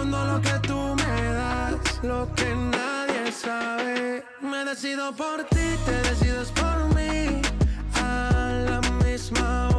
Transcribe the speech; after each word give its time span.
respondo 0.00 0.24
lo 0.24 0.40
que 0.40 0.58
tú 0.66 0.94
me 0.96 1.32
das, 1.34 2.02
lo 2.02 2.32
que 2.34 2.54
nadie 2.54 3.32
sabe. 3.32 4.24
Me 4.40 4.64
decido 4.64 5.12
por 5.14 5.44
ti, 5.44 5.76
te 5.84 6.02
decides 6.08 6.50
por 6.52 6.94
mí. 6.94 7.42
A 7.94 8.50
la 8.66 8.80
misma 9.04 9.69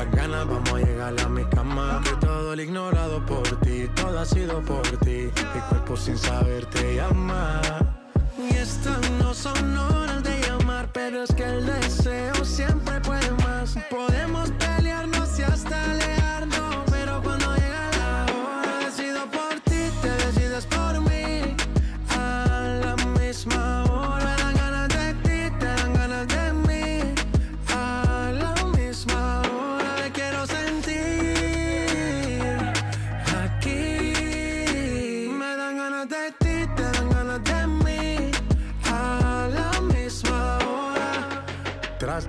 estas 0.00 0.16
ganas, 0.16 0.46
vamos 0.46 0.72
a 0.72 0.78
llegar 0.78 1.20
a 1.20 1.28
mi 1.28 1.44
cama. 1.44 2.00
Que 2.04 2.26
todo 2.26 2.52
el 2.52 2.60
ignorado 2.60 3.24
por 3.26 3.42
ti, 3.60 3.88
todo 3.94 4.18
ha 4.18 4.24
sido 4.24 4.60
por 4.62 4.82
ti. 4.98 5.30
Mi 5.54 5.60
cuerpo 5.68 5.96
sin 5.96 6.16
saber 6.16 6.66
te 6.66 6.96
llama. 6.96 7.60
Y 8.38 8.56
estas 8.56 9.10
no 9.12 9.34
son 9.34 9.76
horas 9.76 9.99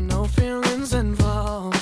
no 0.00 0.24
feelings 0.24 0.92
involved. 0.92 1.75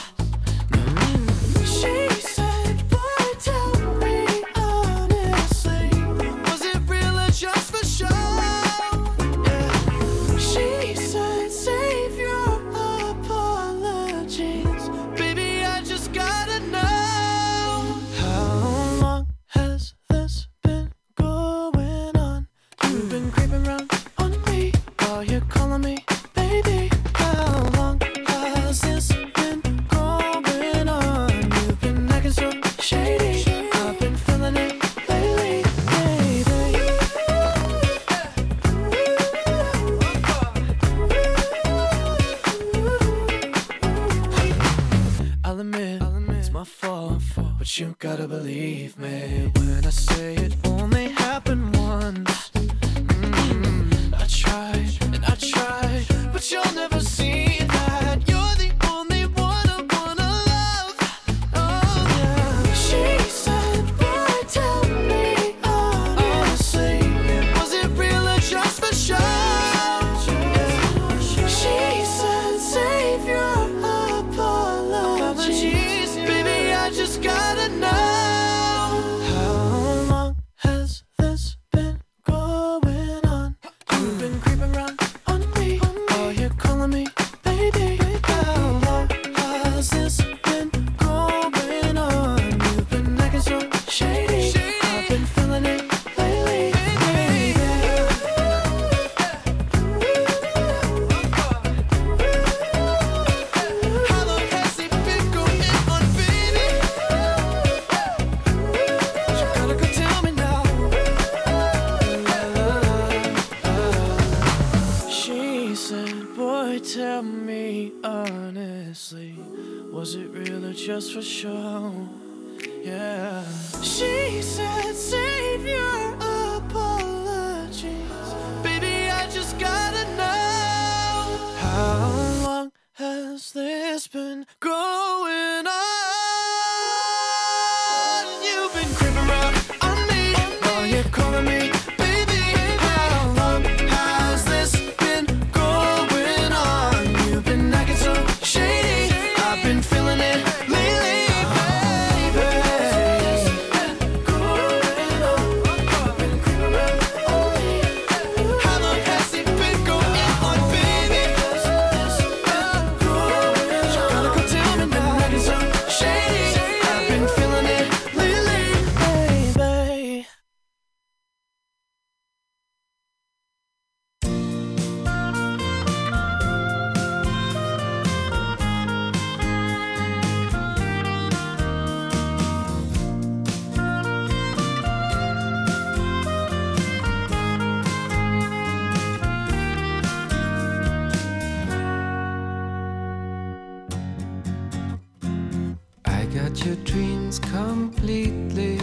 your 196.65 196.77
dreams 196.77 197.39
completely. 197.39 198.81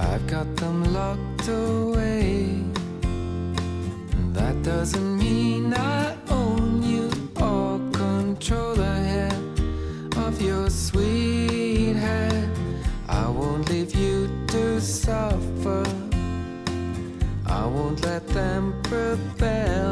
I've 0.00 0.26
got 0.26 0.56
them 0.56 0.84
locked 0.94 1.48
away. 1.48 2.62
That 4.32 4.62
doesn't 4.62 5.18
mean 5.18 5.74
I 5.74 6.16
own 6.30 6.82
you 6.82 7.10
or 7.36 7.78
control 7.92 8.74
the 8.74 8.94
head 9.12 9.58
of 10.16 10.40
your 10.40 10.70
sweet 10.70 11.94
head. 11.94 12.48
I 13.06 13.28
won't 13.28 13.68
leave 13.68 13.94
you 13.94 14.30
to 14.48 14.80
suffer. 14.80 15.84
I 17.46 17.66
won't 17.66 18.02
let 18.02 18.26
them 18.28 18.80
prepare. 18.82 19.83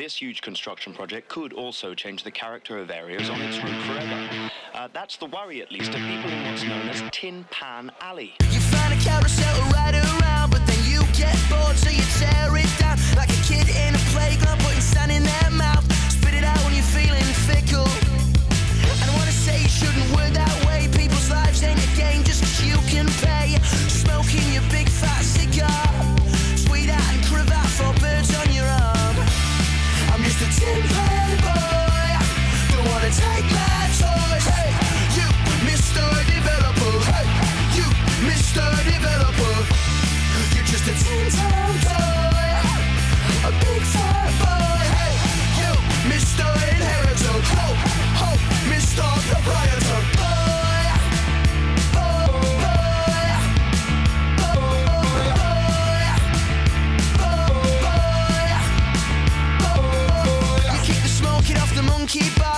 This 0.00 0.16
huge 0.16 0.40
construction 0.40 0.94
project 0.94 1.28
could 1.28 1.52
also 1.52 1.92
change 1.92 2.24
the 2.24 2.30
character 2.30 2.78
of 2.78 2.90
areas 2.90 3.28
on 3.28 3.38
its 3.42 3.58
route 3.58 3.82
forever. 3.84 4.50
Uh, 4.72 4.88
that's 4.94 5.18
the 5.18 5.26
worry, 5.26 5.60
at 5.60 5.70
least, 5.70 5.90
of 5.90 6.00
people 6.00 6.30
in 6.30 6.42
what's 6.46 6.64
known 6.64 6.88
as 6.88 7.02
Tin 7.12 7.44
Pan 7.50 7.92
Alley. 8.00 8.32
You 8.50 8.60
find 8.60 8.94
a 8.94 9.04
carousel 9.04 9.60
around, 9.68 10.52
but 10.52 10.66
then 10.66 10.80
you 10.88 11.04
get 11.12 11.36
bored, 11.50 11.76
so 11.76 11.90
you 11.90 12.00
tear 12.16 12.48
it 12.56 12.72
down. 12.78 12.96
Like 13.14 13.28
a 13.28 13.42
kid 13.44 13.68
in 13.68 13.94
a 13.94 14.02
playground, 14.16 14.58
putting 14.60 14.80
sand 14.80 15.12
in 15.12 15.22
their 15.22 15.50
mouth. 15.50 15.84
Spit 16.10 16.32
it 16.32 16.44
out 16.44 16.56
when 16.64 16.72
you're 16.72 16.92
feeling 16.96 17.20
fickle. 17.44 17.84
I 17.84 19.04
don't 19.04 19.18
wanna 19.20 19.36
say 19.36 19.60
you 19.60 19.68
shouldn't 19.68 20.08
work 20.16 20.32
that 20.32 20.64
way. 20.64 20.88
People's 20.96 21.28
lives 21.28 21.62
ain't 21.62 21.76
a 21.76 21.96
game 22.00 22.24
just 22.24 22.40
cause 22.40 22.64
you 22.64 22.76
can 22.88 23.06
pay. 23.20 23.60
Smoking 23.92 24.48
your 24.50 24.64
big 24.72 24.88
fat 24.88 25.20
cigar. 25.20 25.89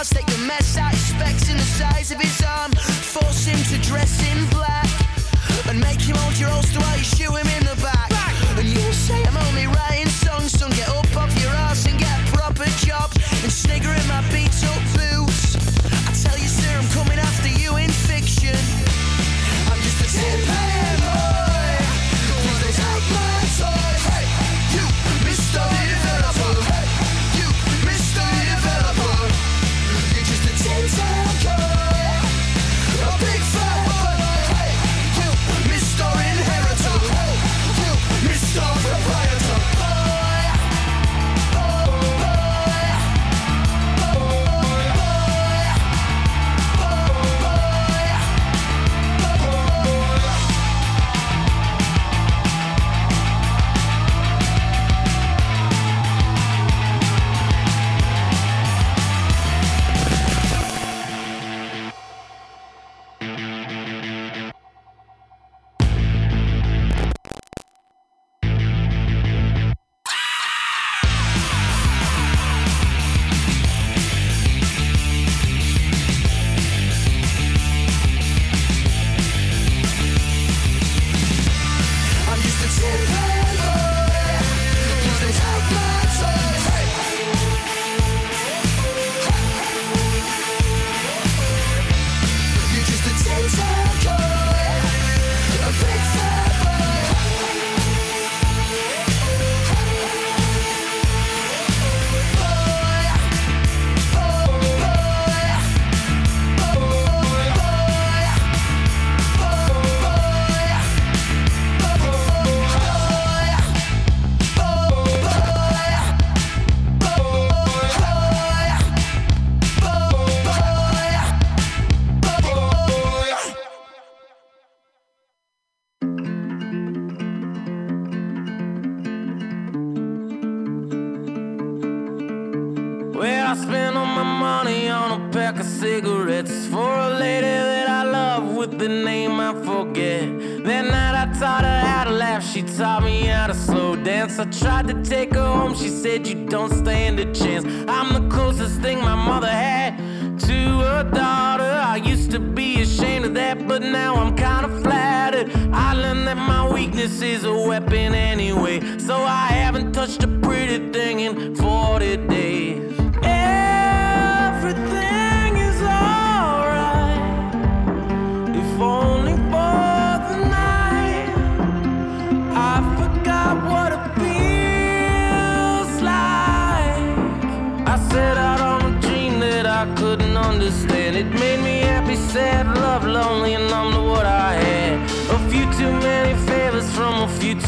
scars 0.05 0.11
that 0.11 0.39
you 0.39 0.47
mess 0.47 0.77
out 0.77 0.95
specs 0.95 1.49
in 1.49 1.57
the 1.57 1.63
size 1.63 2.11
of 2.11 2.21
his 2.21 2.43
arm. 2.43 2.73
Force 2.73 3.45
him 3.45 3.59
to 3.71 3.87
dress 3.87 4.23
in 4.31 4.47
black 4.51 4.89
and 5.69 5.81
make 5.81 6.01
him 6.01 6.17
hold 6.17 6.39
your 6.39 6.49
holster 6.49 6.81
while 6.81 6.97
you 6.97 7.05
shoot 7.05 7.31
him 7.31 7.47
in 7.59 7.65
the 7.67 7.81
back. 7.83 7.92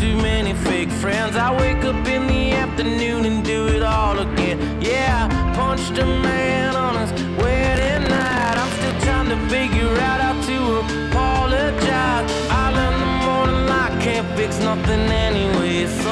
too 0.04 0.16
many 0.18 0.52
fake 0.52 0.90
friends. 0.90 1.34
I 1.34 1.50
wake 1.62 1.82
up 1.84 2.06
in 2.06 2.26
the 2.26 2.52
afternoon 2.52 3.24
and 3.24 3.42
do 3.42 3.68
it 3.68 3.82
all 3.82 4.18
again. 4.18 4.58
Yeah, 4.80 5.28
I 5.30 5.54
punched 5.56 5.96
a 5.98 6.04
man 6.04 6.76
on 6.76 6.94
his 7.02 7.12
wedding 7.40 8.04
night. 8.10 8.56
I'm 8.62 8.70
still 8.78 8.98
trying 9.06 9.30
to 9.34 9.38
figure 9.54 9.94
out 10.08 10.20
how 10.26 10.34
to 10.50 10.58
apologize. 10.84 12.26
I 12.62 12.64
learned 12.76 13.00
the 13.04 13.12
morning 13.26 13.64
I 13.86 13.88
can't 14.04 14.28
fix 14.36 14.58
nothing 14.60 15.04
anyways. 15.26 16.03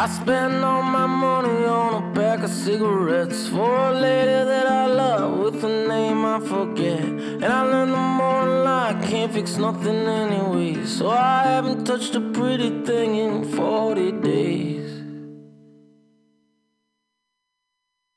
I 0.00 0.08
spend 0.08 0.64
all 0.64 0.82
my 0.82 1.04
money 1.04 1.66
on 1.66 2.02
a 2.02 2.10
pack 2.14 2.42
of 2.42 2.48
cigarettes 2.48 3.48
for 3.48 3.90
a 3.90 3.92
lady 3.92 4.30
that 4.30 4.66
I 4.66 4.86
love 4.86 5.38
with 5.40 5.62
a 5.62 5.68
name 5.88 6.24
I 6.24 6.40
forget. 6.40 7.02
And 7.02 7.44
I 7.44 7.60
learned 7.64 7.92
the 7.92 7.98
more 7.98 8.66
I 8.66 8.94
can't 9.02 9.30
fix 9.30 9.58
nothing 9.58 10.06
anyway. 10.06 10.86
So 10.86 11.10
I 11.10 11.42
haven't 11.42 11.84
touched 11.84 12.14
a 12.14 12.20
pretty 12.32 12.82
thing 12.86 13.16
in 13.16 13.44
40 13.44 14.12
days. 14.22 15.02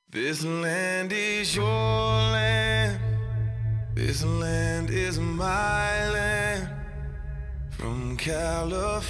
This 0.09 0.45
land 0.45 1.11
is 1.11 1.53
your 1.53 1.65
land. 1.65 2.97
This 3.93 4.23
land 4.23 4.89
is 4.89 5.19
my 5.19 6.09
land. 6.11 6.69
From 7.71 8.15
California 8.15 9.03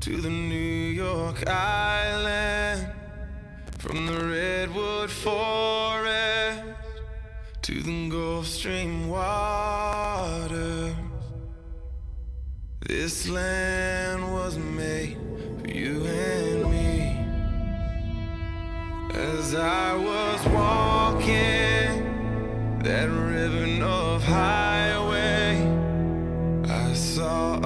to 0.00 0.16
the 0.20 0.30
New 0.30 0.54
York 0.54 1.48
Island, 1.48 2.92
from 3.78 4.06
the 4.06 4.24
Redwood 4.24 5.10
Forest 5.10 6.62
to 7.62 7.82
the 7.82 8.08
Gulf 8.08 8.46
Stream 8.46 9.08
waters. 9.08 10.94
This 12.80 13.28
land 13.28 14.32
was 14.32 14.56
made 14.56 15.16
for 15.60 15.68
you 15.68 16.06
and 16.06 16.70
me. 16.70 17.18
As 19.14 19.54
I 19.54 19.94
was 19.96 20.46
walking 20.46 22.04
that 22.84 23.08
ribbon 23.10 23.82
of 23.82 24.22
highway, 24.22 25.60
I 26.68 26.94
saw 26.94 27.56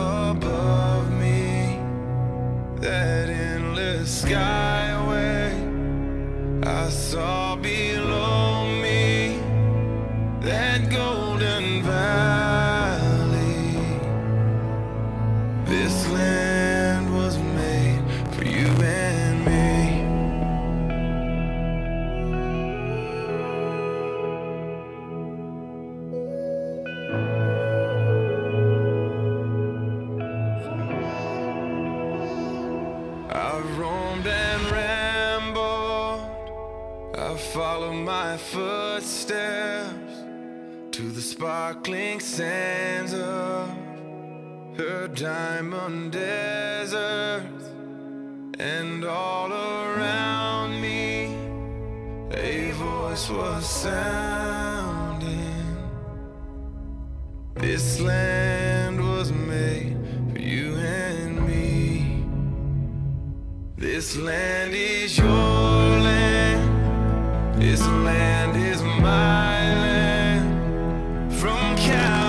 that 2.82 3.30
endless 3.30 4.24
skyway. 4.24 5.54
I 6.66 6.90
saw. 6.90 7.41
Sparkling 41.42 42.20
sands 42.20 43.12
of 43.14 43.68
her 44.76 45.09
diamond 45.09 46.12
desert, 46.12 47.42
and 48.61 49.05
all 49.05 49.52
around 49.52 50.81
me 50.81 51.35
a 52.31 52.70
voice 52.76 53.28
was 53.28 53.68
sounding. 53.68 55.76
This 57.55 57.98
land 57.98 59.05
was 59.05 59.33
made 59.33 59.96
for 60.33 60.38
you 60.38 60.76
and 60.76 61.44
me. 61.44 62.24
This 63.76 64.16
land 64.16 64.74
is 64.74 65.18
your 65.18 65.26
land. 65.26 67.61
This 67.61 67.85
land 67.85 68.57
is 68.57 68.81
my 68.81 69.00
land. 69.00 69.91
Yeah. 71.92 72.21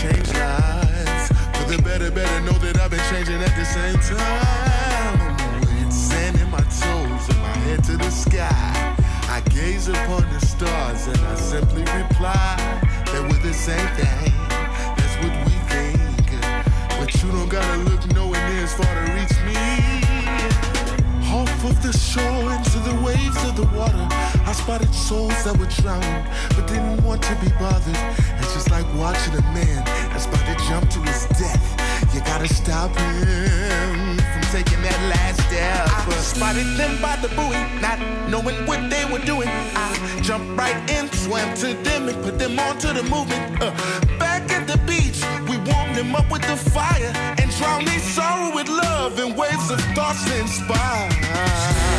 Change 0.00 0.32
lives. 0.32 1.28
For 1.60 1.64
the 1.68 1.78
better, 1.84 2.10
better 2.10 2.40
know 2.40 2.56
that 2.64 2.80
I've 2.80 2.90
been 2.90 3.04
changing 3.12 3.42
at 3.42 3.52
the 3.52 3.66
same 3.68 4.00
time. 4.00 5.60
With 5.60 5.92
sand 5.92 6.40
in 6.40 6.48
my 6.48 6.64
toes 6.80 7.24
and 7.28 7.38
my 7.44 7.56
head 7.68 7.84
to 7.84 7.98
the 7.98 8.10
sky. 8.10 8.96
I 9.28 9.42
gaze 9.50 9.88
upon 9.88 10.24
the 10.32 10.40
stars 10.40 11.06
and 11.06 11.18
I 11.18 11.34
simply 11.34 11.84
reply 12.00 12.56
that 13.12 13.22
we're 13.28 13.44
the 13.44 13.52
same 13.52 13.88
thing. 14.00 14.32
That's 14.96 15.16
what 15.20 15.34
we 15.44 15.54
think. 15.68 16.28
But 16.98 17.12
you 17.22 17.30
don't 17.32 17.50
gotta 17.50 17.76
look 17.84 18.00
nowhere 18.14 18.40
near 18.48 18.64
as 18.64 18.72
far 18.72 18.88
to 18.88 19.04
reach 19.12 19.36
me. 19.44 19.60
Off 21.28 21.64
of 21.64 21.76
the 21.82 21.92
shore 21.92 22.48
into 22.56 22.78
the 22.88 22.96
waves 23.04 23.40
of 23.44 23.54
the 23.54 23.68
water, 23.76 24.06
I 24.48 24.52
spotted 24.52 24.94
souls 24.94 25.44
that 25.44 25.56
were 25.58 25.70
drowning, 25.82 26.24
but 26.56 26.66
didn't 26.66 27.04
want 27.04 27.22
to 27.24 27.34
be 27.36 27.50
bothered. 27.60 28.39
Like 28.70 28.86
watching 28.94 29.34
a 29.34 29.42
man 29.52 29.84
that's 30.10 30.26
about 30.26 30.46
to 30.46 30.64
jump 30.68 30.88
to 30.90 31.00
his 31.00 31.26
death. 31.38 32.14
You 32.14 32.20
gotta 32.20 32.46
stop 32.46 32.96
him 32.96 34.16
from 34.16 34.42
taking 34.52 34.80
that 34.82 35.00
last 35.10 35.40
step. 35.48 35.88
I 36.06 36.12
spotted 36.20 36.76
them 36.76 37.02
by 37.02 37.16
the 37.16 37.28
buoy, 37.34 37.58
not 37.80 37.98
knowing 38.30 38.64
what 38.66 38.88
they 38.88 39.04
were 39.10 39.24
doing. 39.26 39.48
I 39.48 40.20
jumped 40.22 40.56
right 40.56 40.78
in, 40.88 41.10
swam 41.10 41.52
to 41.56 41.74
them, 41.82 42.08
and 42.08 42.22
put 42.22 42.38
them 42.38 42.58
onto 42.60 42.92
the 42.92 43.02
movement. 43.02 43.60
Uh, 43.60 43.72
back 44.18 44.48
at 44.52 44.68
the 44.68 44.78
beach, 44.86 45.20
we 45.48 45.56
warmed 45.70 45.96
them 45.96 46.14
up 46.14 46.30
with 46.30 46.42
the 46.42 46.56
fire 46.56 47.12
and 47.38 47.50
drowned 47.58 47.88
their 47.88 47.98
sorrow 47.98 48.54
with 48.54 48.68
love 48.68 49.18
and 49.18 49.36
waves 49.36 49.70
of 49.70 49.80
thoughts 49.96 50.24
to 50.26 50.38
inspire. 50.38 51.89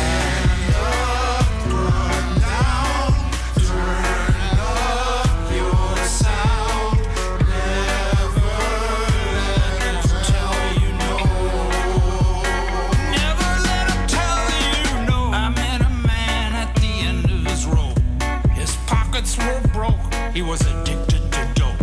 He 20.34 20.40
was 20.40 20.62
addicted 20.62 21.30
to 21.32 21.48
dope. 21.54 21.76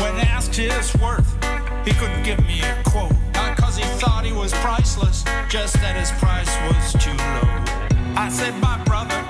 When 0.00 0.16
asked 0.18 0.56
his 0.56 0.94
worth, 0.96 1.32
he 1.84 1.92
couldn't 1.92 2.24
give 2.24 2.40
me 2.44 2.60
a 2.60 2.82
quote. 2.82 3.12
Not 3.34 3.56
'cause 3.56 3.76
he 3.76 3.84
thought 4.00 4.24
he 4.24 4.32
was 4.32 4.52
priceless, 4.54 5.24
just 5.48 5.74
that 5.74 5.94
his 5.94 6.10
price 6.18 6.50
was 6.66 6.92
too 7.04 7.14
low. 7.14 7.48
I 8.16 8.28
said, 8.30 8.58
my 8.60 8.78
brother, 8.84 9.27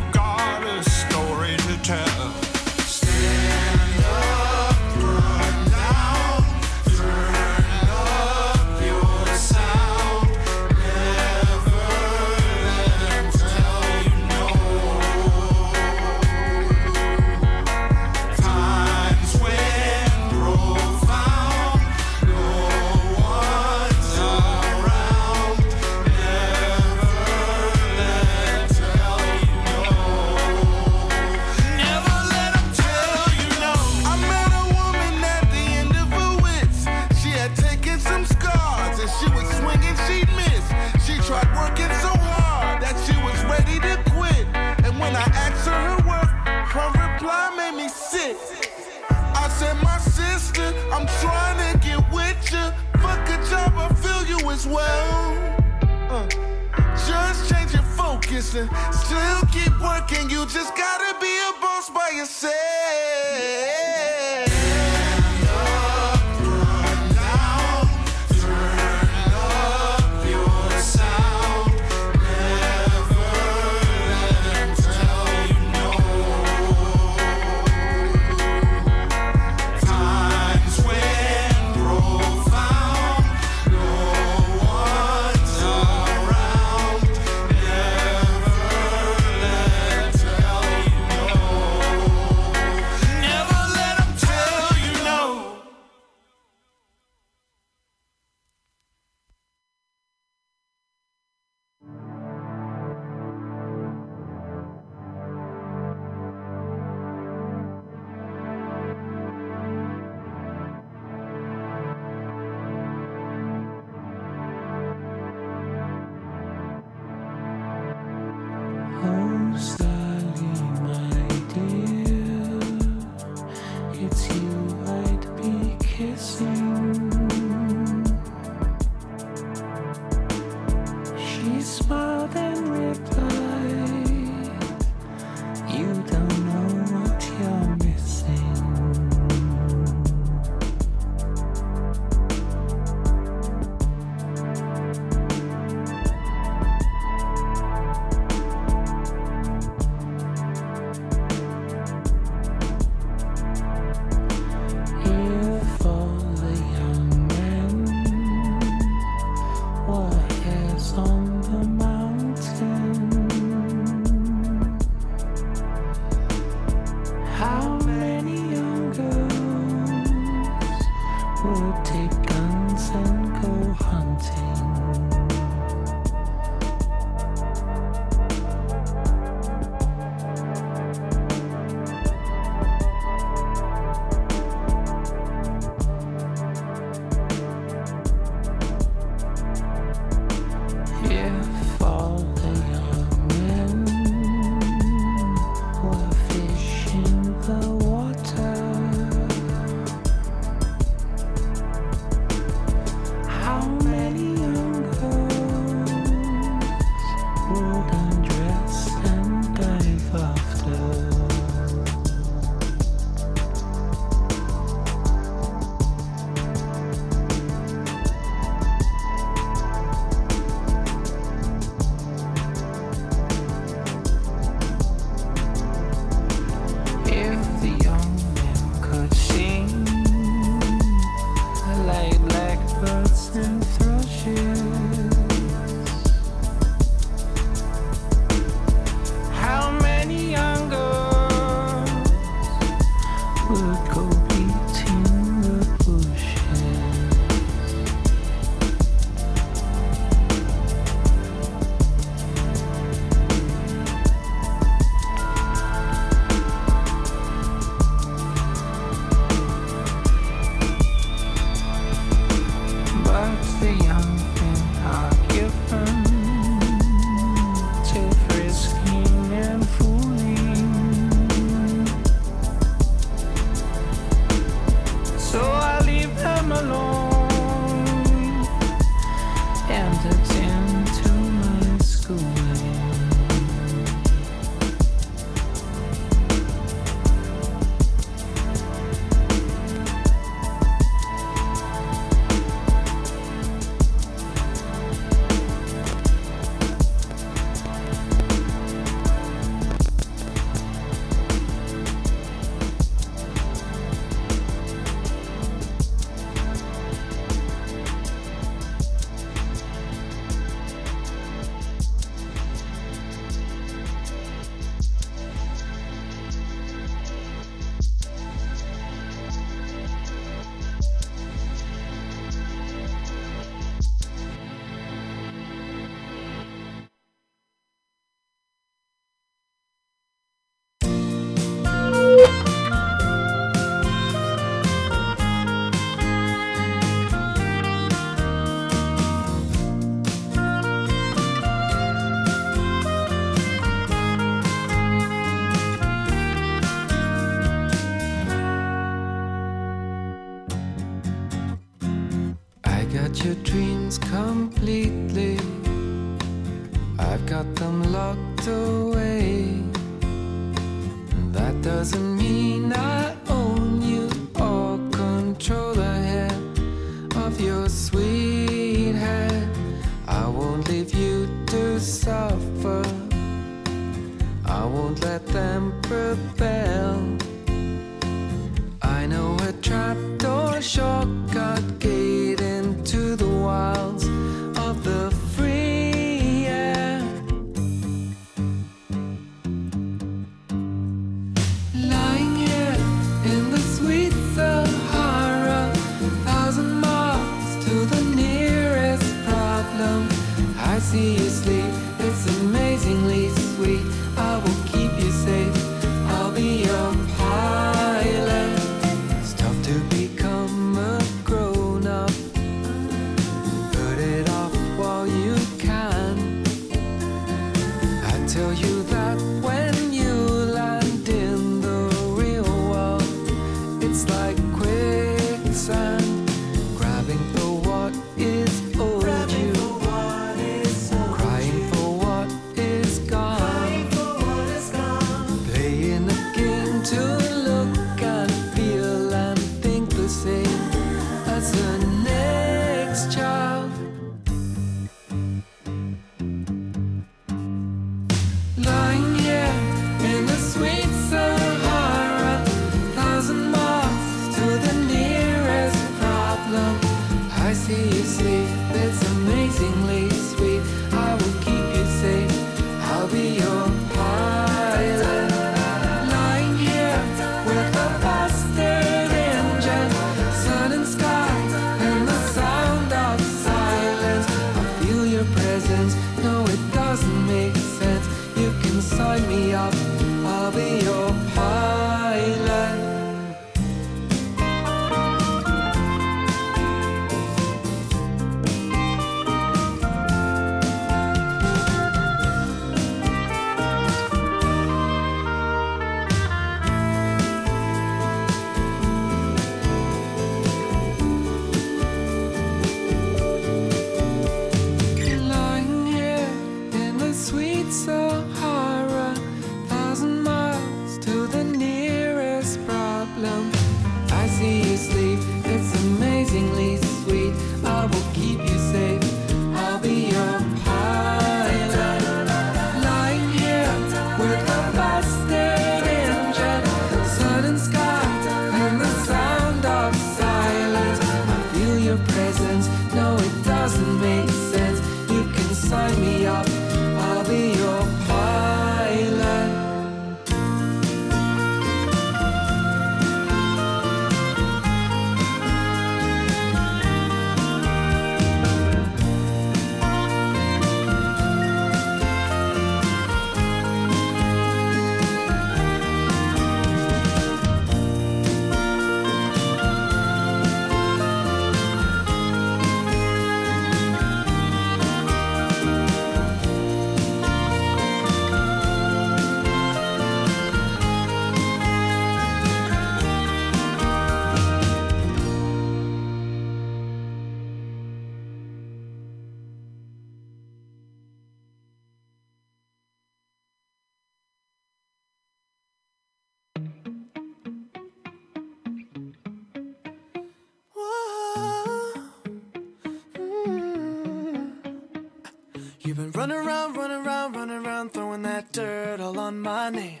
on 599.24 599.40
my 599.40 599.70
name. 599.70 600.00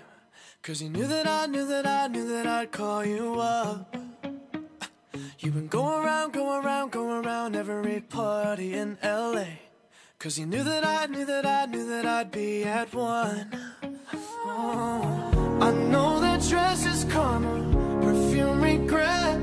Cause 0.62 0.82
you 0.82 0.90
knew 0.90 1.06
that 1.06 1.26
I 1.26 1.46
knew 1.46 1.66
that 1.66 1.86
I 1.86 2.08
knew 2.08 2.28
that 2.28 2.46
I'd 2.46 2.70
call 2.70 3.06
you 3.06 3.40
up. 3.40 3.96
You've 5.38 5.54
been 5.54 5.66
going 5.66 6.04
around, 6.04 6.34
going 6.34 6.62
around, 6.62 6.92
going 6.92 7.24
around 7.24 7.56
every 7.56 8.00
party 8.00 8.74
in 8.74 8.98
LA. 9.02 9.46
Cause 10.18 10.38
you 10.38 10.44
knew 10.44 10.62
that 10.62 10.84
I 10.84 11.06
knew 11.06 11.24
that 11.24 11.46
I 11.46 11.64
knew 11.64 11.86
that 11.88 12.04
I'd 12.04 12.30
be 12.30 12.64
at 12.64 12.92
one. 12.94 13.48
Oh. 14.44 15.58
I 15.62 15.70
know 15.70 16.20
that 16.20 16.42
dress 16.46 16.84
is 16.84 17.04
karma, 17.04 17.54
perfume 18.02 18.60
regret. 18.60 19.40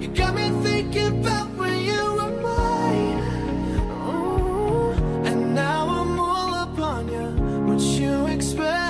You 0.00 0.08
got 0.08 0.34
me 0.34 0.50
thinking 0.64 1.20
about 1.20 1.48
when 1.50 1.78
you 1.84 2.02
were 2.18 2.34
mine. 2.48 3.20
Oh. 4.08 5.22
And 5.24 5.54
now 5.54 5.82
I'm 5.88 6.18
all 6.18 6.52
up 6.52 6.76
on 6.80 7.06
you, 7.14 7.28
what 7.68 7.80
you 7.80 8.26
expect. 8.26 8.89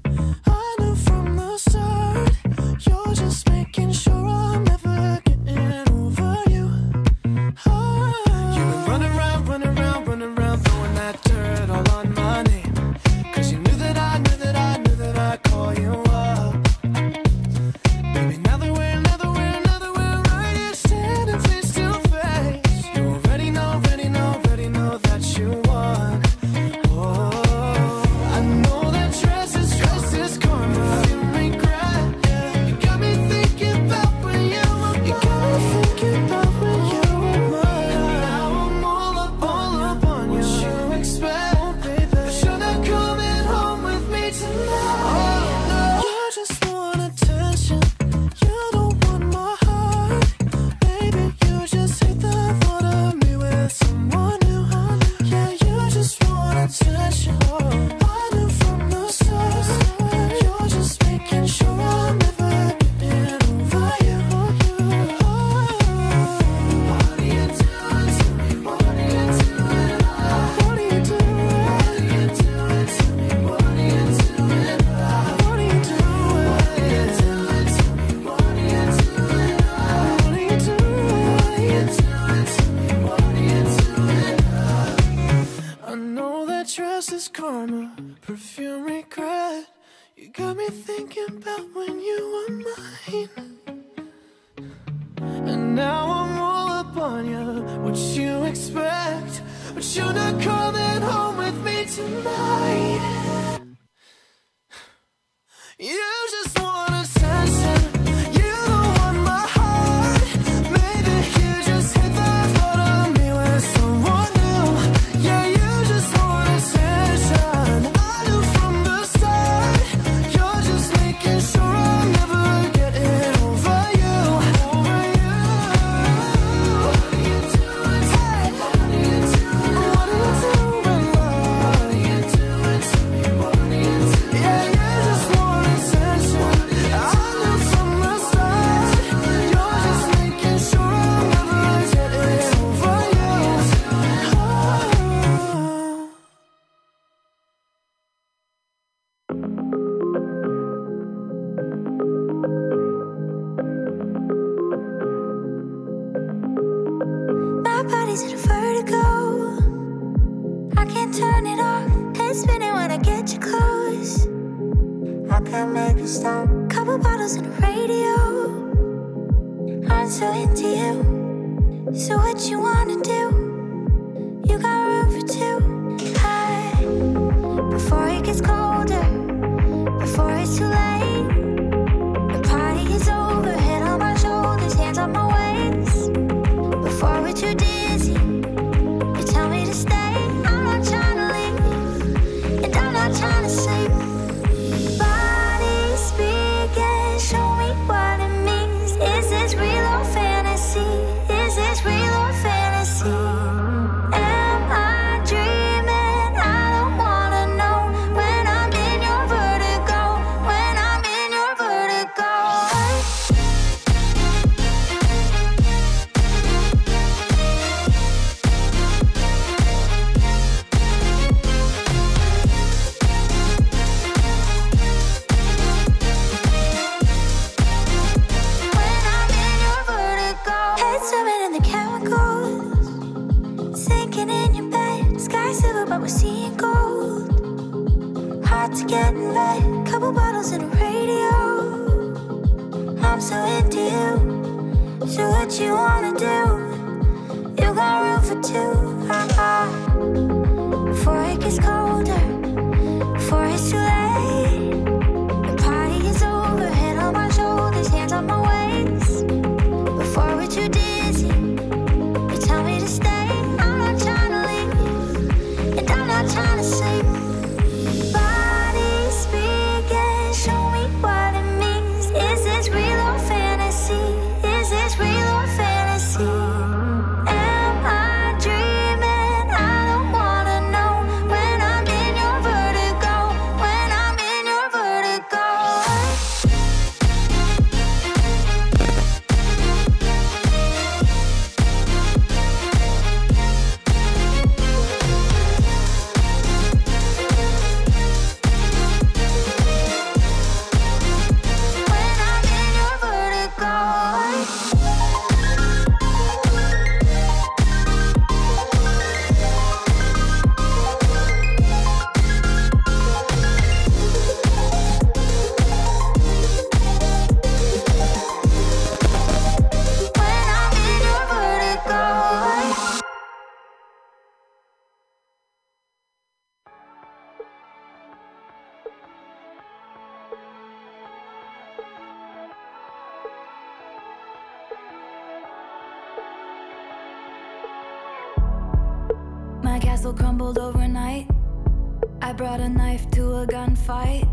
a 343.41 343.47
gunfight. 343.47 344.27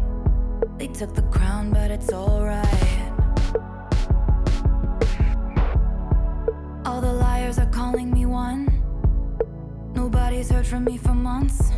They 0.79 0.89
took 0.89 1.15
the 1.15 1.23
crown, 1.23 1.71
but 1.71 1.91
it's 1.91 2.13
alright. 2.13 3.13
All 6.85 7.01
the 7.01 7.13
liars 7.13 7.59
are 7.59 7.71
calling 7.71 8.11
me 8.11 8.27
one. 8.27 8.67
Nobody's 9.95 10.51
heard 10.51 10.67
from 10.67 10.85
me 10.85 10.99
for 10.99 11.15
months. 11.15 11.71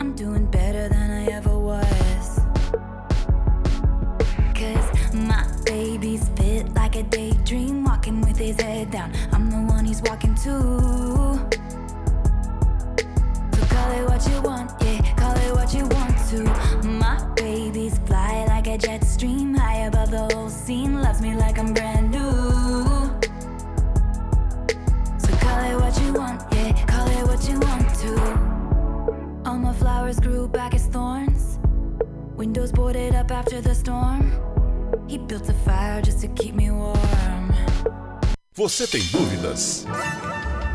I'm 0.00 0.14
doing 0.14 0.46
better 0.46 0.88
than 0.88 1.10
I 1.10 1.26
ever 1.26 1.58
was. 1.58 2.40
Cause 4.54 5.12
my 5.12 5.44
baby's 5.66 6.28
fit 6.36 6.72
like 6.74 6.96
a 6.96 7.02
daydream, 7.02 7.84
walking 7.84 8.22
with 8.22 8.38
his 8.38 8.58
head 8.60 8.90
down. 8.90 9.12
I'm 9.32 9.50
the 9.50 9.62
one 9.74 9.84
he's 9.84 10.00
walking 10.02 10.34
to. 10.44 11.55
Call 13.86 13.94
it 13.94 14.08
what 14.08 14.28
you 14.28 14.40
want, 14.40 14.72
yeah, 14.82 15.14
call 15.14 15.36
it 15.36 15.52
what 15.54 15.72
you 15.72 15.86
want 15.86 16.18
to. 16.30 16.42
My 16.88 17.24
baby's 17.36 17.96
fly 17.98 18.44
like 18.48 18.66
a 18.66 18.76
jet 18.76 19.04
stream, 19.04 19.54
high 19.54 19.86
above 19.86 20.10
the 20.10 20.28
whole 20.34 20.50
scene. 20.50 21.00
Loves 21.00 21.20
me 21.22 21.36
like 21.36 21.56
I'm 21.56 21.72
brand 21.72 22.10
new. 22.10 22.82
So 25.20 25.30
call 25.38 25.62
it 25.70 25.76
what 25.80 25.96
you 26.02 26.12
want, 26.14 26.42
yeah, 26.52 26.72
call 26.86 27.06
it 27.06 27.24
what 27.28 27.48
you 27.48 27.60
want 27.60 27.88
to. 28.02 29.48
All 29.48 29.56
my 29.56 29.72
flowers 29.72 30.18
grew 30.18 30.48
back 30.48 30.74
as 30.74 30.86
thorns. 30.86 31.60
Windows 32.34 32.72
boarded 32.72 33.14
up 33.14 33.30
after 33.30 33.60
the 33.60 33.72
storm. 33.72 34.32
He 35.06 35.16
built 35.16 35.48
a 35.48 35.54
fire 35.54 36.02
just 36.02 36.20
to 36.22 36.28
keep 36.34 36.56
me 36.56 36.72
warm. 36.72 37.54
Você 38.52 38.86
tem 38.88 39.02
dúvidas? 39.12 39.86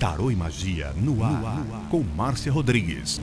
Tarô 0.00 0.30
e 0.30 0.34
Magia 0.34 0.94
no 0.96 1.22
ar, 1.22 1.42
no 1.42 1.46
ar. 1.46 1.88
com 1.90 2.02
Márcia 2.02 2.50
Rodrigues. 2.50 3.20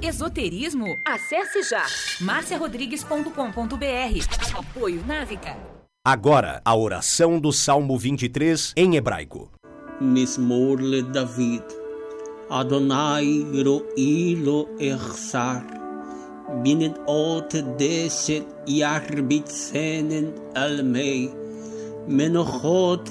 Esoterismo? 0.00 0.86
Acesse 1.06 1.62
já 1.68 1.84
marciarodrigues.com.br. 2.22 4.58
Apoio 4.58 5.04
Návica. 5.06 5.54
Agora, 6.02 6.62
a 6.64 6.74
oração 6.74 7.38
do 7.38 7.52
Salmo 7.52 7.98
23 7.98 8.72
em 8.74 8.96
hebraico. 8.96 9.50
Mismor 10.00 10.80
le 10.80 11.02
David. 11.02 11.64
Adonai 12.48 13.44
ro'i 13.62 14.36
lo 14.36 14.70
echsar. 14.80 15.66
Binnen 16.62 16.94
ot 17.06 17.60
deset 17.76 18.46
yarbitzenen 18.66 20.32
almei. 20.54 21.30
Menochot 22.08 23.10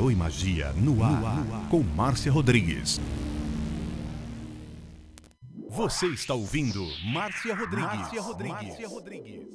Tarô 0.00 0.10
e 0.10 0.16
Magia 0.16 0.72
no 0.78 1.04
ar, 1.04 1.20
no 1.20 1.26
ar, 1.26 1.68
com 1.68 1.82
Márcia 1.82 2.32
Rodrigues. 2.32 2.98
Você 5.68 6.06
está 6.06 6.32
ouvindo 6.32 6.82
Márcia 7.12 7.54
Rodrigues. 7.54 7.98
Márcia 7.98 8.22
Rodrigues. 8.22 8.62
Márcia 8.62 8.88
Rodrigues. 8.88 9.46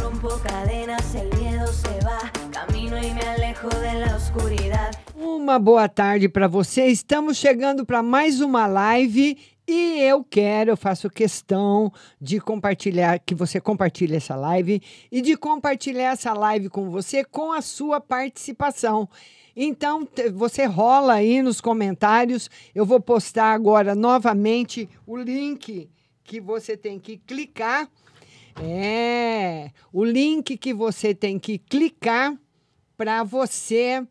Rompo 0.00 0.40
cadenas, 0.40 1.14
el 1.14 1.28
miedo 1.38 1.68
se 1.68 2.00
va, 2.04 2.18
camino 2.50 2.98
y 2.98 3.14
me 3.14 3.22
alejo 3.22 3.68
de 3.68 4.00
la 4.00 4.16
oscuridad. 4.16 4.90
Uma 5.14 5.60
boa 5.60 5.88
tarde 5.88 6.28
para 6.28 6.48
você. 6.48 6.86
Estamos 6.86 7.36
chegando 7.36 7.86
para 7.86 8.02
mais 8.02 8.40
uma 8.40 8.66
live 8.66 9.38
e 9.72 10.00
eu 10.02 10.24
quero, 10.24 10.72
eu 10.72 10.76
faço 10.76 11.08
questão 11.08 11.92
de 12.20 12.40
compartilhar, 12.40 13.20
que 13.20 13.36
você 13.36 13.60
compartilhe 13.60 14.16
essa 14.16 14.34
live 14.34 14.82
e 15.12 15.22
de 15.22 15.36
compartilhar 15.36 16.12
essa 16.12 16.32
live 16.32 16.68
com 16.68 16.90
você 16.90 17.22
com 17.22 17.52
a 17.52 17.62
sua 17.62 18.00
participação. 18.00 19.08
Então, 19.54 20.08
você 20.34 20.64
rola 20.64 21.14
aí 21.14 21.40
nos 21.40 21.60
comentários. 21.60 22.50
Eu 22.74 22.84
vou 22.84 23.00
postar 23.00 23.52
agora 23.52 23.94
novamente 23.94 24.88
o 25.06 25.16
link 25.16 25.88
que 26.24 26.40
você 26.40 26.76
tem 26.76 26.98
que 26.98 27.16
clicar. 27.18 27.88
É, 28.60 29.70
o 29.92 30.04
link 30.04 30.56
que 30.56 30.74
você 30.74 31.14
tem 31.14 31.38
que 31.38 31.58
clicar 31.58 32.36
para 32.96 33.22
você 33.22 34.04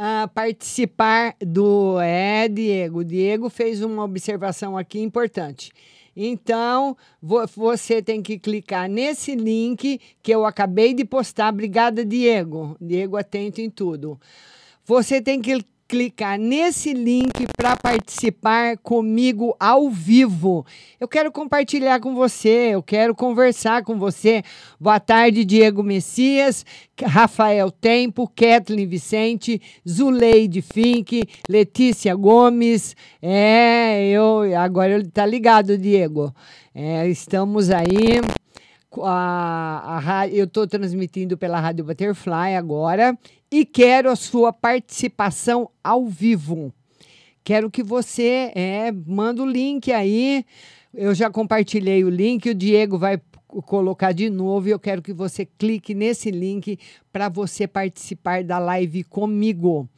uh, 0.00 0.28
participar 0.28 1.36
do. 1.38 2.00
É, 2.00 2.48
Diego. 2.48 3.04
Diego 3.04 3.50
fez 3.50 3.82
uma 3.82 4.04
observação 4.04 4.76
aqui 4.76 5.00
importante. 5.00 5.70
Então, 6.16 6.96
vo 7.22 7.46
você 7.54 8.02
tem 8.02 8.20
que 8.22 8.38
clicar 8.38 8.88
nesse 8.88 9.34
link 9.34 10.00
que 10.22 10.34
eu 10.34 10.44
acabei 10.44 10.94
de 10.94 11.04
postar. 11.04 11.52
Obrigada, 11.52 12.04
Diego. 12.04 12.76
Diego, 12.80 13.16
atento 13.16 13.60
em 13.60 13.70
tudo. 13.70 14.18
Você 14.84 15.20
tem 15.20 15.40
que 15.40 15.64
clicar 15.90 16.38
nesse 16.38 16.94
link 16.94 17.48
para 17.56 17.76
participar 17.76 18.78
comigo 18.78 19.56
ao 19.58 19.90
vivo. 19.90 20.64
Eu 21.00 21.08
quero 21.08 21.32
compartilhar 21.32 21.98
com 21.98 22.14
você, 22.14 22.70
eu 22.74 22.80
quero 22.80 23.12
conversar 23.12 23.82
com 23.82 23.98
você. 23.98 24.44
Boa 24.78 25.00
tarde, 25.00 25.44
Diego 25.44 25.82
Messias, 25.82 26.64
Rafael 27.02 27.72
Tempo, 27.72 28.30
Kathleen 28.36 28.86
Vicente, 28.86 29.60
Zuleide 29.86 30.62
Fink, 30.62 31.24
Letícia 31.48 32.14
Gomes. 32.14 32.94
É, 33.20 34.06
eu 34.10 34.42
agora 34.56 34.94
ele 34.94 35.08
tá 35.08 35.26
ligado, 35.26 35.76
Diego. 35.76 36.32
É, 36.72 37.08
estamos 37.08 37.68
aí 37.68 38.20
a, 38.98 40.00
a, 40.04 40.28
eu 40.28 40.44
estou 40.44 40.66
transmitindo 40.66 41.38
pela 41.38 41.60
Rádio 41.60 41.84
Butterfly 41.84 42.56
agora 42.56 43.16
e 43.50 43.64
quero 43.64 44.10
a 44.10 44.16
sua 44.16 44.52
participação 44.52 45.70
ao 45.82 46.06
vivo. 46.06 46.72
Quero 47.44 47.70
que 47.70 47.82
você 47.82 48.52
é, 48.54 48.92
manda 49.06 49.42
o 49.42 49.46
link 49.46 49.92
aí. 49.92 50.44
Eu 50.92 51.14
já 51.14 51.30
compartilhei 51.30 52.04
o 52.04 52.10
link, 52.10 52.50
o 52.50 52.54
Diego 52.54 52.98
vai 52.98 53.20
colocar 53.66 54.12
de 54.12 54.28
novo 54.30 54.68
e 54.68 54.70
eu 54.70 54.78
quero 54.78 55.02
que 55.02 55.12
você 55.12 55.44
clique 55.44 55.94
nesse 55.94 56.30
link 56.30 56.78
para 57.12 57.28
você 57.28 57.66
participar 57.66 58.44
da 58.44 58.58
live 58.58 59.04
comigo. 59.04 59.88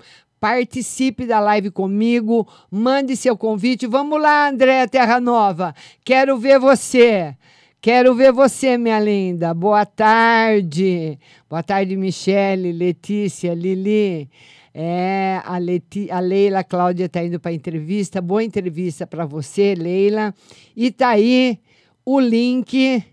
Participe 0.41 1.25
da 1.27 1.39
live 1.39 1.71
comigo, 1.71 2.49
mande 2.71 3.17
seu 3.17 3.37
convite. 3.37 3.87
Vamos 3.87 4.21
lá, 4.21 4.49
André 4.49 4.87
Terra 4.87 5.21
Nova. 5.21 5.75
Quero 6.05 6.37
ver 6.37 6.59
você. 6.59 7.37
Quero 7.83 8.15
ver 8.15 8.31
você, 8.33 8.79
minha 8.79 9.01
linda. 9.01 9.53
Boa 9.53 9.85
tarde. 9.85 11.19
Boa 11.51 11.65
tarde, 11.65 11.97
Michele, 11.97 12.71
Letícia, 12.71 13.53
Lili. 13.55 14.31
É, 14.73 15.41
a, 15.45 15.59
Leti, 15.59 16.09
a 16.09 16.21
Leila 16.21 16.63
Cláudia 16.63 17.07
está 17.07 17.25
indo 17.25 17.41
para 17.41 17.51
a 17.51 17.55
entrevista. 17.55 18.23
Boa 18.23 18.45
entrevista 18.45 19.05
para 19.05 19.27
você, 19.27 19.75
Leila. 19.75 20.33
E 20.77 20.93
tá 20.93 21.09
aí 21.09 21.59
o 22.07 22.21
link 22.21 23.05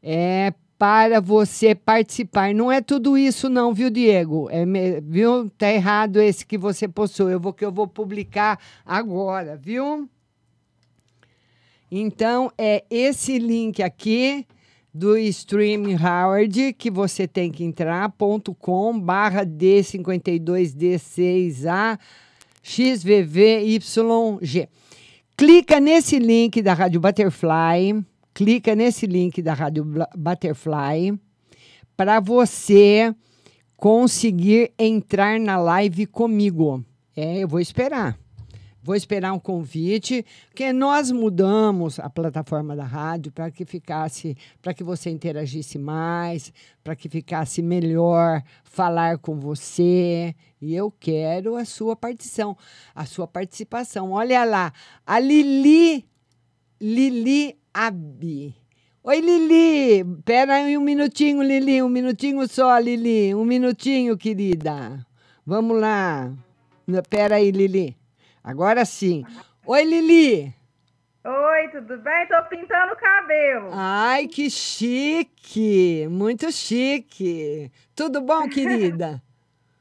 é, 0.00 0.54
para 0.78 1.20
você 1.20 1.74
participar. 1.74 2.54
Não 2.54 2.70
é 2.70 2.80
tudo 2.80 3.18
isso 3.18 3.48
não, 3.48 3.74
viu, 3.74 3.90
Diego? 3.90 4.48
É, 4.52 4.64
viu? 5.00 5.50
Tá 5.58 5.68
errado 5.68 6.20
esse 6.20 6.46
que 6.46 6.56
você 6.56 6.86
postou. 6.86 7.28
Eu 7.28 7.40
vou 7.40 7.52
que 7.52 7.64
eu 7.64 7.72
vou 7.72 7.88
publicar 7.88 8.56
agora, 8.86 9.56
viu? 9.56 10.08
Então 11.94 12.50
é 12.56 12.82
esse 12.88 13.38
link 13.38 13.82
aqui 13.82 14.46
do 14.94 15.14
Stream 15.18 15.94
Howard 16.00 16.72
que 16.72 16.90
você 16.90 17.28
tem 17.28 17.50
que 17.50 17.62
entrar 17.62 18.10
.com 18.58 18.98
barra 18.98 19.44
D52D6A 19.44 21.98
XVVYG. 22.62 24.70
Clica 25.36 25.78
nesse 25.78 26.18
link 26.18 26.62
da 26.62 26.72
Rádio 26.72 26.98
Butterfly, 26.98 28.02
clica 28.32 28.74
nesse 28.74 29.06
link 29.06 29.42
da 29.42 29.52
Rádio 29.52 29.84
Butterfly 30.16 31.12
para 31.94 32.20
você 32.20 33.14
conseguir 33.76 34.72
entrar 34.78 35.38
na 35.38 35.58
live 35.58 36.06
comigo. 36.06 36.82
É, 37.14 37.40
eu 37.40 37.48
vou 37.48 37.60
esperar. 37.60 38.21
Vou 38.84 38.96
esperar 38.96 39.32
um 39.32 39.38
convite, 39.38 40.26
porque 40.48 40.72
nós 40.72 41.12
mudamos 41.12 42.00
a 42.00 42.10
plataforma 42.10 42.74
da 42.74 42.82
rádio 42.82 43.30
para 43.30 43.48
que 43.48 43.64
ficasse, 43.64 44.36
para 44.60 44.74
que 44.74 44.82
você 44.82 45.08
interagisse 45.08 45.78
mais, 45.78 46.52
para 46.82 46.96
que 46.96 47.08
ficasse 47.08 47.62
melhor 47.62 48.42
falar 48.64 49.18
com 49.18 49.38
você. 49.38 50.34
E 50.60 50.74
eu 50.74 50.90
quero 50.90 51.54
a 51.54 51.64
sua 51.64 51.94
partição, 51.94 52.56
a 52.92 53.06
sua 53.06 53.28
participação. 53.28 54.10
Olha 54.10 54.44
lá, 54.44 54.72
a 55.06 55.20
Lili, 55.20 56.04
Lili 56.80 57.56
Abi. 57.72 58.52
Oi, 59.04 59.20
Lili. 59.20 60.04
Pera 60.24 60.54
aí 60.56 60.76
um 60.76 60.80
minutinho, 60.80 61.40
Lili. 61.40 61.80
Um 61.82 61.88
minutinho 61.88 62.48
só, 62.48 62.76
Lili. 62.78 63.32
Um 63.32 63.44
minutinho, 63.44 64.16
querida. 64.16 65.06
Vamos 65.46 65.80
lá. 65.80 66.32
Pera 67.08 67.36
aí, 67.36 67.52
Lili. 67.52 68.01
Agora 68.42 68.84
sim. 68.84 69.24
Oi, 69.66 69.84
Lili. 69.84 70.54
Oi, 71.24 71.68
tudo 71.70 71.96
bem? 71.98 72.26
Tô 72.26 72.42
pintando 72.48 72.92
o 72.92 72.96
cabelo. 72.96 73.70
Ai, 73.72 74.26
que 74.26 74.50
chique. 74.50 76.08
Muito 76.10 76.50
chique. 76.50 77.70
Tudo 77.94 78.20
bom, 78.20 78.48
querida? 78.50 79.22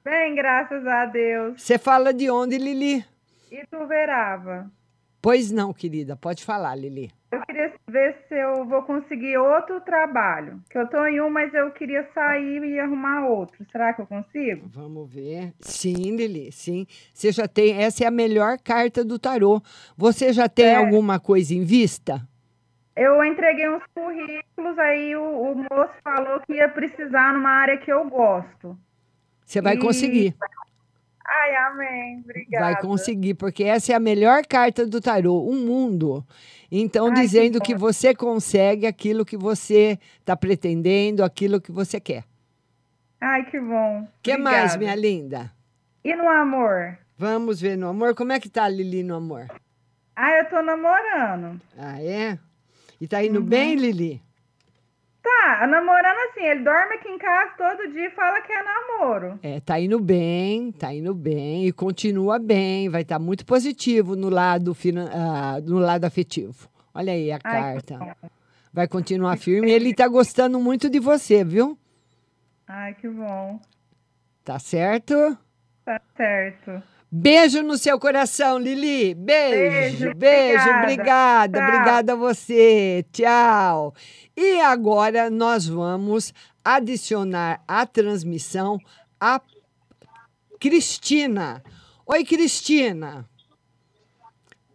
Bem, 0.03 0.36
graças 0.36 0.86
a 0.86 1.05
Deus. 1.05 1.62
Você 1.62 1.80
fala 1.80 2.14
de 2.14 2.30
onde, 2.30 2.57
Lili? 2.57 3.03
Ituverava. 3.51 4.72
Pois 5.22 5.51
não, 5.51 5.72
querida. 5.72 6.15
Pode 6.15 6.43
falar, 6.43 6.76
Lili. 6.76 7.11
Eu 7.32 7.41
queria 7.45 7.72
ver 7.88 8.17
se 8.28 8.34
eu 8.36 8.65
vou 8.65 8.82
conseguir 8.84 9.38
outro 9.38 9.80
trabalho. 9.82 10.59
Que 10.69 10.78
eu 10.78 10.88
tô 10.88 11.05
em 11.05 11.22
um, 11.22 11.30
mas 11.30 11.53
eu 11.53 11.69
queria 11.72 12.07
sair 12.13 12.63
e 12.63 12.80
arrumar 12.80 13.28
outro. 13.28 13.63
Será 13.72 13.93
que 13.93 14.01
eu 14.01 14.07
consigo? 14.07 14.67
Vamos 14.74 15.09
ver. 15.09 15.53
Sim, 15.59 16.15
Lili, 16.15 16.51
sim. 16.51 16.88
Você 17.13 17.32
já 17.32 17.47
tem. 17.47 17.78
Essa 17.78 18.03
é 18.03 18.07
a 18.07 18.11
melhor 18.11 18.57
carta 18.59 19.05
do 19.05 19.19
tarô. 19.19 19.61
Você 19.95 20.34
já 20.34 20.49
tem 20.49 20.65
É. 20.65 20.76
alguma 20.76 21.19
coisa 21.19 21.53
em 21.53 21.63
vista? 21.63 22.28
Eu 22.95 23.24
entreguei 23.24 23.69
uns 23.69 23.84
currículos, 23.95 24.78
aí 24.78 25.15
o, 25.15 25.24
o 25.24 25.55
moço 25.55 25.93
falou 26.03 26.39
que 26.41 26.53
ia 26.53 26.67
precisar 26.67 27.34
numa 27.34 27.49
área 27.49 27.78
que 27.78 27.91
eu 27.91 28.09
gosto. 28.09 28.78
Você 29.45 29.61
vai 29.61 29.76
E- 29.76 29.80
conseguir. 29.80 30.36
Ai, 31.26 31.55
amém. 31.55 32.19
Obrigada. 32.24 32.65
Vai 32.65 32.82
conseguir, 32.82 33.34
porque 33.36 33.63
essa 33.63 33.93
é 33.93 33.95
a 33.95 33.99
melhor 33.99 34.45
carta 34.45 34.86
do 34.86 34.99
tarô, 34.99 35.47
um 35.49 35.65
mundo. 35.65 36.26
Então, 36.72 37.07
Ai, 37.07 37.13
que 37.13 37.22
dizendo 37.22 37.59
bom. 37.59 37.65
que 37.65 37.76
você 37.76 38.13
consegue 38.15 38.86
aquilo 38.88 39.26
que 39.26 39.38
você 39.38 39.99
está 40.19 40.36
pretendendo, 40.36 41.24
aquilo 41.24 41.61
que 41.61 41.72
você 41.72 41.99
quer. 41.99 42.24
Ai, 43.19 43.45
que 43.49 43.59
bom. 43.59 44.01
O 44.01 44.07
que 44.24 44.36
mais, 44.38 44.76
minha 44.78 44.95
linda? 44.95 45.51
E 46.03 46.15
no 46.15 46.28
amor? 46.28 46.97
Vamos 47.17 47.61
ver 47.61 47.78
no 47.78 47.88
amor. 47.88 48.15
Como 48.15 48.32
é 48.32 48.39
que 48.39 48.49
tá 48.49 48.63
a 48.63 48.69
Lili 48.69 49.03
no 49.03 49.15
amor? 49.15 49.47
Ah, 50.15 50.32
eu 50.39 50.49
tô 50.49 50.61
namorando. 50.61 51.61
Ah, 51.78 52.01
é? 52.01 52.39
E 52.99 53.07
tá 53.07 53.24
indo 53.24 53.39
Uhum. 53.39 53.45
bem, 53.45 53.76
Lili? 53.76 54.22
Tá, 55.24 55.67
namorando 55.67 56.17
assim, 56.30 56.43
ele 56.43 56.63
dorme 56.63 56.95
aqui 56.95 57.07
em 57.07 57.17
casa 57.17 57.53
todo 57.55 57.91
dia 57.91 58.07
e 58.07 58.11
fala 58.11 58.41
que 58.41 58.51
é 58.51 58.63
namoro. 58.63 59.39
É, 59.43 59.59
tá 59.59 59.80
indo 59.80 59.99
bem, 59.99 60.72
tá 60.72 60.91
indo 60.91 61.13
bem 61.13 61.67
e 61.67 61.72
continua 61.72 62.39
bem, 62.39 62.89
vai 62.89 63.03
estar 63.03 63.19
muito 63.19 63.45
positivo 63.45 64.15
no 64.15 64.30
lado, 64.30 64.76
ah, 65.13 65.59
no 65.63 65.78
lado 65.78 66.05
afetivo. 66.05 66.67
Olha 66.93 67.13
aí 67.13 67.32
a 67.32 67.36
Ai, 67.36 67.39
carta. 67.41 68.17
Vai 68.74 68.88
continuar 68.88 69.38
firme 69.38 69.69
e 69.69 69.74
ele 69.74 69.93
tá 69.93 70.07
gostando 70.07 70.59
muito 70.59 70.89
de 70.89 70.99
você, 70.99 71.43
viu? 71.43 71.78
Ai, 72.67 72.95
que 72.95 73.07
bom. 73.07 73.59
Tá 74.43 74.57
certo? 74.57 75.38
Tá 75.86 76.01
certo. 76.15 76.82
Beijo 77.14 77.62
no 77.62 77.78
seu 77.78 77.99
coração, 77.99 78.57
Lili. 78.57 79.14
Beijo, 79.14 80.05
Beijo, 80.05 80.16
beijo, 80.16 80.70
obrigada. 80.70 80.80
obrigada, 80.80 81.59
obrigada 81.59 82.14
a 82.14 82.16
você. 82.16 83.05
Tchau. 83.12 83.93
E 84.36 84.62
agora 84.62 85.30
nós 85.30 85.68
vamos 85.68 86.34
adicionar 86.64 87.62
à 87.68 87.86
transmissão 87.86 88.80
a 89.20 89.41
Cristina. 90.57 91.62
Oi, 92.05 92.24
Cristina. 92.24 93.28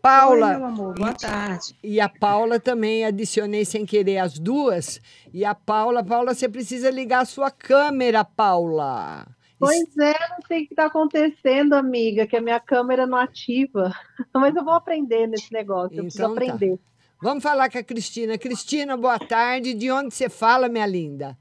Paula. 0.03 0.49
Oi, 0.49 0.57
meu 0.57 0.67
amor, 0.67 0.95
boa 0.95 1.15
tarde. 1.15 1.75
E 1.83 1.99
a 2.01 2.09
Paula 2.09 2.61
também 2.61 3.07
adicionei 3.07 3.65
sem 3.65 3.87
querer 3.87 4.19
as 4.19 4.39
duas. 4.39 5.01
E 5.33 5.43
a 5.43 5.55
Paula, 5.55 6.05
Paula, 6.05 6.35
você 6.35 6.49
precisa 6.51 6.91
ligar 6.91 7.23
a 7.23 7.25
sua 7.25 7.51
câmera, 7.51 8.23
Paula. 8.25 9.27
Pois 9.59 9.97
é, 9.97 10.15
não 10.31 10.47
sei 10.47 10.65
o 10.65 10.67
que 10.67 10.73
está 10.75 10.87
acontecendo, 10.87 11.73
amiga, 11.73 12.27
que 12.27 12.37
a 12.37 12.41
minha 12.41 12.61
câmera 12.61 13.07
não 13.07 13.17
ativa. 13.17 13.93
Mas 14.35 14.55
eu 14.55 14.65
vou 14.65 14.75
aprender 14.75 15.27
nesse 15.27 15.53
negócio, 15.53 15.97
eu 15.97 16.05
preciso 16.05 16.25
Então 16.25 16.35
tá. 16.35 16.43
aprender. 16.53 16.79
Vamos 17.23 17.43
falar 17.43 17.71
com 17.71 17.79
a 17.79 17.83
Cristina. 17.83 18.37
Cristina, 18.37 18.97
boa 18.97 19.19
tarde. 19.19 19.73
De 19.73 19.91
onde 19.91 20.15
você 20.15 20.29
fala, 20.29 20.69
minha 20.69 20.87
linda? 20.87 21.37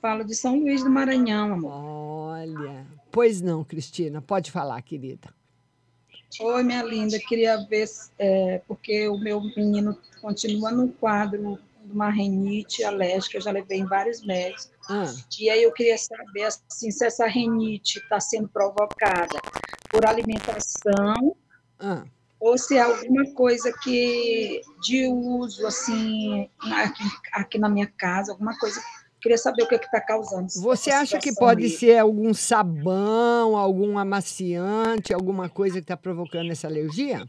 Falo 0.00 0.24
de 0.24 0.34
São 0.34 0.58
Luís 0.58 0.84
do 0.84 0.90
Maranhão, 0.90 1.54
amor. 1.54 1.72
Olha. 1.72 2.86
Pois 3.10 3.40
não, 3.40 3.64
Cristina. 3.64 4.20
Pode 4.20 4.50
falar, 4.50 4.80
querida. 4.82 5.34
Oi, 6.38 6.62
minha 6.62 6.82
linda, 6.82 7.18
queria 7.18 7.56
ver, 7.64 7.86
é, 8.18 8.60
porque 8.68 9.08
o 9.08 9.16
meu 9.16 9.40
menino 9.40 9.96
continua 10.20 10.70
no 10.70 10.88
quadro 10.88 11.58
de 11.86 11.92
uma 11.92 12.10
renite 12.10 12.82
alérgica, 12.84 13.36
eu 13.36 13.40
já 13.40 13.50
levei 13.50 13.78
em 13.78 13.86
vários 13.86 14.24
médicos. 14.24 14.70
Ah, 14.88 15.06
E 15.40 15.48
aí 15.48 15.62
eu 15.62 15.72
queria 15.72 15.96
saber 15.96 16.44
assim, 16.44 16.90
se 16.90 17.04
essa 17.04 17.26
renite 17.26 17.98
está 17.98 18.20
sendo 18.20 18.48
provocada 18.48 19.40
por 19.88 20.04
alimentação 20.04 21.36
ah. 21.78 22.04
ou 22.38 22.58
se 22.58 22.76
é 22.76 22.82
alguma 22.82 23.24
coisa 23.34 23.72
que 23.82 24.60
de 24.82 25.06
uso 25.06 25.66
assim 25.66 26.48
aqui, 26.60 27.04
aqui 27.32 27.58
na 27.58 27.68
minha 27.68 27.86
casa, 27.86 28.32
alguma 28.32 28.56
coisa. 28.58 28.80
Queria 29.18 29.38
saber 29.38 29.64
o 29.64 29.66
que 29.66 29.74
está 29.74 30.00
causando. 30.00 30.46
Você 30.60 30.90
acha 30.90 31.18
que 31.18 31.34
pode 31.34 31.64
aí. 31.64 31.70
ser 31.70 31.98
algum 31.98 32.32
sabão, 32.32 33.56
algum 33.56 33.98
amaciante, 33.98 35.12
alguma 35.12 35.48
coisa 35.48 35.76
que 35.76 35.84
está 35.84 35.96
provocando 35.96 36.52
essa 36.52 36.68
alergia? 36.68 37.26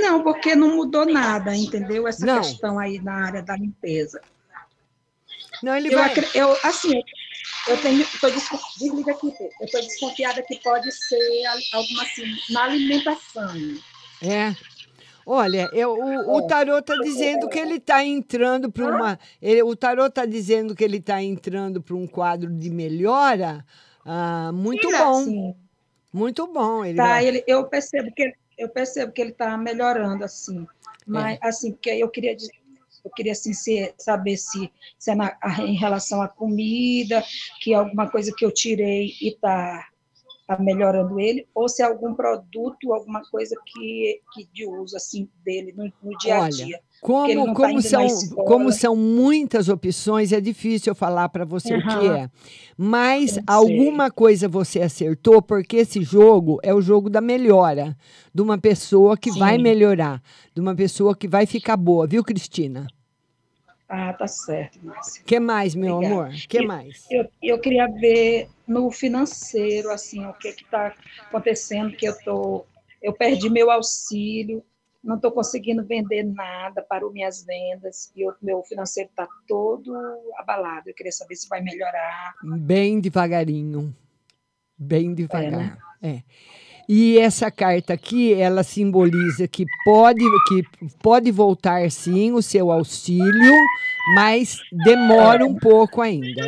Não, 0.00 0.22
porque 0.22 0.54
não 0.54 0.76
mudou 0.76 1.04
nada, 1.06 1.54
entendeu? 1.56 2.06
Essa 2.08 2.24
Não. 2.26 2.38
questão 2.40 2.78
aí 2.78 3.00
na 3.00 3.26
área 3.26 3.42
da 3.42 3.56
limpeza. 3.56 4.20
Não, 5.62 5.76
ele 5.76 5.92
eu, 5.94 5.98
vai- 5.98 6.14
eu 6.34 6.56
assim, 6.64 7.00
eu 7.68 7.80
tenho, 7.80 8.04
tô 8.20 8.28
desliga 8.30 9.12
aqui, 9.12 9.32
eu 9.60 9.64
estou 9.66 9.80
desconfiada 9.80 10.42
que 10.42 10.56
pode 10.62 10.90
ser 10.90 11.46
al- 11.46 11.58
alguma 11.80 12.02
assim 12.02 12.24
na 12.50 12.64
alimentação. 12.64 13.50
É. 14.20 14.54
Olha, 15.24 15.70
eu, 15.72 15.92
o, 15.94 16.36
o 16.38 16.46
tarô 16.48 16.78
está 16.78 16.96
dizendo 16.96 17.48
que 17.48 17.56
ele 17.58 17.76
está 17.76 18.02
entrando 18.04 18.72
para 18.72 18.84
uma. 18.88 19.18
ele- 19.40 19.62
o 19.62 19.76
tarô 19.76 20.06
está 20.06 20.26
dizendo 20.26 20.74
que 20.74 20.82
ele 20.82 20.96
está 20.96 21.22
entrando 21.22 21.80
para 21.80 21.94
um 21.94 22.08
quadro 22.08 22.50
de 22.50 22.70
melhora 22.70 23.64
ah, 24.04 24.50
muito 24.52 24.90
bom. 24.90 25.56
Muito 26.12 26.46
bom. 26.48 26.84
Ele 26.84 26.96
Tá, 26.96 27.04
vai- 27.06 27.26
ele, 27.26 27.44
eu 27.46 27.64
percebo 27.66 28.12
que 28.12 28.34
eu 28.62 28.68
percebo 28.68 29.12
que 29.12 29.20
ele 29.20 29.30
está 29.30 29.56
melhorando 29.56 30.24
assim, 30.24 30.66
mas 31.06 31.38
assim, 31.42 31.72
porque 31.72 31.90
eu 31.90 32.08
queria 32.08 32.34
dizer- 32.34 32.52
eu 33.04 33.10
queria 33.10 33.32
assim, 33.32 33.52
se- 33.52 33.92
saber 33.98 34.36
se, 34.36 34.70
se 34.98 35.10
é 35.10 35.14
na- 35.14 35.36
em 35.58 35.74
relação 35.74 36.22
à 36.22 36.28
comida, 36.28 37.22
que 37.60 37.72
é 37.72 37.76
alguma 37.76 38.08
coisa 38.08 38.32
que 38.36 38.44
eu 38.44 38.52
tirei 38.52 39.12
e 39.20 39.28
está 39.28 39.78
tá 39.78 39.91
melhorando 40.58 41.18
ele, 41.20 41.46
ou 41.54 41.68
se 41.68 41.82
é 41.82 41.86
algum 41.86 42.14
produto, 42.14 42.92
alguma 42.92 43.22
coisa 43.30 43.56
que, 43.66 44.20
que 44.32 44.48
de 44.52 44.66
uso 44.66 44.96
assim 44.96 45.28
dele 45.44 45.72
no, 45.76 45.92
no 46.02 46.18
dia 46.18 46.36
a 46.44 46.48
dia. 46.48 46.80
Como, 47.00 47.34
não 47.34 47.52
tá 47.52 47.60
como, 47.68 47.74
na 47.74 47.80
são, 47.80 48.06
como 48.46 48.72
são 48.72 48.94
muitas 48.94 49.68
opções, 49.68 50.32
é 50.32 50.40
difícil 50.40 50.92
eu 50.92 50.94
falar 50.94 51.28
para 51.30 51.44
você 51.44 51.74
o 51.74 51.82
que 51.82 52.08
é. 52.08 52.30
Mas 52.78 53.38
Eu 53.38 53.42
alguma 53.46 54.08
coisa 54.08 54.48
você 54.48 54.80
acertou, 54.80 55.42
porque 55.42 55.78
esse 55.78 56.00
jogo 56.02 56.60
é 56.62 56.72
o 56.72 56.80
jogo 56.80 57.10
da 57.10 57.20
melhora, 57.20 57.96
de 58.32 58.40
uma 58.40 58.56
pessoa 58.56 59.16
que 59.16 59.30
vai 59.32 59.56
Sim. 59.56 59.62
melhorar, 59.64 60.22
de 60.54 60.60
uma 60.60 60.76
pessoa 60.76 61.16
que 61.16 61.26
vai 61.26 61.44
ficar 61.44 61.76
boa, 61.76 62.06
viu, 62.06 62.22
Cristina? 62.22 62.86
Ah, 63.88 64.12
tá 64.14 64.26
certo, 64.26 64.78
Márcia. 64.82 65.22
que 65.26 65.38
mais, 65.38 65.74
meu 65.74 65.96
Obrigada. 65.98 66.14
amor? 66.14 66.32
que 66.48 66.62
E- 66.62 66.66
mais? 66.66 67.06
Eu, 67.10 67.28
eu 67.42 67.58
queria 67.58 67.86
ver 67.88 68.48
no 68.72 68.90
financeiro, 68.90 69.90
assim, 69.90 70.24
o 70.26 70.32
que 70.32 70.48
está 70.48 70.94
acontecendo, 71.20 71.94
que 71.96 72.06
eu 72.06 72.18
tô, 72.24 72.64
eu 73.02 73.12
perdi 73.12 73.50
meu 73.50 73.70
auxílio, 73.70 74.64
não 75.02 75.16
estou 75.16 75.32
conseguindo 75.32 75.84
vender 75.84 76.22
nada, 76.22 76.80
parou 76.80 77.12
minhas 77.12 77.44
vendas, 77.44 78.12
e 78.14 78.24
o 78.26 78.34
meu 78.40 78.62
financeiro 78.62 79.10
está 79.10 79.26
todo 79.48 79.92
abalado. 80.38 80.88
Eu 80.88 80.94
queria 80.94 81.12
saber 81.12 81.34
se 81.34 81.48
vai 81.48 81.60
melhorar. 81.60 82.34
Bem 82.42 83.00
devagarinho. 83.00 83.94
Bem 84.78 85.12
devagar. 85.12 85.50
né? 85.50 85.78
É. 86.00 86.22
E 86.88 87.18
essa 87.18 87.50
carta 87.50 87.94
aqui, 87.94 88.34
ela 88.34 88.62
simboliza 88.62 89.46
que 89.46 89.64
pode, 89.84 90.24
que 90.48 90.64
pode 91.00 91.30
voltar 91.30 91.90
sim 91.90 92.32
o 92.32 92.42
seu 92.42 92.70
auxílio, 92.70 93.54
mas 94.14 94.60
demora 94.72 95.44
um 95.44 95.54
pouco 95.54 96.00
ainda. 96.00 96.42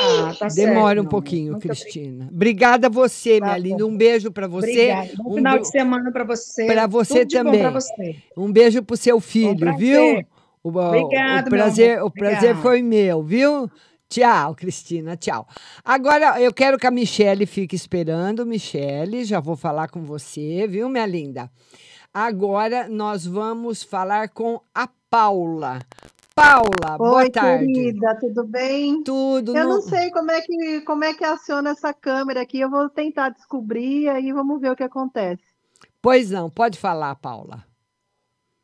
Ah, 0.00 0.34
tá 0.38 0.48
certo, 0.48 0.54
Demora 0.54 1.00
um 1.00 1.04
meu 1.04 1.10
pouquinho. 1.10 1.52
Muito 1.52 1.62
Cristina. 1.66 2.28
Obrigada 2.32 2.86
a 2.86 2.90
você, 2.90 3.40
minha 3.40 3.52
Tá 3.52 3.58
linda. 3.58 3.84
bom. 3.84 3.90
Um 3.90 3.96
beijo 3.96 4.30
para 4.30 4.46
você. 4.46 4.68
Obrigada. 4.68 5.10
Bom 5.16 5.30
Um 5.30 5.34
final 5.34 5.58
de 5.58 5.68
semana 5.68 6.12
para 6.12 6.24
você. 6.24 6.66
Para 6.66 6.86
você 6.86 7.26
Tudo 7.26 7.30
também. 7.30 7.72
você. 7.72 8.16
Um 8.36 8.52
beijo 8.52 8.82
pro 8.82 8.96
seu 8.96 9.20
filho, 9.20 9.76
viu? 9.76 10.24
O, 10.62 10.70
o- 10.70 10.78
Obrigada, 10.78 11.48
o 11.48 11.50
meu 11.50 11.50
prazer, 11.50 12.02
o 12.02 12.10
prazer 12.10 12.56
foi 12.56 12.82
meu, 12.82 13.22
viu? 13.22 13.70
Tchau, 14.08 14.54
Cristina, 14.54 15.16
tchau. 15.16 15.46
Agora 15.84 16.40
eu 16.40 16.52
quero 16.52 16.78
que 16.78 16.86
a 16.86 16.90
Michele 16.90 17.44
fique 17.44 17.76
esperando. 17.76 18.46
Michele, 18.46 19.22
já 19.24 19.38
vou 19.38 19.54
falar 19.54 19.88
com 19.88 20.02
você, 20.02 20.66
viu, 20.66 20.88
minha 20.88 21.04
linda? 21.04 21.50
Agora 22.12 22.88
nós 22.88 23.26
vamos 23.26 23.82
falar 23.82 24.28
com 24.30 24.60
a 24.74 24.88
Paula. 25.10 25.80
Paula, 26.34 26.96
boa 26.96 27.16
Oi, 27.22 27.30
tarde. 27.30 27.66
querida, 27.72 28.16
tudo 28.20 28.46
bem? 28.46 29.02
Tudo. 29.02 29.56
Eu 29.56 29.64
não 29.64 29.74
não- 29.76 29.82
sei 29.82 30.10
como 30.10 30.30
é 30.30 30.40
que 30.40 30.80
como 30.82 31.04
é 31.04 31.12
que 31.14 31.24
aciona 31.24 31.70
essa 31.70 31.92
câmera 31.92 32.42
aqui. 32.42 32.60
Eu 32.60 32.70
vou 32.70 32.88
tentar 32.88 33.30
descobrir 33.30 34.08
aí 34.08 34.32
vamos 34.32 34.60
ver 34.60 34.70
o 34.70 34.76
que 34.76 34.84
acontece. 34.84 35.42
Pois 36.00 36.30
não, 36.30 36.48
pode 36.48 36.78
falar, 36.78 37.14
Paula. 37.16 37.66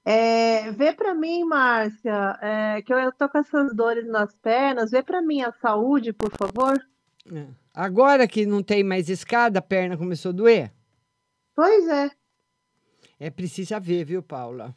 É, 0.07 0.70
vê 0.72 0.92
para 0.92 1.14
mim, 1.14 1.45
Márcia, 1.45 2.38
é, 2.42 2.82
que 2.82 2.92
eu, 2.92 2.99
eu 2.99 3.11
tô 3.12 3.28
com 3.28 3.38
essas 3.38 3.74
dores 3.74 4.07
nas 4.07 4.34
pernas. 4.36 4.90
Vê 4.90 5.03
para 5.03 5.20
mim 5.22 5.42
a 5.42 5.53
saúde, 5.53 6.12
por 6.12 6.30
favor. 6.30 6.78
É. 7.34 7.47
Agora 7.72 8.28
que 8.28 8.45
não 8.47 8.62
tem 8.62 8.84
mais 8.84 9.09
escada, 9.09 9.59
a 9.59 9.62
perna 9.62 9.97
começou 9.97 10.28
a 10.28 10.32
doer? 10.34 10.72
Pois 11.57 11.88
é. 11.88 12.11
É 13.18 13.30
precisa 13.30 13.78
ver, 13.80 14.04
viu, 14.04 14.22
Paula? 14.22 14.74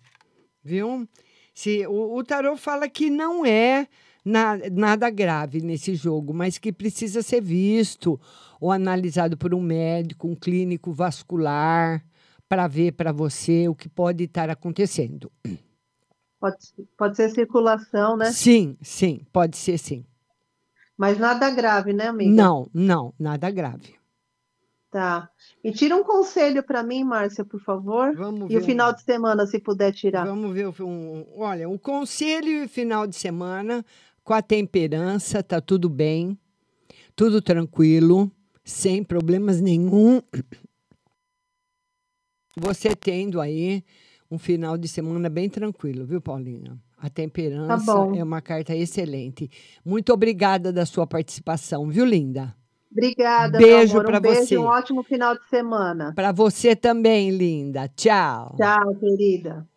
Viu? 0.63 1.07
Se, 1.53 1.85
o, 1.87 2.15
o 2.17 2.23
tarô 2.23 2.55
fala 2.55 2.87
que 2.89 3.09
não 3.09 3.45
é 3.45 3.87
na- 4.23 4.57
nada 4.71 5.09
grave 5.09 5.61
nesse 5.61 5.95
jogo, 5.95 6.33
mas 6.33 6.57
que 6.57 6.71
precisa 6.71 7.21
ser 7.21 7.41
visto 7.41 8.19
ou 8.59 8.71
analisado 8.71 9.37
por 9.37 9.53
um 9.53 9.61
médico, 9.61 10.27
um 10.27 10.35
clínico 10.35 10.91
vascular, 10.91 12.03
para 12.49 12.67
ver 12.67 12.93
para 12.93 13.11
você 13.11 13.67
o 13.67 13.75
que 13.75 13.89
pode 13.89 14.23
estar 14.23 14.49
acontecendo. 14.49 15.31
Pode, 16.39 16.57
pode 16.97 17.15
ser 17.15 17.29
circulação, 17.29 18.15
né? 18.15 18.31
Sim, 18.31 18.77
sim, 18.81 19.25
pode 19.33 19.57
ser 19.57 19.77
sim. 19.77 20.05
Mas 20.97 21.17
nada 21.17 21.49
grave, 21.49 21.93
né, 21.93 22.07
amiga? 22.07 22.31
Não, 22.31 22.69
não, 22.73 23.13
nada 23.19 23.49
grave. 23.51 23.95
Tá. 24.97 25.29
E 25.63 25.71
tira 25.71 25.95
um 25.95 26.03
conselho 26.03 26.63
para 26.63 26.81
mim, 26.81 27.03
Márcia, 27.03 27.45
por 27.45 27.59
favor. 27.61 28.15
Vamos 28.15 28.49
E 28.49 28.57
o 28.57 28.59
um- 28.59 28.63
final 28.63 28.91
de 28.91 29.03
semana, 29.03 29.45
se 29.45 29.59
puder 29.59 29.93
tirar. 29.93 30.25
Vamos 30.25 30.51
ver 30.55 30.67
um, 30.81 31.23
olha, 31.35 31.69
o 31.69 31.77
conselho 31.77 32.63
e 32.63 32.67
final 32.67 33.05
de 33.05 33.15
semana 33.15 33.85
com 34.23 34.33
a 34.33 34.41
temperança, 34.41 35.43
tá 35.43 35.61
tudo 35.61 35.87
bem, 35.87 36.35
tudo 37.15 37.43
tranquilo, 37.43 38.31
sem 38.65 39.03
problemas 39.03 39.61
nenhum. 39.61 40.19
Você 42.57 42.95
tendo 42.95 43.39
aí 43.39 43.83
um 44.31 44.39
final 44.39 44.79
de 44.79 44.87
semana 44.87 45.29
bem 45.29 45.47
tranquilo, 45.47 46.07
viu, 46.07 46.19
Paulinha? 46.19 46.75
A 46.97 47.07
temperança 47.07 47.85
Tá 47.93 48.17
é 48.17 48.23
uma 48.23 48.41
carta 48.41 48.75
excelente. 48.75 49.47
Muito 49.85 50.11
obrigada 50.11 50.73
da 50.73 50.87
sua 50.87 51.05
participação, 51.05 51.87
viu, 51.87 52.03
linda? 52.03 52.55
Obrigada, 52.91 53.57
Beijo 53.57 54.01
pra 54.01 54.17
Um 54.17 54.21
beijo 54.21 54.45
você. 54.45 54.57
um 54.57 54.63
ótimo 54.65 55.03
final 55.03 55.37
de 55.37 55.47
semana. 55.49 56.13
Para 56.15 56.31
você 56.31 56.75
também, 56.75 57.29
linda. 57.29 57.87
Tchau. 57.95 58.55
Tchau, 58.57 58.95
querida. 58.95 59.67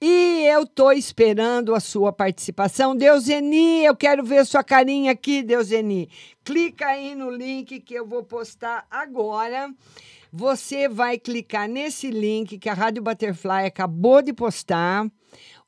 E 0.00 0.46
eu 0.46 0.66
tô 0.66 0.92
esperando 0.92 1.74
a 1.74 1.80
sua 1.80 2.12
participação. 2.12 2.94
Deuseni, 2.94 3.84
eu 3.84 3.96
quero 3.96 4.22
ver 4.22 4.44
sua 4.44 4.62
carinha 4.62 5.12
aqui, 5.12 5.42
Deuseni. 5.42 6.10
Clica 6.44 6.86
aí 6.88 7.14
no 7.14 7.30
link 7.30 7.80
que 7.80 7.94
eu 7.94 8.06
vou 8.06 8.22
postar 8.22 8.86
agora. 8.90 9.70
Você 10.32 10.86
vai 10.86 11.18
clicar 11.18 11.66
nesse 11.66 12.10
link 12.10 12.58
que 12.58 12.68
a 12.68 12.74
Rádio 12.74 13.02
Butterfly 13.02 13.64
acabou 13.66 14.20
de 14.20 14.34
postar. 14.34 15.06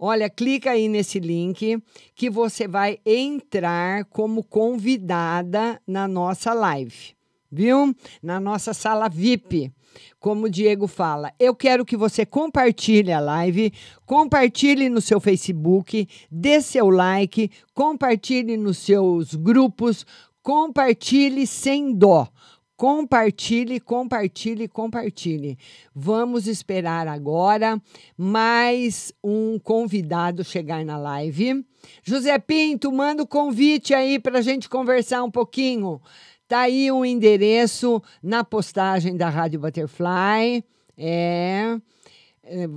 Olha, 0.00 0.30
clica 0.30 0.70
aí 0.70 0.86
nesse 0.88 1.18
link 1.18 1.82
que 2.14 2.30
você 2.30 2.68
vai 2.68 3.00
entrar 3.04 4.04
como 4.04 4.44
convidada 4.44 5.82
na 5.84 6.06
nossa 6.06 6.52
live, 6.52 7.16
viu? 7.50 7.92
Na 8.22 8.38
nossa 8.38 8.72
sala 8.72 9.08
VIP. 9.08 9.72
Como 10.20 10.46
o 10.46 10.50
Diego 10.50 10.86
fala, 10.86 11.32
eu 11.36 11.52
quero 11.52 11.84
que 11.84 11.96
você 11.96 12.24
compartilhe 12.24 13.10
a 13.10 13.18
live, 13.18 13.72
compartilhe 14.06 14.88
no 14.88 15.00
seu 15.00 15.18
Facebook, 15.18 16.06
dê 16.30 16.60
seu 16.60 16.88
like, 16.90 17.50
compartilhe 17.74 18.56
nos 18.56 18.78
seus 18.78 19.34
grupos, 19.34 20.06
compartilhe 20.42 21.44
sem 21.44 21.92
dó. 21.92 22.28
Compartilhe, 22.78 23.80
compartilhe, 23.80 24.68
compartilhe. 24.68 25.58
Vamos 25.92 26.46
esperar 26.46 27.08
agora 27.08 27.82
mais 28.16 29.12
um 29.22 29.58
convidado 29.58 30.44
chegar 30.44 30.84
na 30.84 30.96
live. 30.96 31.66
José 32.04 32.38
Pinto, 32.38 32.92
manda 32.92 33.24
o 33.24 33.26
convite 33.26 33.92
aí 33.92 34.20
para 34.20 34.38
a 34.38 34.42
gente 34.42 34.68
conversar 34.68 35.24
um 35.24 35.30
pouquinho. 35.30 36.00
Tá 36.46 36.60
aí 36.60 36.88
o 36.92 37.04
endereço 37.04 38.00
na 38.22 38.44
postagem 38.44 39.16
da 39.16 39.28
Rádio 39.28 39.58
Butterfly. 39.58 40.62
É. 40.96 41.80
É, 42.44 42.68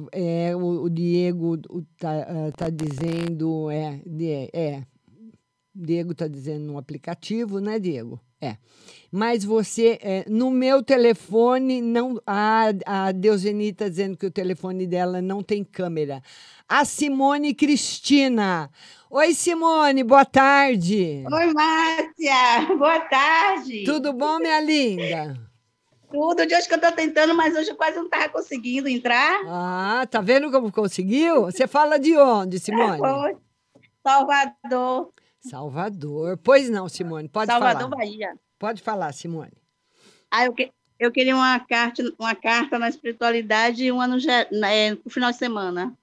é, 0.50 0.56
o, 0.56 0.82
o 0.86 0.90
Diego 0.90 1.60
o- 1.70 1.84
tá, 2.00 2.12
ah, 2.28 2.52
tá 2.58 2.72
dizendo. 2.72 3.70
É, 3.70 4.02
é. 4.52 4.84
Diego 5.76 6.16
tá 6.16 6.28
dizendo 6.28 6.66
no 6.66 6.80
aplicativo, 6.80 7.60
né, 7.60 7.78
Diego? 7.78 8.20
É. 8.42 8.58
Mas 9.12 9.44
você, 9.44 10.00
é, 10.02 10.26
no 10.28 10.50
meu 10.50 10.82
telefone, 10.82 11.82
não. 11.82 12.20
A, 12.26 12.68
a 12.86 13.12
Deuseni 13.12 13.74
tá 13.74 13.90
dizendo 13.90 14.18
que 14.18 14.26
o 14.26 14.32
telefone 14.32 14.88
dela 14.88 15.22
não 15.22 15.44
tem 15.44 15.64
câmera. 15.64 16.24
A 16.68 16.86
Simone 16.86 17.54
Cristina. 17.54 18.70
Oi, 19.10 19.34
Simone, 19.34 20.04
boa 20.06 20.24
tarde. 20.24 21.26
Oi, 21.30 21.54
Márcia. 21.54 22.76
Boa 22.78 23.00
tarde. 23.02 23.84
Tudo 23.84 24.14
bom, 24.14 24.40
minha 24.40 24.62
linda? 24.62 25.38
Tudo. 26.10 26.46
De 26.46 26.56
hoje 26.56 26.68
que 26.68 26.74
eu 26.74 26.80
tô 26.80 26.92
tentando, 26.94 27.36
mas 27.36 27.54
hoje 27.54 27.70
eu 27.70 27.76
quase 27.76 27.98
não 27.98 28.08
tava 28.10 28.30
conseguindo 28.30 28.88
entrar. 28.88 29.42
Ah, 29.46 30.08
tá 30.10 30.22
vendo 30.22 30.50
como 30.50 30.72
conseguiu? 30.72 31.44
Você 31.44 31.68
fala 31.68 32.00
de 32.00 32.18
onde, 32.18 32.58
Simone? 32.60 32.98
Foi. 32.98 33.36
Salvador. 34.02 35.12
Salvador. 35.42 36.38
Pois 36.38 36.70
não, 36.70 36.88
Simone, 36.88 37.28
pode 37.28 37.52
Salvador, 37.52 37.90
falar. 37.90 37.96
Bahia. 37.98 38.40
Pode 38.60 38.82
falar, 38.82 39.12
Simone. 39.12 39.54
Ah, 40.30 40.46
eu, 40.46 40.54
que- 40.54 40.72
eu 41.00 41.12
queria 41.12 41.36
uma 41.36 41.60
carta, 41.60 42.04
uma 42.20 42.36
carta 42.36 42.78
na 42.78 42.88
espiritualidade 42.88 43.84
e 43.84 43.92
uma 43.92 44.08
no, 44.08 44.18
é, 44.66 44.92
no 45.04 45.10
final 45.10 45.32
de 45.32 45.38
semana. 45.38 45.98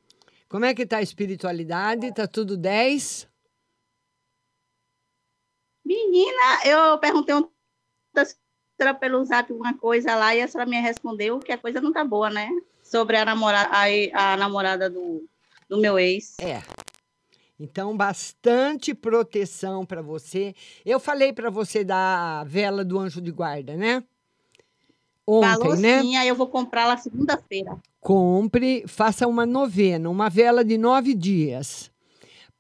Como 0.49 0.64
é 0.64 0.74
que 0.74 0.84
tá 0.86 0.99
a 0.99 1.03
espiritualidade? 1.03 2.12
Tá 2.12 2.26
tudo 2.26 2.57
10? 2.57 3.28
Menina, 5.84 6.64
eu 6.66 6.99
perguntei 6.99 7.34
um 7.34 7.49
senhora 8.78 8.95
pelo 8.95 9.24
zap 9.24 9.53
uma 9.53 9.76
coisa 9.76 10.14
lá 10.14 10.34
e 10.34 10.43
a 10.43 10.49
senhora 10.49 10.68
me 10.68 10.80
respondeu 10.80 11.39
que 11.41 11.51
a 11.53 11.59
coisa 11.59 11.80
não 11.80 11.93
tá 11.93 12.05
boa, 12.05 12.30
né? 12.30 12.49
Sobre 12.82 13.16
a 13.16 13.24
namorada, 13.24 13.70
a, 13.72 14.32
a 14.32 14.36
namorada 14.36 14.89
do, 14.91 15.28
do 15.68 15.78
meu 15.78 15.99
ex. 15.99 16.36
É. 16.41 16.62
Então, 17.61 17.96
bastante 17.96 18.94
proteção 18.94 19.84
para 19.84 20.00
você. 20.00 20.54
Eu 20.86 21.00
falei 21.00 21.32
para 21.32 21.50
você 21.50 21.82
da 21.82 22.44
vela 22.44 22.84
do 22.84 22.98
anjo 22.98 23.20
de 23.20 23.32
guarda, 23.32 23.76
né? 23.76 24.04
Ontem, 25.26 25.48
Falou 25.59 25.76
né? 25.76 26.00
sim, 26.00 26.16
aí 26.16 26.28
eu 26.28 26.34
vou 26.36 26.46
comprar 26.46 26.86
lá 26.86 26.96
segunda-feira. 26.96 27.76
Compre, 28.00 28.84
faça 28.86 29.26
uma 29.26 29.44
novena, 29.44 30.09
uma 30.09 30.30
vela 30.30 30.64
de 30.64 30.78
nove 30.78 31.14
dias. 31.14 31.90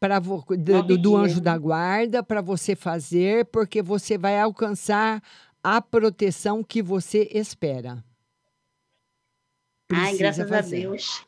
Pra, 0.00 0.20
vo- 0.20 0.44
do, 0.48 0.82
do- 0.82 0.98
do 0.98 1.16
anjo 1.16 1.36
né? 1.36 1.42
da 1.42 1.56
guarda 1.58 2.22
para 2.22 2.40
você 2.40 2.76
fazer, 2.76 3.46
porque 3.46 3.80
você 3.80 4.18
vai 4.18 4.38
alcançar 4.38 5.22
a 5.62 5.80
proteção 5.80 6.62
que 6.62 6.82
você 6.82 7.28
espera. 7.32 8.04
Ai, 9.90 10.00
Precisa 10.16 10.18
graças 10.18 10.52
a 10.52 10.54
fazer. 10.56 10.80
Deus. 10.82 11.26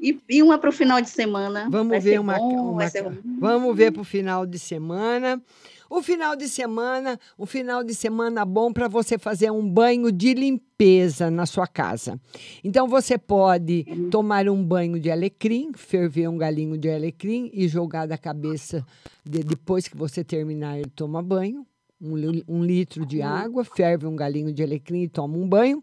E, 0.00 0.18
e 0.28 0.42
uma 0.42 0.58
para 0.58 0.70
o 0.70 0.72
final 0.72 1.00
de 1.00 1.08
semana. 1.08 1.68
Vamos 1.70 1.90
Vai 1.90 2.00
ver 2.00 2.20
uma, 2.20 2.36
bom, 2.38 2.72
uma- 2.72 2.90
vamos 3.38 3.76
ver 3.76 3.92
para 3.92 4.02
o 4.02 4.04
final 4.04 4.44
de 4.46 4.58
semana. 4.58 5.40
O 5.88 6.02
final 6.02 6.34
de 6.34 6.48
semana, 6.48 7.20
um 7.38 7.46
final 7.46 7.84
de 7.84 7.94
semana 7.94 8.44
bom 8.44 8.72
para 8.72 8.88
você 8.88 9.16
fazer 9.16 9.50
um 9.52 9.66
banho 9.68 10.10
de 10.10 10.34
limpeza 10.34 11.30
na 11.30 11.46
sua 11.46 11.66
casa. 11.66 12.18
Então 12.64 12.88
você 12.88 13.16
pode 13.16 13.84
tomar 14.10 14.48
um 14.48 14.62
banho 14.64 14.98
de 14.98 15.10
alecrim, 15.10 15.72
ferver 15.74 16.26
um 16.28 16.36
galinho 16.36 16.76
de 16.76 16.90
alecrim 16.90 17.48
e 17.52 17.68
jogar 17.68 18.06
da 18.06 18.18
cabeça 18.18 18.84
de- 19.24 19.44
depois 19.44 19.86
que 19.86 19.96
você 19.96 20.24
terminar 20.24 20.78
de 20.82 20.90
tomar 20.90 21.22
banho. 21.22 21.64
Um, 22.00 22.14
um 22.48 22.64
litro 22.64 23.06
de 23.06 23.22
água, 23.22 23.64
ferve 23.64 24.04
um 24.06 24.16
galinho 24.16 24.52
de 24.52 24.62
alecrim 24.62 25.02
e 25.02 25.08
toma 25.08 25.36
um 25.38 25.48
banho. 25.48 25.82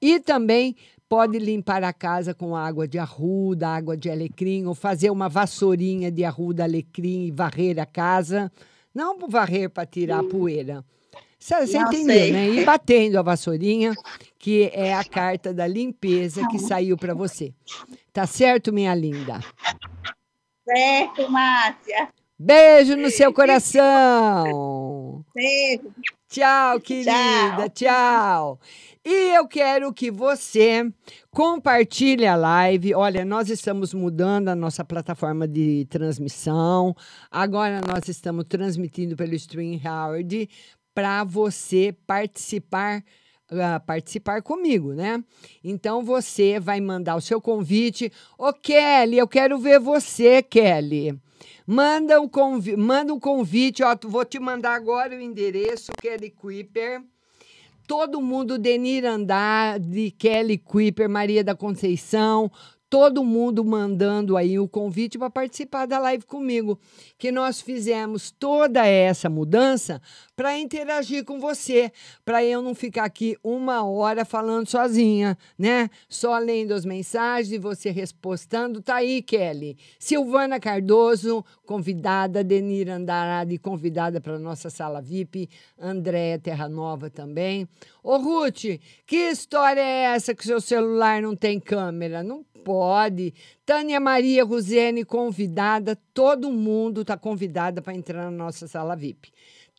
E 0.00 0.20
também 0.20 0.76
pode 1.12 1.38
limpar 1.38 1.84
a 1.84 1.92
casa 1.92 2.32
com 2.32 2.56
água 2.56 2.88
de 2.88 2.98
arruda, 2.98 3.68
água 3.68 3.94
de 3.94 4.10
alecrim, 4.10 4.64
ou 4.64 4.74
fazer 4.74 5.10
uma 5.10 5.28
vassourinha 5.28 6.10
de 6.10 6.24
arruda, 6.24 6.64
alecrim 6.64 7.26
e 7.26 7.30
varrer 7.30 7.78
a 7.78 7.84
casa. 7.84 8.50
Não 8.94 9.18
varrer 9.28 9.68
para 9.68 9.84
tirar 9.84 10.20
a 10.20 10.24
poeira. 10.24 10.82
Você 11.38 11.66
você 11.66 11.76
entendeu, 11.76 12.32
né? 12.32 12.48
E 12.48 12.64
batendo 12.64 13.18
a 13.18 13.22
vassourinha, 13.22 13.94
que 14.38 14.70
é 14.72 14.94
a 14.94 15.04
carta 15.04 15.52
da 15.52 15.66
limpeza 15.66 16.48
que 16.48 16.58
saiu 16.58 16.96
para 16.96 17.12
você. 17.12 17.52
Tá 18.10 18.26
certo, 18.26 18.72
minha 18.72 18.94
linda? 18.94 19.38
Certo, 20.66 21.30
Márcia. 21.30 22.08
Beijo 22.38 22.96
no 22.96 23.10
seu 23.10 23.34
coração. 23.34 25.22
Beijo. 25.34 25.92
Tchau, 26.30 26.80
querida. 26.80 27.68
Tchau. 27.74 28.58
E 29.04 29.34
eu 29.34 29.48
quero 29.48 29.92
que 29.92 30.12
você 30.12 30.88
compartilhe 31.28 32.24
a 32.24 32.36
live. 32.36 32.94
Olha, 32.94 33.24
nós 33.24 33.50
estamos 33.50 33.92
mudando 33.92 34.48
a 34.48 34.54
nossa 34.54 34.84
plataforma 34.84 35.48
de 35.48 35.86
transmissão. 35.90 36.94
Agora 37.28 37.80
nós 37.80 38.08
estamos 38.08 38.44
transmitindo 38.48 39.16
pelo 39.16 39.34
StreamYard 39.34 40.48
para 40.94 41.24
você 41.24 41.92
participar 42.06 43.02
ah, 43.50 43.80
participar 43.80 44.40
comigo, 44.40 44.94
né? 44.94 45.22
Então 45.64 46.04
você 46.04 46.60
vai 46.60 46.80
mandar 46.80 47.16
o 47.16 47.20
seu 47.20 47.40
convite. 47.40 48.10
Ô 48.38 48.52
Kelly, 48.52 49.18
eu 49.18 49.26
quero 49.26 49.58
ver 49.58 49.80
você, 49.80 50.42
Kelly. 50.42 51.20
Manda 51.66 52.20
um, 52.20 52.28
convi 52.28 52.76
manda 52.76 53.12
um 53.12 53.18
convite, 53.18 53.82
ó, 53.82 53.96
vou 54.04 54.24
te 54.24 54.38
mandar 54.38 54.74
agora 54.74 55.16
o 55.16 55.20
endereço, 55.20 55.90
Kelly 56.00 56.30
Kuiper. 56.30 57.02
Todo 57.86 58.20
mundo, 58.20 58.58
Denir 58.58 59.04
Andrade, 59.04 60.10
Kelly 60.12 60.58
Kuiper, 60.58 61.08
Maria 61.08 61.42
da 61.42 61.54
Conceição, 61.54 62.50
todo 62.92 63.24
mundo 63.24 63.64
mandando 63.64 64.36
aí 64.36 64.58
o 64.58 64.68
convite 64.68 65.18
para 65.18 65.30
participar 65.30 65.86
da 65.86 65.98
live 65.98 66.26
comigo, 66.26 66.78
que 67.16 67.32
nós 67.32 67.58
fizemos 67.58 68.30
toda 68.30 68.86
essa 68.86 69.30
mudança 69.30 70.00
para 70.42 70.58
interagir 70.58 71.24
com 71.24 71.38
você, 71.38 71.92
para 72.24 72.44
eu 72.44 72.60
não 72.60 72.74
ficar 72.74 73.04
aqui 73.04 73.36
uma 73.44 73.84
hora 73.84 74.24
falando 74.24 74.66
sozinha, 74.66 75.38
né? 75.56 75.88
Só 76.08 76.36
lendo 76.36 76.74
as 76.74 76.84
mensagens 76.84 77.52
e 77.52 77.58
você 77.58 77.92
respostando. 77.92 78.82
Tá 78.82 78.96
aí, 78.96 79.22
Kelly. 79.22 79.76
Silvana 80.00 80.58
Cardoso, 80.58 81.44
convidada, 81.64 82.42
Denir 82.42 82.90
Andrade, 82.90 83.56
convidada 83.56 84.20
para 84.20 84.36
nossa 84.36 84.68
sala 84.68 85.00
VIP, 85.00 85.48
Andréa 85.78 86.40
Terra 86.40 86.68
Nova 86.68 87.08
também. 87.08 87.68
Ô, 88.02 88.16
Ruth, 88.16 88.80
que 89.06 89.30
história 89.30 89.80
é 89.80 90.14
essa 90.16 90.34
que 90.34 90.44
seu 90.44 90.60
celular 90.60 91.22
não 91.22 91.36
tem 91.36 91.60
câmera? 91.60 92.20
Não 92.20 92.44
pode. 92.64 93.32
Tânia 93.64 94.00
Maria 94.00 94.44
Rosene, 94.44 95.04
convidada, 95.04 95.96
todo 96.12 96.50
mundo 96.50 97.02
está 97.02 97.16
convidada 97.16 97.80
para 97.80 97.94
entrar 97.94 98.24
na 98.24 98.30
nossa 98.30 98.66
sala 98.66 98.96
VIP. 98.96 99.31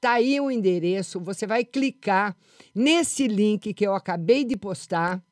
Tá 0.04 0.16
aí 0.16 0.38
o 0.38 0.52
endereço, 0.52 1.18
você 1.18 1.48
vai 1.48 1.64
clicar 1.64 2.36
nesse 2.76 3.26
link 3.26 3.74
que 3.74 3.88
eu 3.88 3.96
acabei 3.96 4.44
de 4.44 4.58
postar 4.58 5.24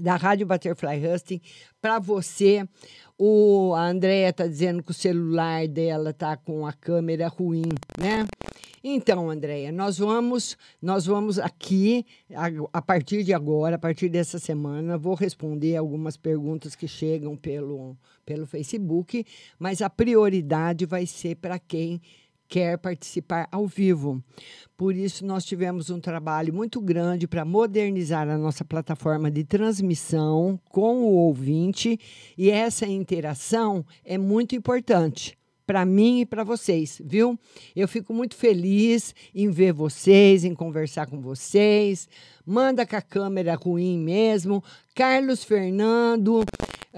da 0.00 0.14
Rádio 0.14 0.46
Butterfly 0.46 1.04
Husting 1.04 1.40
para 1.82 1.98
você. 1.98 2.64
O, 3.18 3.74
a 3.74 3.88
Andrea 3.88 4.28
está 4.28 4.46
dizendo 4.46 4.80
que 4.80 4.92
o 4.92 4.94
celular 4.94 5.66
dela 5.66 6.12
tá 6.12 6.36
com 6.36 6.64
a 6.64 6.72
câmera 6.72 7.26
ruim, 7.26 7.64
né? 7.98 8.24
Então, 8.84 9.28
Andréia, 9.28 9.72
nós 9.72 9.98
vamos, 9.98 10.56
nós 10.80 11.04
vamos 11.04 11.40
aqui, 11.40 12.06
a, 12.32 12.46
a 12.74 12.80
partir 12.80 13.24
de 13.24 13.34
agora, 13.34 13.74
a 13.74 13.78
partir 13.78 14.08
dessa 14.08 14.38
semana, 14.38 14.96
vou 14.96 15.14
responder 15.14 15.74
algumas 15.74 16.16
perguntas 16.16 16.76
que 16.76 16.86
chegam 16.86 17.36
pelo, 17.36 17.96
pelo 18.24 18.46
Facebook, 18.46 19.26
mas 19.58 19.82
a 19.82 19.90
prioridade 19.90 20.86
vai 20.86 21.06
ser 21.06 21.34
para 21.34 21.58
quem 21.58 22.00
quer 22.48 22.78
participar 22.78 23.48
ao 23.50 23.66
vivo. 23.66 24.22
Por 24.76 24.94
isso, 24.94 25.24
nós 25.24 25.44
tivemos 25.44 25.90
um 25.90 26.00
trabalho 26.00 26.52
muito 26.52 26.80
grande 26.80 27.26
para 27.26 27.44
modernizar 27.44 28.28
a 28.28 28.38
nossa 28.38 28.64
plataforma 28.64 29.30
de 29.30 29.44
transmissão 29.44 30.60
com 30.70 31.02
o 31.02 31.12
ouvinte, 31.14 31.98
e 32.36 32.50
essa 32.50 32.86
interação 32.86 33.84
é 34.04 34.18
muito 34.18 34.54
importante 34.54 35.36
para 35.66 35.84
mim 35.84 36.20
e 36.20 36.26
para 36.26 36.44
vocês, 36.44 37.02
viu? 37.04 37.38
Eu 37.74 37.88
fico 37.88 38.14
muito 38.14 38.36
feliz 38.36 39.14
em 39.34 39.50
ver 39.50 39.72
vocês, 39.72 40.44
em 40.44 40.54
conversar 40.54 41.06
com 41.06 41.20
vocês. 41.20 42.08
Manda 42.46 42.86
com 42.86 42.94
a 42.94 43.02
câmera 43.02 43.56
ruim 43.56 43.98
mesmo. 43.98 44.62
Carlos 44.94 45.42
Fernando, 45.42 46.44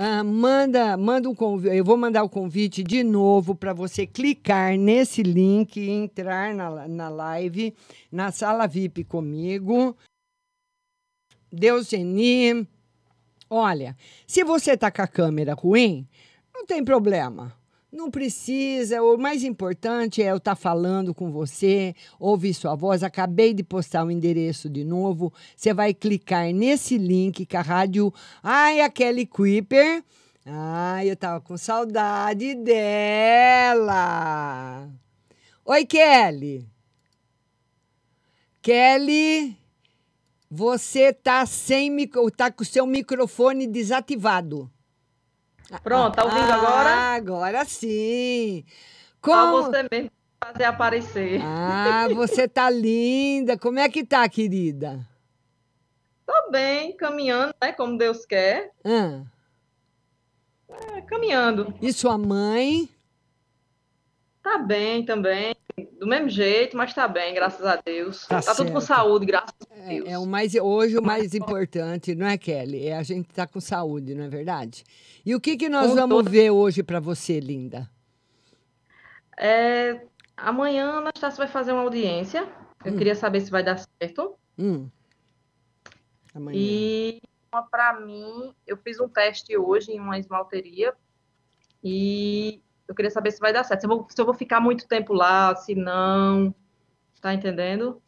ah, 0.01 0.23
manda, 0.23 0.97
manda 0.97 1.29
um 1.29 1.35
convite. 1.35 1.75
Eu 1.75 1.85
vou 1.85 1.97
mandar 1.97 2.23
o 2.23 2.29
convite 2.29 2.85
de 2.85 3.03
novo 3.03 3.53
para 3.53 3.73
você 3.73 4.07
clicar 4.07 4.79
nesse 4.79 5.25
link 5.25 5.77
e 5.77 5.91
entrar 5.91 6.55
na, 6.55 6.87
na 6.87 7.09
live, 7.09 7.75
na 8.11 8.31
sala 8.31 8.69
VIP 8.69 9.03
comigo. 9.03 9.97
Deus 11.51 11.89
Geni. 11.89 12.65
Olha, 13.51 13.97
se 14.25 14.45
você 14.45 14.77
tá 14.77 14.89
com 14.89 15.03
a 15.03 15.09
câmera 15.09 15.55
ruim, 15.55 16.07
não 16.55 16.65
tem 16.65 16.85
problema. 16.85 17.53
Não 17.91 18.11
precisa, 18.11 19.03
o 19.03 19.17
mais 19.17 19.43
importante 19.43 20.23
é 20.23 20.31
eu 20.31 20.37
estar 20.37 20.55
falando 20.55 21.15
com 21.15 21.33
você, 21.33 21.95
ouvir 22.21 22.53
sua 22.53 22.75
voz. 22.75 23.03
Acabei 23.03 23.55
de 23.55 23.63
postar 23.63 24.05
o 24.05 24.11
endereço 24.11 24.69
de 24.69 24.85
novo. 24.85 25.33
Você 25.57 25.73
vai 25.73 25.95
clicar 25.95 26.53
nesse 26.53 26.99
link 26.99 27.47
que 27.47 27.57
a 27.57 27.63
rádio. 27.63 28.13
Ai, 28.43 28.83
a 28.83 28.91
Kelly 28.91 29.25
Kuiper. 29.25 30.05
Ai, 30.45 31.11
eu 31.11 31.17
tava 31.17 31.41
com 31.41 31.57
saudade 31.57 32.55
dela. 32.57 33.89
Oi, 35.65 35.87
Kelly. 35.87 36.69
Kelly, 38.61 39.57
você 40.51 41.11
tá 41.11 41.47
sem 41.47 41.91
micro, 41.91 42.31
tá 42.31 42.51
com 42.51 42.63
o 42.63 42.67
seu 42.67 42.87
microfone 42.87 43.67
desativado. 43.67 44.71
Pronto, 45.83 46.15
tá 46.15 46.25
ouvindo 46.25 46.51
agora? 46.51 46.89
Ah, 46.91 47.15
agora 47.15 47.65
sim. 47.65 48.65
Só 49.25 49.51
Como... 49.53 49.63
você 49.65 49.87
mesmo 49.91 50.11
fazer 50.43 50.65
aparecer. 50.65 51.41
Ah, 51.45 52.07
você 52.15 52.49
tá 52.49 52.71
linda. 52.71 53.59
Como 53.59 53.79
é 53.79 53.89
que 53.89 54.05
tá, 54.05 54.27
querida? 54.29 55.07
Tô 56.27 56.51
bem, 56.51 56.97
caminhando, 56.97 57.55
né? 57.63 57.73
Como 57.73 57.99
Deus 57.99 58.25
quer. 58.25 58.71
Ah, 58.85 59.23
É, 60.97 61.01
caminhando. 61.03 61.75
e 61.83 61.93
sua 61.93 62.17
mãe? 62.17 62.89
Tá 64.43 64.59
bem 64.59 65.05
também. 65.05 65.55
Do 66.01 66.07
mesmo 66.07 66.29
jeito, 66.29 66.77
mas 66.77 66.93
tá 66.93 67.07
bem, 67.07 67.35
graças 67.35 67.65
a 67.65 67.77
Deus. 67.77 68.27
Tá 68.27 68.41
Tá, 68.41 68.55
tudo 68.55 68.73
com 68.73 68.81
saúde, 68.81 69.27
graças 69.27 69.55
a 69.71 69.75
É, 69.77 69.89
Deus. 69.89 70.09
é 70.09 70.19
o 70.19 70.27
mais 70.27 70.55
hoje 70.55 70.99
o 70.99 71.03
mais 71.03 71.35
importante, 71.35 72.15
não 72.15 72.27
é, 72.27 72.37
Kelly? 72.39 72.87
É 72.87 72.97
a 72.97 73.03
gente 73.03 73.29
estar 73.31 73.47
com 73.47 73.61
saúde, 73.61 74.15
não 74.15 74.25
é 74.25 74.29
verdade? 74.29 74.83
E 75.25 75.35
o 75.35 75.41
que 75.41 75.57
que 75.57 75.69
nós 75.69 75.91
Com 75.91 75.95
vamos 75.97 76.29
ver 76.29 76.51
hoje 76.51 76.83
para 76.83 76.99
você, 76.99 77.39
linda? 77.39 77.89
É, 79.37 80.01
amanhã 80.37 80.91
a 80.95 80.99
Anastácia 80.99 81.39
vai 81.39 81.49
fazer 81.49 81.73
uma 81.73 81.83
audiência. 81.83 82.49
Eu 82.85 82.97
queria 82.97 83.15
saber 83.15 83.41
se 83.41 83.51
vai 83.51 83.63
dar 83.63 83.79
certo. 84.01 84.35
Hum. 84.59 84.89
Amanhã. 86.35 86.59
E 86.61 87.21
uma 87.53 87.63
para 87.63 88.01
mim, 88.01 88.53
eu 88.67 88.77
fiz 88.77 88.99
um 89.01 89.09
teste 89.09 89.57
hoje 89.57 89.93
em 89.93 90.01
uma 90.01 90.19
esmalteria 90.19 90.93
e 91.83 92.61
eu 92.89 92.95
queria 92.95 93.11
saber 93.11 93.31
se 93.33 93.41
vai 93.41 93.53
dar 93.53 93.65
certo. 93.65 93.81
Se 93.81 93.87
eu 93.87 93.91
vou, 93.91 94.07
se 94.09 94.21
eu 94.21 94.25
vou 94.25 94.35
ficar 94.35 94.61
muito 94.61 94.87
tempo 94.89 95.13
lá, 95.13 95.55
se 95.55 95.75
não. 95.75 96.55
Tá 97.21 97.35
entendendo? 97.35 98.01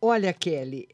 Olha, 0.00 0.32
Kelly, 0.32 0.88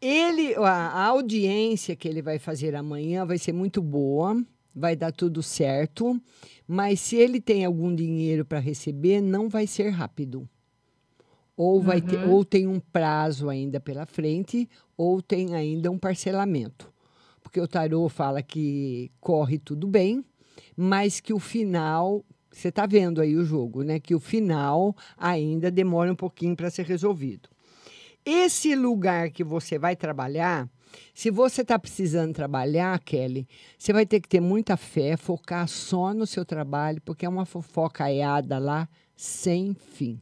ele, 0.00 0.54
a, 0.56 1.04
audiência 1.06 1.96
que 1.96 2.08
ele 2.08 2.20
vai 2.20 2.38
fazer 2.38 2.74
amanhã 2.74 3.24
vai 3.24 3.38
ser 3.38 3.52
muito 3.52 3.80
boa, 3.80 4.36
vai 4.74 4.94
dar 4.96 5.12
tudo 5.12 5.42
certo, 5.42 6.20
mas 6.66 7.00
se 7.00 7.16
ele 7.16 7.40
tem 7.40 7.64
algum 7.64 7.94
dinheiro 7.94 8.44
para 8.44 8.58
receber, 8.58 9.20
não 9.20 9.48
vai 9.48 9.66
ser 9.66 9.88
rápido. 9.90 10.48
Ou, 11.56 11.80
vai 11.80 12.00
ter, 12.00 12.18
Uhum. 12.24 12.30
ou 12.30 12.44
tem 12.44 12.66
um 12.66 12.80
prazo 12.80 13.48
ainda 13.48 13.78
pela 13.78 14.06
frente, 14.06 14.68
ou 14.96 15.22
tem 15.22 15.54
ainda 15.54 15.90
um 15.90 15.98
parcelamento. 15.98 16.90
porque 17.42 17.60
o 17.60 17.68
tarô 17.68 18.08
fala 18.08 18.40
que 18.42 19.10
corre 19.20 19.58
tudo 19.58 19.86
bem, 19.86 20.24
mas 20.76 21.20
que 21.20 21.32
o 21.32 21.38
final, 21.38 22.24
você 22.50 22.68
está 22.68 22.86
vendo 22.86 23.20
aí 23.20 23.36
o 23.36 23.44
jogo, 23.44 23.82
né? 23.82 23.98
Que 24.00 24.14
o 24.14 24.20
final 24.20 24.96
ainda 25.16 25.70
demora 25.70 26.12
um 26.12 26.16
pouquinho 26.16 26.56
para 26.56 26.70
ser 26.70 26.86
resolvido. 26.86 27.48
Esse 28.24 28.74
lugar 28.74 29.30
que 29.30 29.42
você 29.42 29.78
vai 29.78 29.96
trabalhar, 29.96 30.68
se 31.14 31.30
você 31.30 31.62
está 31.62 31.78
precisando 31.78 32.32
trabalhar, 32.32 32.98
Kelly, 33.00 33.48
você 33.76 33.92
vai 33.92 34.06
ter 34.06 34.20
que 34.20 34.28
ter 34.28 34.40
muita 34.40 34.76
fé, 34.76 35.16
focar 35.16 35.66
só 35.66 36.14
no 36.14 36.26
seu 36.26 36.44
trabalho, 36.44 37.00
porque 37.04 37.26
é 37.26 37.28
uma 37.28 37.44
fofocaiada 37.44 38.58
lá 38.58 38.88
sem 39.16 39.74
fim. 39.74 40.20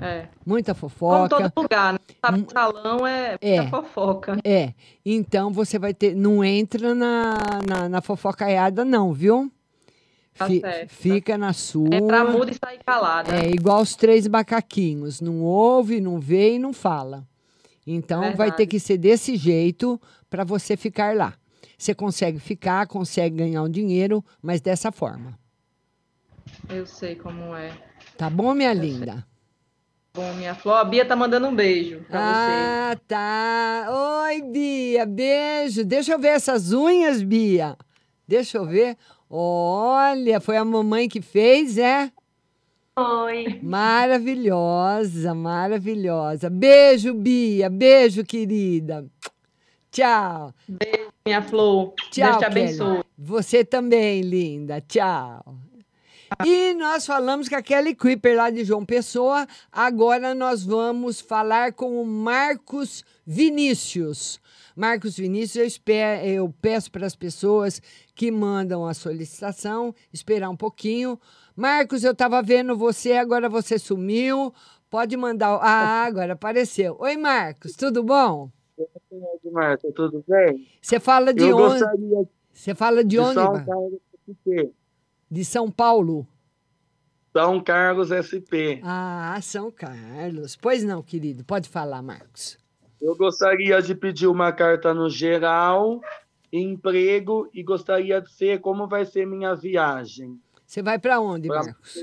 É. 0.00 0.28
Muita 0.46 0.74
Como 0.74 0.88
fofoca. 0.90 1.50
todo 1.50 1.62
lugar, 1.62 1.92
né? 1.94 1.98
Sabe, 2.24 2.46
salão 2.52 3.06
é, 3.06 3.36
É. 3.40 3.60
muita 3.60 3.76
fofoca. 3.82 4.38
É, 4.44 4.72
então 5.04 5.52
você 5.52 5.78
vai 5.78 5.92
ter. 5.92 6.14
Não 6.14 6.44
entra 6.44 6.94
na, 6.94 7.38
na, 7.66 7.88
na 7.88 8.00
fofocaiada, 8.00 8.84
não, 8.84 9.12
viu? 9.12 9.50
Tá 10.36 10.48
certo. 10.48 10.90
fica 10.90 11.36
na 11.36 11.52
sua. 11.52 11.92
Entrar 11.92 12.24
muda 12.24 12.52
e 12.52 12.54
sair 12.54 12.78
calada. 12.86 13.34
É 13.36 13.50
igual 13.50 13.80
os 13.82 13.96
três 13.96 14.26
macaquinhos. 14.28 15.20
Não 15.20 15.42
ouve, 15.42 16.00
não 16.00 16.20
vê 16.20 16.54
e 16.54 16.58
não 16.60 16.72
fala. 16.72 17.26
Então 17.84 18.20
vai 18.20 18.30
Verdade. 18.30 18.56
ter 18.58 18.66
que 18.68 18.78
ser 18.78 18.98
desse 18.98 19.34
jeito 19.36 20.00
para 20.30 20.44
você 20.44 20.76
ficar 20.76 21.16
lá. 21.16 21.34
Você 21.76 21.92
consegue 21.92 22.38
ficar, 22.38 22.86
consegue 22.86 23.36
ganhar 23.36 23.62
um 23.62 23.68
dinheiro, 23.68 24.24
mas 24.40 24.60
dessa 24.60 24.92
forma. 24.92 25.36
Eu 26.68 26.86
sei 26.86 27.16
como 27.16 27.54
é. 27.56 27.72
Tá 28.16 28.30
bom, 28.30 28.54
minha 28.54 28.72
linda? 28.72 29.26
Bom, 30.14 30.34
minha 30.34 30.54
flor, 30.54 30.78
a 30.78 30.84
Bia 30.84 31.04
tá 31.04 31.14
mandando 31.14 31.46
um 31.46 31.54
beijo 31.54 32.00
pra 32.08 32.18
Ah, 32.92 32.96
tá. 33.06 33.86
Oi, 34.26 34.42
Bia, 34.42 35.06
beijo. 35.06 35.84
Deixa 35.84 36.12
eu 36.12 36.18
ver 36.18 36.28
essas 36.28 36.72
unhas, 36.72 37.22
Bia. 37.22 37.76
Deixa 38.26 38.58
eu 38.58 38.66
ver. 38.66 38.96
Olha, 39.30 40.40
foi 40.40 40.56
a 40.56 40.64
mamãe 40.64 41.08
que 41.08 41.20
fez, 41.20 41.78
é? 41.78 42.10
Oi. 42.96 43.60
Maravilhosa, 43.62 45.34
maravilhosa. 45.34 46.50
Beijo, 46.50 47.14
Bia. 47.14 47.70
Beijo, 47.70 48.24
querida. 48.24 49.06
Tchau. 49.92 50.52
Beijo, 50.66 51.08
minha 51.24 51.42
flor. 51.42 51.92
Tchau, 52.10 52.24
Deus 52.24 52.36
te 52.38 52.38
Kelly. 52.40 52.60
abençoe. 52.64 53.04
Você 53.16 53.64
também, 53.64 54.22
linda. 54.22 54.80
Tchau. 54.80 55.54
E 56.44 56.74
nós 56.74 57.06
falamos 57.06 57.48
com 57.48 57.56
a 57.56 57.62
Kelly 57.62 57.94
Creeper 57.94 58.36
lá 58.36 58.50
de 58.50 58.64
João 58.64 58.84
Pessoa. 58.84 59.46
Agora 59.72 60.34
nós 60.34 60.62
vamos 60.62 61.20
falar 61.20 61.72
com 61.72 62.00
o 62.00 62.06
Marcos 62.06 63.04
Vinícius. 63.26 64.40
Marcos 64.76 65.16
Vinícius, 65.16 65.56
eu, 65.56 65.64
espe- 65.66 65.92
eu 66.24 66.54
peço 66.60 66.90
para 66.92 67.06
as 67.06 67.16
pessoas 67.16 67.80
que 68.14 68.30
mandam 68.30 68.86
a 68.86 68.94
solicitação 68.94 69.94
esperar 70.12 70.50
um 70.50 70.56
pouquinho. 70.56 71.18
Marcos, 71.56 72.04
eu 72.04 72.12
estava 72.12 72.40
vendo 72.42 72.76
você, 72.76 73.12
agora 73.14 73.48
você 73.48 73.78
sumiu. 73.78 74.52
Pode 74.88 75.16
mandar. 75.16 75.58
Ah, 75.60 76.04
agora 76.04 76.34
apareceu. 76.34 76.96
Oi, 77.00 77.16
Marcos, 77.16 77.72
tudo 77.72 78.02
bom? 78.02 78.50
Marta, 79.50 79.90
tudo 79.92 80.24
bem? 80.26 80.66
Você 80.80 81.00
fala 81.00 81.34
de 81.34 81.42
Eu 81.48 81.56
onde? 81.58 81.80
Você 82.52 82.74
fala 82.74 83.02
de, 83.02 83.10
de 83.10 83.18
onde? 83.18 83.34
De 85.30 85.44
São 85.44 85.70
Paulo. 85.70 86.26
São 87.32 87.62
Carlos 87.62 88.10
SP. 88.10 88.80
Ah, 88.82 89.38
São 89.42 89.70
Carlos. 89.70 90.56
Pois 90.56 90.82
não, 90.82 91.02
querido. 91.02 91.44
Pode 91.44 91.68
falar, 91.68 92.02
Marcos. 92.02 92.58
Eu 93.00 93.16
gostaria 93.16 93.80
de 93.80 93.94
pedir 93.94 94.26
uma 94.26 94.52
carta 94.52 94.92
no 94.92 95.08
geral, 95.08 96.00
emprego 96.52 97.48
e 97.54 97.62
gostaria 97.62 98.20
de 98.20 98.32
ser 98.32 98.60
como 98.60 98.88
vai 98.88 99.04
ser 99.04 99.26
minha 99.26 99.54
viagem. 99.54 100.40
Você 100.66 100.82
vai 100.82 100.98
para 100.98 101.20
onde, 101.20 101.48
Pra 101.48 101.62
Marcos? 101.62 101.94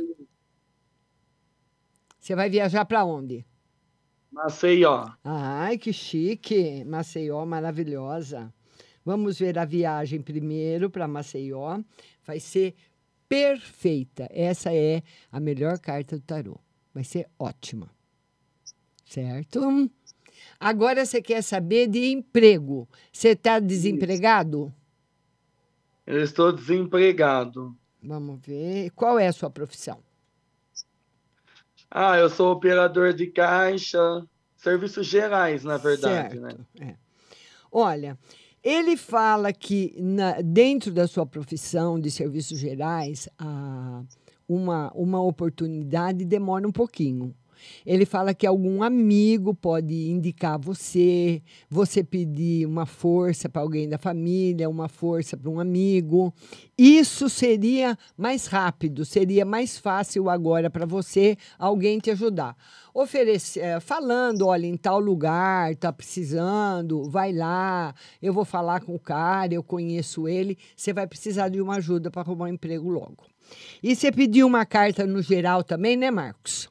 Você 2.19 2.36
vai 2.36 2.49
viajar 2.49 2.86
para 2.86 3.03
onde? 3.03 3.45
Maceió. 4.32 5.07
Ai, 5.23 5.78
que 5.78 5.93
chique. 5.93 6.84
Maceió, 6.86 7.45
maravilhosa. 7.45 8.53
Vamos 9.03 9.38
ver 9.38 9.59
a 9.59 9.65
viagem 9.65 10.21
primeiro 10.21 10.89
para 10.89 11.07
Maceió. 11.07 11.80
Vai 12.26 12.39
ser 12.39 12.73
perfeita. 13.28 14.28
Essa 14.32 14.73
é 14.73 15.01
a 15.32 15.39
melhor 15.39 15.80
carta 15.80 16.17
do 16.17 16.21
tarô. 16.21 16.59
Vai 16.93 17.03
ser 17.03 17.28
ótima. 17.38 17.89
Certo? 19.05 19.89
Agora 20.59 21.05
você 21.05 21.21
quer 21.21 21.41
saber 21.41 21.88
de 21.88 22.11
emprego. 22.11 22.88
Você 23.11 23.30
está 23.30 23.59
desempregado? 23.59 24.73
Eu 26.05 26.21
estou 26.21 26.51
desempregado. 26.51 27.76
Vamos 28.01 28.39
ver. 28.41 28.91
Qual 28.91 29.17
é 29.17 29.28
a 29.28 29.34
sua 29.34 29.49
profissão? 29.49 30.03
Ah, 31.89 32.17
eu 32.17 32.30
sou 32.30 32.51
operador 32.51 33.13
de 33.13 33.28
caixa, 33.28 33.99
serviços 34.55 35.07
gerais, 35.07 35.63
na 35.63 35.78
verdade, 35.78 36.39
né? 36.39 36.49
Certo, 36.49 36.65
é. 36.82 36.97
Olha, 37.71 38.17
ele 38.66 38.97
fala 38.97 39.53
que 39.53 39.93
na- 39.99 40.41
dentro 40.41 40.91
da 40.91 41.07
sua 41.07 41.26
profissão 41.26 41.99
de 41.99 42.09
serviços 42.09 42.57
gerais, 42.57 43.30
a- 43.38 44.01
uma, 44.49 44.91
uma 44.95 45.22
oportunidade 45.22 46.26
demora 46.26 46.68
um 46.68 46.72
pouquinho. 46.72 47.34
Ele 47.86 48.06
fala 48.06 48.34
que 48.34 48.45
algum 48.45 48.84
amigo 48.84 49.53
pode 49.53 49.93
indicar 49.93 50.60
você, 50.60 51.41
você 51.70 52.03
pedir 52.03 52.66
uma 52.66 52.86
força 52.86 53.47
para 53.49 53.62
alguém 53.62 53.88
da 53.88 53.97
família, 53.97 54.70
uma 54.70 54.88
força 54.88 55.38
para 55.38 55.49
um 55.49 55.60
amigo. 55.60 56.34
Isso 56.78 57.30
seria 57.30 57.97
mais 58.18 58.47
rápido, 58.47 59.06
seria 59.06 59.45
mais 59.45 59.78
fácil 59.78 60.30
agora 60.30 60.70
para 60.70 60.86
você 60.86 61.38
alguém 61.58 61.99
te 61.99 62.12
ajudar. 62.12 62.56
Oferecer, 62.93 63.60
eh, 63.60 63.80
falando, 63.80 64.47
olha, 64.47 64.66
em 64.66 64.78
tal 64.78 64.99
lugar, 64.99 65.72
está 65.72 65.91
precisando, 65.91 67.10
vai 67.10 67.34
lá, 67.34 67.93
eu 68.22 68.34
vou 68.34 68.45
falar 68.45 68.82
com 68.82 68.95
o 68.95 68.99
cara, 68.99 69.53
eu 69.53 69.64
conheço 69.64 70.28
ele, 70.28 70.58
você 70.76 70.93
vai 70.93 71.06
precisar 71.06 71.49
de 71.49 71.62
uma 71.62 71.76
ajuda 71.76 72.10
para 72.10 72.22
arrumar 72.22 72.45
um 72.45 72.53
emprego 72.53 72.89
logo. 72.89 73.26
E 73.84 73.95
você 73.95 74.12
pediu 74.12 74.47
uma 74.47 74.66
carta 74.66 75.06
no 75.06 75.22
geral 75.22 75.64
também, 75.64 75.95
né, 75.95 76.10
Marcos? 76.10 76.70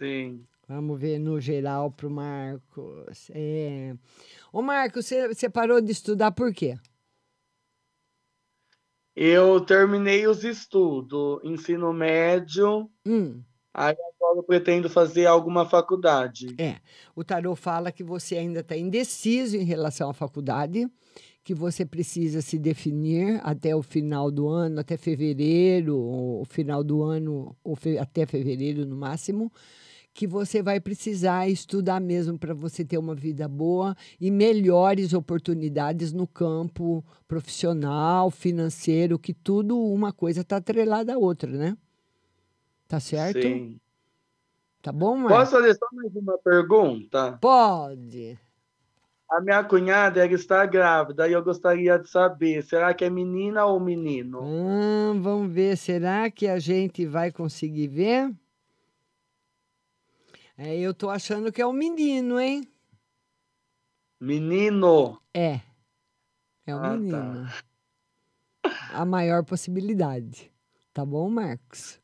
Sim. 0.00 0.46
Vamos 0.66 0.98
ver 0.98 1.18
no 1.18 1.38
geral 1.40 1.90
para 1.90 2.06
o 2.06 2.10
Marcos. 2.10 3.30
É. 3.34 3.94
Ô, 4.52 4.62
Marcos, 4.62 5.06
você, 5.06 5.50
parou 5.50 5.80
de 5.80 5.92
estudar 5.92 6.30
por 6.32 6.54
quê? 6.54 6.78
Eu 9.14 9.60
terminei 9.60 10.26
os 10.26 10.44
estudos, 10.44 11.40
ensino 11.44 11.92
médio, 11.92 12.88
Hum. 13.04 13.42
aí 13.74 13.94
agora 14.14 14.38
eu 14.38 14.42
pretendo 14.42 14.88
fazer 14.88 15.26
alguma 15.26 15.68
faculdade. 15.68 16.54
É, 16.58 16.76
o 17.14 17.22
tarô 17.24 17.54
fala 17.56 17.92
que 17.92 18.04
você 18.04 18.36
ainda 18.36 18.60
está 18.60 18.76
indeciso 18.76 19.56
em 19.56 19.64
relação 19.64 20.08
à 20.08 20.14
faculdade, 20.14 20.88
que 21.42 21.52
você 21.52 21.84
precisa 21.84 22.40
se 22.40 22.58
definir 22.58 23.40
até 23.42 23.74
o 23.74 23.82
final 23.82 24.30
do 24.30 24.48
ano, 24.48 24.80
até 24.80 24.96
fevereiro, 24.96 25.98
ou 25.98 26.42
o 26.42 26.44
final 26.44 26.82
do 26.84 27.02
ano, 27.02 27.54
ou 27.64 27.74
fe- 27.74 27.98
até 27.98 28.24
fevereiro 28.24 28.86
no 28.86 28.96
máximo, 28.96 29.52
que 30.12 30.26
você 30.26 30.62
vai 30.62 30.80
precisar 30.80 31.48
estudar 31.48 32.00
mesmo 32.00 32.38
para 32.38 32.52
você 32.52 32.84
ter 32.84 32.98
uma 32.98 33.14
vida 33.14 33.48
boa 33.48 33.96
e 34.20 34.30
melhores 34.30 35.14
oportunidades 35.14 36.12
no 36.12 36.26
campo 36.26 37.04
profissional, 37.26 38.30
financeiro, 38.30 39.18
que 39.18 39.32
tudo 39.32 39.78
uma 39.78 40.12
coisa 40.12 40.40
está 40.40 40.56
atrelada 40.56 41.14
à 41.14 41.18
outra, 41.18 41.50
né? 41.50 41.76
Tá 42.88 42.98
certo? 42.98 43.40
Sim. 43.40 43.80
Tá 44.82 44.90
bom, 44.90 45.16
Marcos? 45.16 45.36
Posso 45.36 45.50
fazer 45.52 45.74
só 45.74 45.86
mais 45.92 46.14
uma 46.16 46.38
pergunta? 46.38 47.38
Pode. 47.40 48.38
A 49.30 49.40
minha 49.40 49.62
cunhada 49.62 50.24
ela 50.24 50.34
está 50.34 50.66
grávida 50.66 51.28
e 51.28 51.32
eu 51.32 51.44
gostaria 51.44 51.96
de 51.98 52.10
saber, 52.10 52.64
será 52.64 52.92
que 52.92 53.04
é 53.04 53.10
menina 53.10 53.64
ou 53.64 53.78
menino? 53.78 54.40
Ah, 54.42 55.12
vamos 55.20 55.52
ver, 55.52 55.76
será 55.76 56.28
que 56.30 56.48
a 56.48 56.58
gente 56.58 57.06
vai 57.06 57.30
conseguir 57.30 57.86
ver? 57.86 58.34
É, 60.62 60.76
eu 60.78 60.92
tô 60.92 61.08
achando 61.08 61.50
que 61.50 61.62
é 61.62 61.66
um 61.66 61.72
menino, 61.72 62.38
hein? 62.38 62.68
Menino. 64.20 65.18
É. 65.32 65.60
É 66.66 66.74
um 66.74 66.78
Ah, 66.78 66.90
tá. 66.90 66.96
menino. 66.98 67.50
A 68.92 69.04
maior 69.06 69.42
possibilidade. 69.42 70.52
Tá 70.92 71.02
bom, 71.02 71.30
Marcos? 71.30 71.98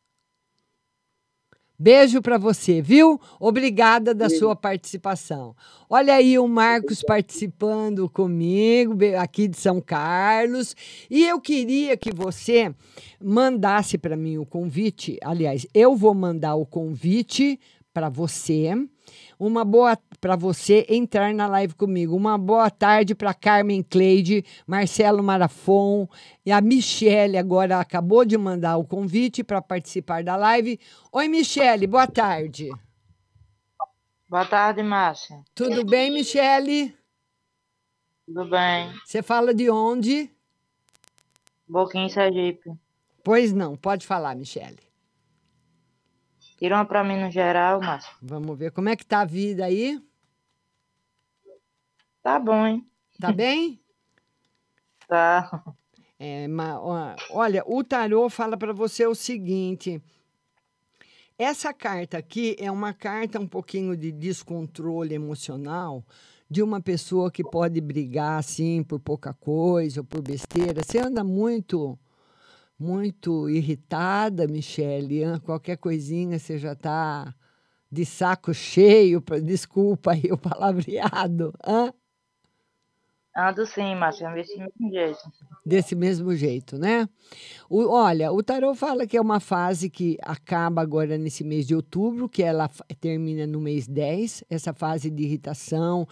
Beijo 1.78 2.22
para 2.22 2.38
você, 2.38 2.80
viu? 2.80 3.20
Obrigada 3.38 4.14
da 4.14 4.30
sua 4.30 4.56
participação. 4.56 5.54
Olha 5.90 6.14
aí 6.14 6.38
o 6.38 6.48
Marcos 6.48 7.02
participando 7.02 8.08
comigo, 8.08 8.94
aqui 9.20 9.46
de 9.46 9.58
São 9.58 9.78
Carlos. 9.82 10.74
E 11.10 11.26
eu 11.26 11.38
queria 11.38 11.94
que 11.94 12.10
você 12.10 12.74
mandasse 13.22 13.98
para 13.98 14.16
mim 14.16 14.38
o 14.38 14.46
convite. 14.46 15.18
Aliás, 15.22 15.66
eu 15.74 15.94
vou 15.94 16.14
mandar 16.14 16.54
o 16.54 16.64
convite 16.64 17.60
para 17.96 18.10
você. 18.10 18.72
Uma 19.38 19.64
boa 19.64 19.96
para 20.20 20.36
você 20.36 20.84
entrar 20.86 21.32
na 21.32 21.46
live 21.46 21.74
comigo. 21.74 22.14
Uma 22.14 22.36
boa 22.36 22.68
tarde 22.68 23.14
para 23.14 23.32
Carmen 23.32 23.82
Cleide, 23.82 24.44
Marcelo 24.66 25.22
Marafon 25.22 26.06
e 26.44 26.52
a 26.52 26.60
Michele 26.60 27.38
agora 27.38 27.80
acabou 27.80 28.22
de 28.26 28.36
mandar 28.36 28.76
o 28.76 28.84
convite 28.84 29.42
para 29.42 29.62
participar 29.62 30.22
da 30.22 30.36
live. 30.36 30.78
Oi, 31.10 31.26
Michele, 31.26 31.86
boa 31.86 32.06
tarde. 32.06 32.68
Boa 34.28 34.44
tarde, 34.44 34.82
Márcia. 34.82 35.42
Tudo 35.54 35.82
bem, 35.82 36.10
Michele? 36.10 36.94
Tudo 38.26 38.44
bem. 38.44 38.92
Você 39.06 39.22
fala 39.22 39.54
de 39.54 39.70
onde? 39.70 40.30
Boquinha 41.66 42.10
Sergipe. 42.10 42.72
Pois 43.24 43.54
não, 43.54 43.74
pode 43.74 44.06
falar, 44.06 44.36
Michele. 44.36 44.85
Tira 46.56 46.76
uma 46.76 46.84
pra 46.84 47.04
mim 47.04 47.20
no 47.20 47.30
geral, 47.30 47.80
Márcia. 47.80 48.10
Vamos 48.22 48.58
ver 48.58 48.70
como 48.72 48.88
é 48.88 48.96
que 48.96 49.04
tá 49.04 49.20
a 49.20 49.24
vida 49.24 49.64
aí. 49.64 50.00
Tá 52.22 52.38
bom, 52.38 52.66
hein? 52.66 52.86
Tá 53.20 53.32
bem? 53.32 53.80
Tá. 55.08 55.62
É, 56.18 56.48
ma- 56.48 56.80
ó, 56.80 57.14
olha, 57.30 57.62
o 57.64 57.84
tarô 57.84 58.28
fala 58.28 58.56
para 58.56 58.72
você 58.72 59.06
o 59.06 59.14
seguinte. 59.14 60.02
Essa 61.38 61.72
carta 61.72 62.18
aqui 62.18 62.56
é 62.58 62.68
uma 62.72 62.92
carta 62.92 63.38
um 63.38 63.46
pouquinho 63.46 63.96
de 63.96 64.10
descontrole 64.10 65.14
emocional 65.14 66.04
de 66.50 66.60
uma 66.60 66.80
pessoa 66.80 67.30
que 67.30 67.44
pode 67.44 67.80
brigar 67.80 68.38
assim 68.40 68.82
por 68.82 68.98
pouca 68.98 69.32
coisa 69.32 70.00
ou 70.00 70.04
por 70.04 70.22
besteira. 70.22 70.82
Você 70.82 70.98
anda 70.98 71.22
muito 71.22 71.96
muito 72.78 73.48
irritada, 73.48 74.46
Michele. 74.46 75.22
Qualquer 75.44 75.76
coisinha 75.76 76.38
você 76.38 76.58
já 76.58 76.72
está 76.72 77.34
de 77.90 78.04
saco 78.04 78.52
cheio, 78.52 79.20
pra- 79.22 79.38
desculpa 79.38 80.12
aí 80.12 80.30
o 80.30 80.36
palavreado. 80.38 81.52
hã? 81.66 81.92
Ando 83.38 83.66
sim, 83.66 83.94
Márcia. 83.94 84.30
Desse 84.32 84.56
mesmo 84.56 84.90
jeito. 84.90 85.18
desse 85.64 85.94
mesmo 85.94 86.34
jeito, 86.34 86.78
né? 86.78 87.06
O- 87.68 87.86
olha, 87.90 88.32
o 88.32 88.42
tarô 88.42 88.74
fala 88.74 89.06
que 89.06 89.14
é 89.16 89.20
uma 89.20 89.40
fase 89.40 89.90
que 89.90 90.16
acaba 90.22 90.80
agora 90.80 91.18
nesse 91.18 91.44
mês 91.44 91.66
de 91.66 91.74
outubro, 91.74 92.30
que 92.30 92.42
ela 92.42 92.70
termina 92.98 93.46
no 93.46 93.60
mês 93.60 93.86
10, 93.86 94.42
essa 94.48 94.72
fase 94.72 95.10
de 95.10 95.22
irritação. 95.24 96.08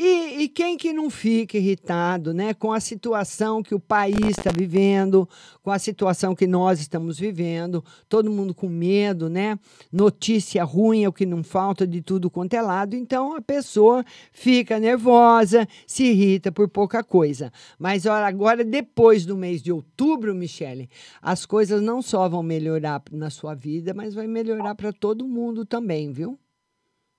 E, 0.00 0.44
e 0.44 0.48
quem 0.48 0.76
que 0.76 0.92
não 0.92 1.10
fica 1.10 1.58
irritado, 1.58 2.32
né? 2.32 2.54
Com 2.54 2.72
a 2.72 2.78
situação 2.78 3.64
que 3.64 3.74
o 3.74 3.80
país 3.80 4.38
está 4.38 4.52
vivendo, 4.56 5.28
com 5.60 5.72
a 5.72 5.78
situação 5.78 6.36
que 6.36 6.46
nós 6.46 6.78
estamos 6.78 7.18
vivendo, 7.18 7.84
todo 8.08 8.30
mundo 8.30 8.54
com 8.54 8.68
medo, 8.68 9.28
né? 9.28 9.58
Notícia 9.90 10.62
ruim 10.62 11.02
é 11.02 11.08
o 11.08 11.12
que 11.12 11.26
não 11.26 11.42
falta 11.42 11.84
de 11.84 12.00
tudo 12.00 12.30
quanto 12.30 12.54
é 12.54 12.62
lado, 12.62 12.94
então 12.94 13.34
a 13.34 13.42
pessoa 13.42 14.04
fica 14.30 14.78
nervosa, 14.78 15.66
se 15.84 16.04
irrita 16.04 16.52
por 16.52 16.68
pouca 16.68 17.02
coisa. 17.02 17.52
Mas 17.76 18.06
olha, 18.06 18.28
agora, 18.28 18.64
depois 18.64 19.26
do 19.26 19.36
mês 19.36 19.60
de 19.60 19.72
outubro, 19.72 20.32
Michele, 20.32 20.88
as 21.20 21.44
coisas 21.44 21.82
não 21.82 22.00
só 22.00 22.28
vão 22.28 22.44
melhorar 22.44 23.02
na 23.10 23.30
sua 23.30 23.52
vida, 23.52 23.92
mas 23.92 24.14
vai 24.14 24.28
melhorar 24.28 24.76
para 24.76 24.92
todo 24.92 25.26
mundo 25.26 25.66
também, 25.66 26.12
viu? 26.12 26.38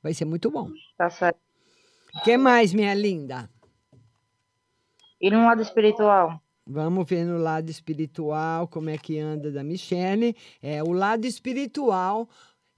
Vai 0.02 0.14
ser 0.14 0.24
muito 0.24 0.50
bom. 0.50 0.72
Tá 0.98 1.10
certo. 1.10 1.49
O 2.16 2.22
que 2.22 2.38
mais, 2.38 2.74
minha 2.74 2.94
linda? 2.94 3.50
E 5.22 5.30
no 5.30 5.44
lado 5.44 5.62
espiritual? 5.62 6.42
Vamos 6.66 7.08
ver 7.08 7.26
no 7.26 7.38
lado 7.38 7.70
espiritual 7.70 8.68
como 8.68 8.90
é 8.90 8.98
que 8.98 9.20
anda 9.20 9.52
da 9.52 9.64
Michele. 9.64 10.36
É, 10.62 10.84
o 10.84 10.92
lado 10.92 11.26
espiritual 11.26 12.30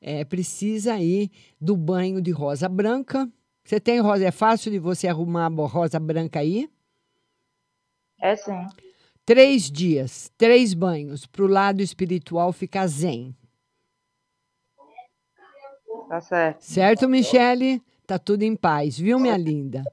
é, 0.02 0.24
precisa 0.26 0.94
aí 0.94 1.30
do 1.60 1.76
banho 1.76 2.22
de 2.22 2.32
rosa 2.32 2.68
branca. 2.68 3.30
Você 3.64 3.80
tem 3.80 3.99
rosa? 3.99 4.26
É 4.26 4.32
fácil 4.32 4.72
de 4.72 4.80
você 4.80 5.08
arrumar 5.08 5.45
a 5.45 5.68
rosa 5.68 5.99
branca 5.99 6.40
aí? 6.40 6.70
É 8.20 8.36
sim. 8.36 8.66
Três 9.26 9.70
dias, 9.72 10.32
três 10.38 10.74
banhos, 10.74 11.26
para 11.26 11.44
o 11.44 11.48
lado 11.48 11.82
espiritual 11.82 12.52
ficar 12.52 12.88
zen. 12.88 13.36
Tá 16.10 16.20
certo. 16.20 16.62
Certo, 16.62 17.08
Michele? 17.08 17.82
Tá 18.12 18.20
tudo 18.20 18.44
em 18.44 18.58
paz, 18.58 19.00
viu, 19.00 19.18
minha 19.18 19.38
linda? 19.38 19.86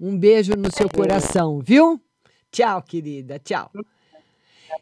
Um 0.00 0.16
beijo 0.16 0.52
no 0.56 0.70
seu 0.72 0.88
coração, 0.88 1.58
viu? 1.58 2.00
Tchau, 2.52 2.80
querida. 2.80 3.36
Tchau. 3.40 3.68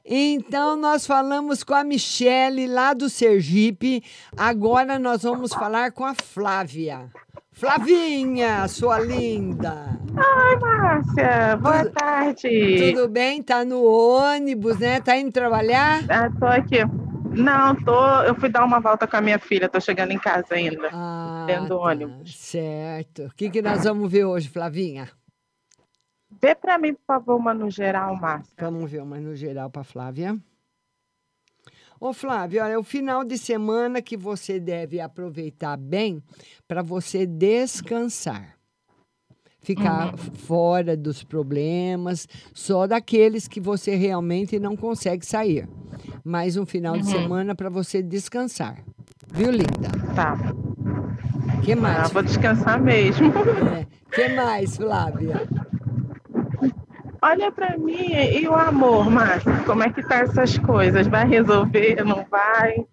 Então, 0.04 0.76
nós 0.76 1.06
falamos 1.06 1.64
com 1.64 1.72
a 1.72 1.82
Michele 1.82 2.66
lá 2.66 2.92
do 2.92 3.08
Sergipe. 3.08 4.04
Agora 4.36 4.98
nós 4.98 5.22
vamos 5.22 5.54
falar 5.54 5.92
com 5.92 6.04
a 6.04 6.12
Flávia. 6.14 7.10
Flavinha, 7.50 8.68
sua 8.68 8.98
linda. 9.00 9.98
Ai, 10.14 10.56
Márcia, 10.56 11.56
boa 11.56 11.84
Tudo- 11.84 11.92
tarde. 11.94 12.92
Tudo 12.92 13.08
bem? 13.08 13.42
Tá 13.42 13.64
no 13.64 13.82
ônibus, 13.84 14.78
né? 14.78 15.00
Tá 15.00 15.16
indo 15.16 15.32
trabalhar? 15.32 16.04
Ah, 16.10 16.28
tô 16.38 16.44
aqui. 16.44 16.76
Não, 17.34 17.74
tô. 17.74 18.22
Eu 18.22 18.34
fui 18.34 18.48
dar 18.48 18.64
uma 18.64 18.80
volta 18.80 19.06
com 19.06 19.16
a 19.16 19.20
minha 19.20 19.38
filha, 19.38 19.68
tô 19.68 19.80
chegando 19.80 20.12
em 20.12 20.18
casa 20.18 20.54
ainda. 20.54 20.90
Ah, 20.92 21.44
dentro 21.46 21.68
do 21.68 21.78
tá. 21.78 21.84
ônibus. 21.84 22.36
Certo. 22.36 23.24
O 23.24 23.34
que, 23.34 23.50
que 23.50 23.62
nós 23.62 23.84
vamos 23.84 24.10
ver 24.10 24.24
hoje, 24.24 24.48
Flavinha? 24.48 25.08
Vê 26.40 26.54
pra 26.54 26.78
mim, 26.78 26.94
por 26.94 27.04
favor, 27.06 27.36
uma 27.36 27.54
no 27.54 27.70
geral, 27.70 28.16
Márcia. 28.16 28.54
Vamos 28.58 28.90
ver 28.90 29.02
uma 29.02 29.18
no 29.18 29.34
geral 29.34 29.70
para 29.70 29.84
Flávia. 29.84 30.36
Ô, 32.00 32.12
Flávia, 32.12 32.64
olha, 32.64 32.72
é 32.72 32.78
o 32.78 32.82
final 32.82 33.22
de 33.22 33.38
semana 33.38 34.02
que 34.02 34.16
você 34.16 34.58
deve 34.58 35.00
aproveitar 35.00 35.76
bem 35.76 36.22
para 36.66 36.82
você 36.82 37.26
descansar. 37.26 38.58
Ficar 39.62 40.16
fora 40.16 40.96
dos 40.96 41.22
problemas, 41.22 42.26
só 42.52 42.86
daqueles 42.86 43.46
que 43.46 43.60
você 43.60 43.94
realmente 43.94 44.58
não 44.58 44.76
consegue 44.76 45.24
sair. 45.24 45.68
Mais 46.24 46.56
um 46.56 46.66
final 46.66 46.94
de 46.96 47.04
Uhum. 47.04 47.10
semana 47.22 47.54
para 47.54 47.68
você 47.70 48.02
descansar. 48.02 48.78
Viu, 49.32 49.50
linda? 49.50 49.88
Tá. 50.14 50.36
que 51.62 51.74
mais? 51.76 51.98
Ah, 51.98 52.08
vou 52.08 52.22
descansar 52.22 52.80
mesmo. 52.82 53.32
É. 53.78 53.86
que 54.14 54.28
mais, 54.34 54.76
Flávia? 54.76 55.48
Olha 57.22 57.52
pra 57.52 57.78
mim 57.78 58.12
e 58.12 58.48
o 58.48 58.54
amor, 58.54 59.08
Márcia. 59.08 59.52
Como 59.64 59.82
é 59.84 59.90
que 59.90 60.02
tá 60.02 60.16
essas 60.16 60.58
coisas? 60.58 61.06
Vai 61.06 61.26
resolver? 61.28 62.04
Não 62.04 62.26
vai? 62.28 62.84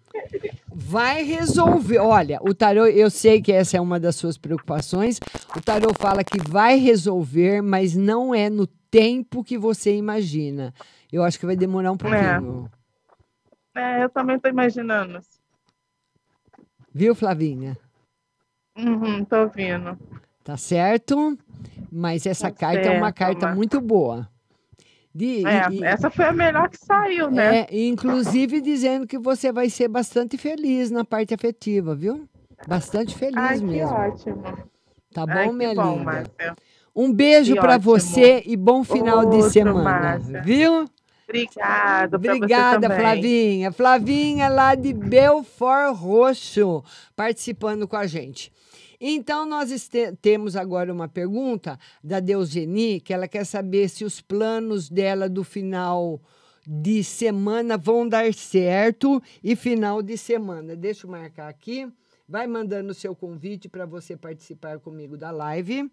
Vai 0.72 1.22
resolver. 1.22 1.98
Olha, 1.98 2.38
o 2.42 2.54
tarô, 2.54 2.86
eu 2.86 3.10
sei 3.10 3.42
que 3.42 3.52
essa 3.52 3.76
é 3.76 3.80
uma 3.80 3.98
das 3.98 4.16
suas 4.16 4.38
preocupações. 4.38 5.18
O 5.56 5.60
tarô 5.60 5.92
fala 5.94 6.22
que 6.22 6.38
vai 6.48 6.76
resolver, 6.76 7.60
mas 7.60 7.94
não 7.96 8.34
é 8.34 8.48
no 8.48 8.66
tempo 8.66 9.42
que 9.42 9.58
você 9.58 9.94
imagina. 9.96 10.72
Eu 11.12 11.22
acho 11.24 11.38
que 11.38 11.46
vai 11.46 11.56
demorar 11.56 11.92
um 11.92 11.96
pouquinho. 11.96 12.70
É, 13.74 14.02
eu 14.04 14.08
também 14.08 14.38
tô 14.38 14.48
imaginando. 14.48 15.20
Viu, 16.92 17.14
Flavinha? 17.14 17.76
Uhum, 18.76 19.24
tô 19.24 19.42
ouvindo. 19.42 19.98
Tá 20.44 20.56
certo? 20.56 21.36
Mas 21.90 22.26
essa 22.26 22.50
Tá 22.50 22.56
carta 22.56 22.88
é 22.88 22.90
uma 22.90 23.06
certo, 23.06 23.18
carta 23.18 23.46
Mar- 23.46 23.56
muito 23.56 23.80
boa. 23.80 24.28
De- 25.14 25.44
É, 25.44 25.68
e- 25.70 25.82
essa 25.84 26.08
foi 26.10 26.26
a 26.26 26.32
melhor 26.32 26.68
que 26.68 26.78
saiu, 26.78 27.30
né? 27.30 27.66
É, 27.68 27.86
inclusive 27.86 28.60
dizendo 28.60 29.06
que 29.06 29.18
você 29.18 29.50
vai 29.50 29.68
ser 29.68 29.88
bastante 29.88 30.38
feliz 30.38 30.90
na 30.90 31.04
parte 31.04 31.34
afetiva, 31.34 31.94
viu? 31.94 32.28
Bastante 32.66 33.16
feliz 33.16 33.36
Ai, 33.38 33.58
que 33.58 33.64
mesmo. 33.64 33.94
ótimo. 33.94 34.42
Tá 35.12 35.26
bom, 35.26 35.32
Ai, 35.32 35.48
que 35.48 35.54
minha 35.54 35.74
bom, 35.74 35.92
linda? 35.98 36.04
Márcia. 36.04 36.56
Um 36.94 37.12
beijo 37.12 37.54
Que 37.54 37.60
para 37.60 37.78
você 37.78 38.42
e 38.46 38.56
bom 38.56 38.84
final 38.84 39.24
de 39.24 39.36
Outro, 39.36 39.50
semana, 39.50 39.82
Márcia. 39.82 40.42
viu? 40.42 40.84
Você 40.84 42.06
Obrigada. 42.12 42.90
Flavinha. 42.90 43.72
Flavinha 43.72 44.48
lá 44.48 44.74
de 44.74 44.92
Belfort 44.92 45.94
Roxo, 45.94 46.82
participando 47.14 47.86
com 47.86 47.96
a 47.96 48.06
gente. 48.06 48.52
Então, 49.00 49.46
nós 49.46 49.70
este- 49.72 50.12
temos 50.20 50.54
agora 50.56 50.92
uma 50.92 51.08
pergunta 51.08 51.78
da 52.04 52.20
Deuseni, 52.20 53.00
que 53.00 53.14
ela 53.14 53.26
quer 53.26 53.46
saber 53.46 53.88
se 53.88 54.04
os 54.04 54.20
planos 54.20 54.90
dela 54.90 55.26
do 55.28 55.42
final 55.42 56.20
de 56.66 57.02
semana 57.02 57.78
vão 57.78 58.06
dar 58.06 58.32
certo 58.34 59.22
e 59.42 59.56
final 59.56 60.02
de 60.02 60.18
semana. 60.18 60.76
Deixa 60.76 61.06
eu 61.06 61.10
marcar 61.10 61.48
aqui. 61.48 61.90
Vai 62.28 62.46
mandando 62.46 62.90
o 62.90 62.94
seu 62.94 63.16
convite 63.16 63.68
para 63.68 63.86
você 63.86 64.16
participar 64.16 64.78
comigo 64.78 65.16
da 65.16 65.30
live. 65.30 65.90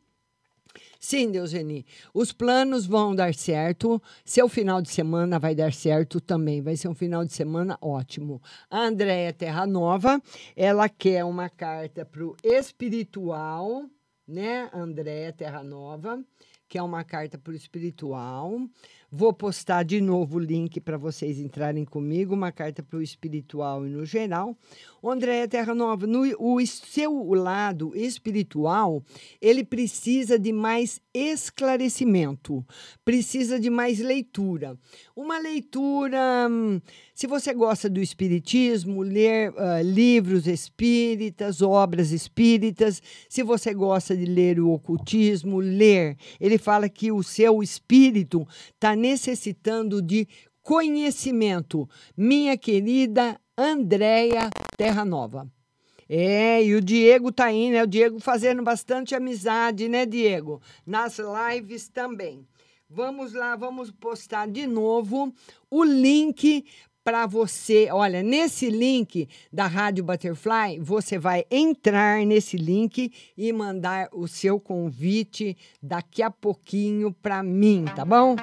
Sim, 0.99 1.31
Deuseni, 1.31 1.85
os 2.13 2.31
planos 2.31 2.85
vão 2.85 3.15
dar 3.15 3.33
certo. 3.33 4.01
Seu 4.25 4.49
final 4.49 4.81
de 4.81 4.89
semana 4.89 5.39
vai 5.39 5.55
dar 5.55 5.73
certo 5.73 6.19
também. 6.19 6.61
Vai 6.61 6.75
ser 6.75 6.87
um 6.87 6.95
final 6.95 7.23
de 7.23 7.33
semana 7.33 7.77
ótimo. 7.81 8.41
A 8.69 8.79
Andréia 8.81 9.31
Terra 9.31 9.65
Nova, 9.67 10.21
ela 10.55 10.89
quer 10.89 11.23
uma 11.23 11.49
carta 11.49 12.05
para 12.05 12.25
o 12.25 12.35
espiritual, 12.43 13.85
né? 14.27 14.69
Andréia 14.73 15.31
Terra 15.31 15.63
Nova. 15.63 16.23
que 16.69 16.77
é 16.77 16.83
uma 16.83 17.03
carta 17.03 17.37
para 17.37 17.53
o 17.53 17.55
espiritual. 17.55 18.59
Vou 19.09 19.31
postar 19.31 19.83
de 19.83 20.01
novo 20.01 20.35
o 20.35 20.39
link 20.39 20.81
para 20.81 20.97
vocês 20.97 21.39
entrarem 21.39 21.85
comigo, 21.85 22.33
uma 22.33 22.51
carta 22.51 22.83
para 22.83 22.99
o 22.99 23.01
espiritual 23.01 23.87
e 23.87 23.89
no 23.89 24.05
geral. 24.05 24.53
O 25.01 25.09
Andréia 25.09 25.47
Terra 25.47 25.73
Nova, 25.73 26.05
no 26.05 26.23
o 26.37 26.65
seu 26.67 27.33
lado 27.33 27.95
espiritual, 27.95 29.01
ele 29.39 29.63
precisa 29.63 30.37
de 30.37 30.51
mais 30.51 30.99
esclarecimento, 31.13 32.65
precisa 33.05 33.57
de 33.57 33.69
mais 33.69 33.99
leitura. 33.99 34.77
Uma 35.17 35.39
leitura, 35.39 36.47
hum, 36.47 36.79
se 37.11 37.25
você 37.25 37.51
gosta 37.51 37.89
do 37.89 37.99
espiritismo, 37.99 39.01
ler 39.01 39.51
ah, 39.57 39.81
livros 39.81 40.45
espíritas, 40.45 41.59
obras 41.59 42.11
espíritas, 42.11 43.01
se 43.27 43.41
você 43.41 43.73
gosta 43.73 44.15
de 44.15 44.25
ler 44.25 44.59
o 44.59 44.69
ocultismo, 44.69 45.59
ler. 45.59 46.15
Ele 46.39 46.59
fala 46.59 46.87
que 46.87 47.11
o 47.11 47.23
seu 47.23 47.63
espírito 47.63 48.47
está 48.75 48.95
necessitando 48.95 50.03
de 50.03 50.27
conhecimento. 50.61 51.89
Minha 52.15 52.55
querida 52.55 53.41
Andréia 53.57 54.51
Terra 54.77 55.03
Nova. 55.03 55.51
É, 56.07 56.63
e 56.63 56.75
o 56.75 56.81
Diego 56.81 57.31
tá 57.31 57.45
aí, 57.45 57.71
né? 57.71 57.81
O 57.81 57.87
Diego 57.87 58.19
fazendo 58.19 58.61
bastante 58.61 59.15
amizade, 59.15 59.89
né, 59.89 60.05
Diego? 60.05 60.61
Nas 60.85 61.17
lives 61.17 61.89
também. 61.89 62.45
Vamos 62.89 63.33
lá, 63.33 63.53
vamos 63.57 63.91
postar 63.91 64.47
de 64.47 64.65
novo 64.65 65.33
o 65.69 65.83
link 65.83 66.65
para 67.03 67.27
você. 67.27 67.89
Olha, 67.91 68.23
nesse 68.23 68.69
link 68.69 69.27
da 69.51 69.67
Rádio 69.67 70.05
Butterfly, 70.05 70.79
você 70.79 71.19
vai 71.19 71.43
entrar 71.51 72.25
nesse 72.25 72.55
link 72.55 73.11
e 73.37 73.51
mandar 73.51 74.07
o 74.13 74.25
seu 74.25 74.57
convite 74.57 75.57
daqui 75.83 76.23
a 76.23 76.31
pouquinho 76.31 77.11
para 77.11 77.43
mim, 77.43 77.83
tá 77.93 78.05
bom? 78.05 78.37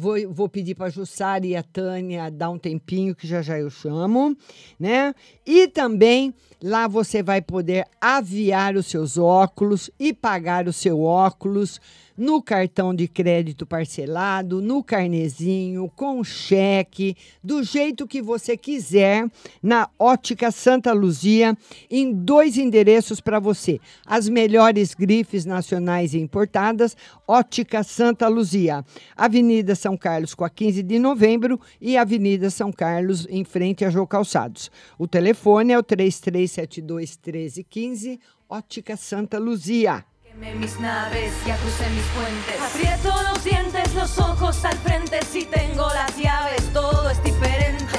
Vou, 0.00 0.14
vou 0.32 0.48
pedir 0.48 0.76
para 0.76 0.86
a 0.86 0.90
Jussara 0.90 1.44
e 1.44 1.56
a 1.56 1.62
Tânia 1.64 2.30
dar 2.30 2.50
um 2.50 2.58
tempinho, 2.58 3.16
que 3.16 3.26
já 3.26 3.42
já 3.42 3.58
eu 3.58 3.68
chamo, 3.68 4.36
né? 4.78 5.12
E 5.44 5.66
também 5.66 6.32
lá 6.62 6.86
você 6.86 7.20
vai 7.20 7.42
poder 7.42 7.84
aviar 8.00 8.76
os 8.76 8.86
seus 8.86 9.18
óculos 9.18 9.90
e 9.98 10.14
pagar 10.14 10.68
o 10.68 10.72
seu 10.72 11.02
óculos 11.02 11.80
no 12.18 12.42
cartão 12.42 12.92
de 12.92 13.06
crédito 13.06 13.64
parcelado, 13.64 14.60
no 14.60 14.82
carnezinho, 14.82 15.88
com 15.94 16.24
cheque, 16.24 17.16
do 17.42 17.62
jeito 17.62 18.08
que 18.08 18.20
você 18.20 18.56
quiser, 18.56 19.30
na 19.62 19.88
Ótica 19.96 20.50
Santa 20.50 20.92
Luzia, 20.92 21.56
em 21.88 22.12
dois 22.12 22.58
endereços 22.58 23.20
para 23.20 23.38
você. 23.38 23.80
As 24.04 24.28
melhores 24.28 24.94
grifes 24.94 25.44
nacionais 25.44 26.12
e 26.12 26.18
importadas, 26.18 26.96
Ótica 27.26 27.84
Santa 27.84 28.26
Luzia, 28.26 28.84
Avenida 29.16 29.76
São 29.76 29.87
Carlos 29.96 30.34
com 30.34 30.44
a 30.44 30.50
15 30.50 30.82
de 30.82 30.98
novembro 30.98 31.60
e 31.80 31.96
Avenida 31.96 32.50
São 32.50 32.72
Carlos 32.72 33.26
em 33.30 33.44
frente 33.44 33.84
a 33.84 33.90
Jô 33.90 34.06
Calçados. 34.06 34.70
O 34.98 35.06
telefone 35.06 35.72
é 35.72 35.78
o 35.78 35.82
3372 35.82 37.18
1315, 37.24 38.20
Ótica 38.48 38.96
Santa 38.96 39.38
Luzia. 39.38 40.04
Mis 40.38 40.78
naves, 40.78 41.32
ya 41.46 41.56
crucé 41.56 41.88
mis 41.90 42.04
puentes. 42.14 42.60
Aprieto 42.62 43.08
los 43.28 43.42
dientes, 43.42 43.92
los 43.94 44.18
ojos 44.18 44.64
al 44.64 44.76
frente. 44.78 45.18
Si 45.24 45.44
tengo 45.46 45.88
las 45.88 46.16
llaves, 46.16 46.72
todo 46.72 47.10
es 47.10 47.20
diferente. 47.24 47.98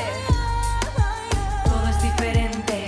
Todo 1.66 1.88
es 1.90 2.02
diferente. 2.02 2.86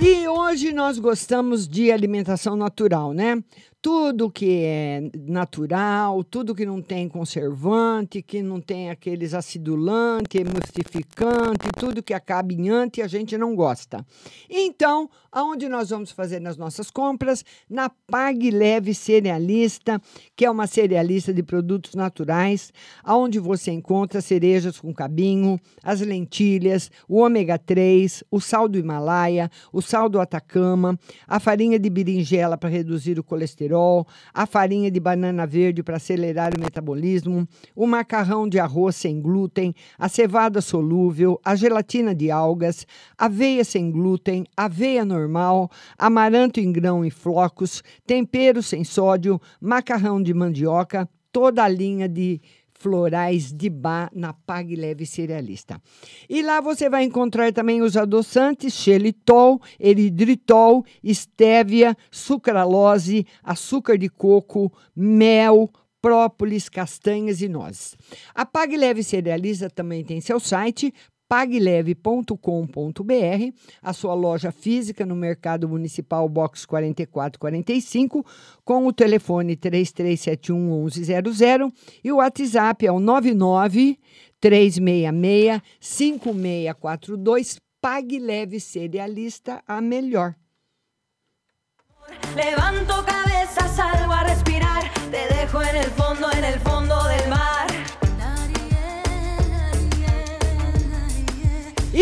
E 0.00 0.28
hoje 0.28 0.72
nós 0.72 1.00
gostamos 1.00 1.66
de 1.66 1.90
alimentação 1.90 2.54
natural, 2.54 3.12
né? 3.12 3.42
Tudo 3.82 4.30
que 4.30 4.62
é 4.62 5.10
natural, 5.26 6.22
tudo 6.22 6.54
que 6.54 6.66
não 6.66 6.82
tem 6.82 7.08
conservante, 7.08 8.20
que 8.20 8.42
não 8.42 8.60
tem 8.60 8.90
aqueles 8.90 9.32
acidulante, 9.32 10.36
emulsificante, 10.36 11.70
tudo 11.78 12.02
que 12.02 12.12
acaba 12.12 12.52
em 12.52 12.68
ante, 12.68 13.00
a 13.00 13.06
gente 13.06 13.38
não 13.38 13.56
gosta. 13.56 14.04
Então, 14.50 15.08
aonde 15.32 15.66
nós 15.66 15.88
vamos 15.88 16.10
fazer 16.10 16.46
as 16.46 16.58
nossas 16.58 16.90
compras? 16.90 17.42
Na 17.70 17.88
Pague 17.88 18.50
Leve 18.50 18.92
Cerealista, 18.92 19.98
que 20.36 20.44
é 20.44 20.50
uma 20.50 20.66
cerealista 20.66 21.32
de 21.32 21.42
produtos 21.42 21.94
naturais, 21.94 22.72
aonde 23.02 23.38
você 23.38 23.70
encontra 23.70 24.20
cerejas 24.20 24.78
com 24.78 24.92
cabinho, 24.92 25.58
as 25.82 26.02
lentilhas, 26.02 26.90
o 27.08 27.18
ômega 27.18 27.58
3, 27.58 28.24
o 28.30 28.40
sal 28.40 28.68
do 28.68 28.78
Himalaia, 28.78 29.50
o 29.72 29.80
sal 29.80 30.08
do 30.08 30.20
Atacama, 30.20 30.98
a 31.26 31.40
farinha 31.40 31.78
de 31.78 31.88
berinjela 31.88 32.58
para 32.58 32.68
reduzir 32.68 33.18
o 33.18 33.24
colesterol, 33.24 33.69
a 33.74 34.46
farinha 34.46 34.90
de 34.90 34.98
banana 34.98 35.46
verde 35.46 35.82
para 35.82 35.96
acelerar 35.96 36.52
o 36.56 36.60
metabolismo, 36.60 37.46
o 37.74 37.86
macarrão 37.86 38.48
de 38.48 38.58
arroz 38.58 38.96
sem 38.96 39.20
glúten, 39.20 39.74
a 39.98 40.08
cevada 40.08 40.60
solúvel, 40.60 41.40
a 41.44 41.54
gelatina 41.54 42.14
de 42.14 42.30
algas, 42.30 42.86
aveia 43.16 43.64
sem 43.64 43.90
glúten, 43.90 44.44
aveia 44.56 45.04
normal, 45.04 45.70
amaranto 45.98 46.60
em 46.60 46.72
grão 46.72 47.04
e 47.04 47.10
flocos, 47.10 47.82
tempero 48.06 48.62
sem 48.62 48.84
sódio, 48.84 49.40
macarrão 49.60 50.22
de 50.22 50.34
mandioca, 50.34 51.08
toda 51.32 51.64
a 51.64 51.68
linha 51.68 52.08
de 52.08 52.40
florais 52.80 53.52
de 53.52 53.68
bar 53.68 54.10
na 54.14 54.32
Pag 54.32 54.74
Leve 54.74 55.04
Cerealista. 55.04 55.80
E 56.28 56.42
lá 56.42 56.60
você 56.62 56.88
vai 56.88 57.04
encontrar 57.04 57.52
também 57.52 57.82
os 57.82 57.94
adoçantes 57.94 58.72
xelitol, 58.72 59.60
eridritol, 59.78 60.84
estévia, 61.04 61.94
sucralose, 62.10 63.26
açúcar 63.44 63.98
de 63.98 64.08
coco, 64.08 64.72
mel, 64.96 65.70
própolis, 66.00 66.70
castanhas 66.70 67.42
e 67.42 67.48
nozes. 67.48 67.94
A 68.34 68.46
Pag 68.46 68.74
Leve 68.74 69.04
Cerealista 69.04 69.68
também 69.68 70.02
tem 70.02 70.18
seu 70.22 70.40
site 70.40 70.92
pagleve.com.br, 71.30 72.34
a 73.80 73.92
sua 73.92 74.14
loja 74.14 74.50
física 74.50 75.06
no 75.06 75.14
Mercado 75.14 75.68
Municipal 75.68 76.28
Box 76.28 76.66
4445, 76.66 78.26
com 78.64 78.84
o 78.88 78.92
telefone 78.92 79.54
3371 79.54 80.84
1100 80.86 81.72
e 82.02 82.10
o 82.10 82.16
WhatsApp 82.16 82.84
é 82.84 82.90
o 82.90 82.98
99 82.98 83.96
366 84.40 85.62
5642. 85.78 87.60
Pague 87.80 88.18
Leve 88.18 88.58
Cerealista, 88.58 89.62
a 89.68 89.80
melhor. 89.80 90.34
Levanto 92.34 93.04
cabeza, 93.04 93.68
salgo 93.68 94.12
a 94.12 94.24
respirar. 94.24 94.92
Te 95.12 95.32
dejo 95.32 95.62
en 95.62 95.76
el 95.76 95.90
fondo, 95.92 96.28
en 96.32 96.44
el 96.44 96.58
fondo 96.58 97.04
del 97.04 97.28
mar. 97.28 97.69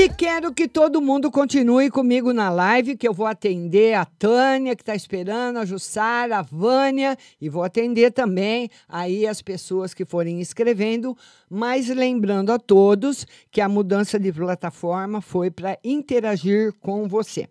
E 0.01 0.09
quero 0.09 0.55
que 0.55 0.69
todo 0.69 1.01
mundo 1.01 1.29
continue 1.29 1.91
comigo 1.91 2.33
na 2.33 2.49
live, 2.51 2.97
que 2.97 3.09
eu 3.09 3.13
vou 3.13 3.27
atender 3.27 3.95
a 3.95 4.05
Tânia, 4.05 4.77
que 4.77 4.83
está 4.83 4.95
esperando, 4.95 5.57
a 5.57 5.65
Jussara, 5.65 6.39
a 6.39 6.43
Vânia, 6.43 7.19
e 7.41 7.49
vou 7.49 7.65
atender 7.65 8.13
também 8.13 8.71
aí 8.89 9.27
as 9.27 9.43
pessoas 9.43 9.93
que 9.93 10.05
forem 10.05 10.41
escrevendo, 10.41 11.17
mas 11.51 11.89
lembrando 11.89 12.53
a 12.53 12.61
todos 12.61 13.27
que 13.51 13.61
a 13.61 13.69
mudança 13.69 14.21
de 14.21 14.33
plataforma 14.33 15.21
foi 15.21 15.51
para 15.51 15.77
interagir 15.83 16.73
com 16.75 17.09
você. 17.09 17.49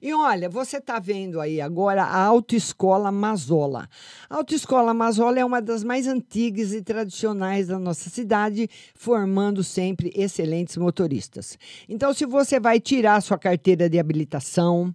E 0.00 0.14
olha, 0.14 0.48
você 0.48 0.78
está 0.78 0.98
vendo 0.98 1.38
aí 1.38 1.60
agora 1.60 2.02
a 2.02 2.24
Autoescola 2.24 3.12
Mazola. 3.12 3.86
A 4.28 4.36
Autoescola 4.36 4.94
Mazola 4.94 5.38
é 5.38 5.44
uma 5.44 5.60
das 5.60 5.84
mais 5.84 6.06
antigas 6.06 6.72
e 6.72 6.80
tradicionais 6.80 7.68
da 7.68 7.78
nossa 7.78 8.08
cidade, 8.08 8.70
formando 8.94 9.62
sempre 9.62 10.10
excelentes 10.16 10.78
motoristas. 10.78 11.58
Então, 11.92 12.14
se 12.14 12.24
você 12.24 12.60
vai 12.60 12.78
tirar 12.78 13.20
sua 13.20 13.36
carteira 13.36 13.90
de 13.90 13.98
habilitação, 13.98 14.94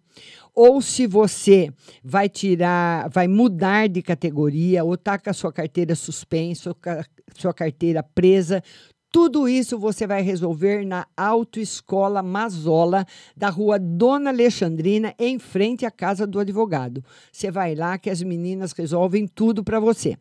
ou 0.53 0.81
se 0.81 1.05
você 1.05 1.69
vai 2.01 2.29
tirar, 2.29 3.09
vai 3.09 3.27
mudar 3.27 3.89
de 3.89 4.01
categoria, 4.01 4.81
ou 4.81 4.95
tá 4.97 5.19
com 5.19 5.29
a 5.29 5.33
sua 5.33 5.51
carteira 5.51 5.93
suspensa, 5.93 6.69
ou 6.69 6.77
sua 7.35 7.53
carteira 7.53 8.01
presa, 8.01 8.63
tudo 9.15 9.47
isso 9.47 9.79
você 9.79 10.05
vai 10.05 10.21
resolver 10.21 10.85
na 10.85 11.07
Autoescola 11.15 12.21
Mazola, 12.21 13.05
da 13.33 13.49
rua 13.49 13.79
Dona 13.79 14.29
Alexandrina, 14.29 15.15
em 15.17 15.39
frente 15.39 15.85
à 15.85 15.89
casa 15.89 16.27
do 16.27 16.37
advogado. 16.37 17.01
Você 17.31 17.49
vai 17.49 17.75
lá 17.75 17.97
que 17.97 18.09
as 18.09 18.21
meninas 18.21 18.73
resolvem 18.73 19.25
tudo 19.25 19.63
para 19.63 19.79
você. 19.79 20.17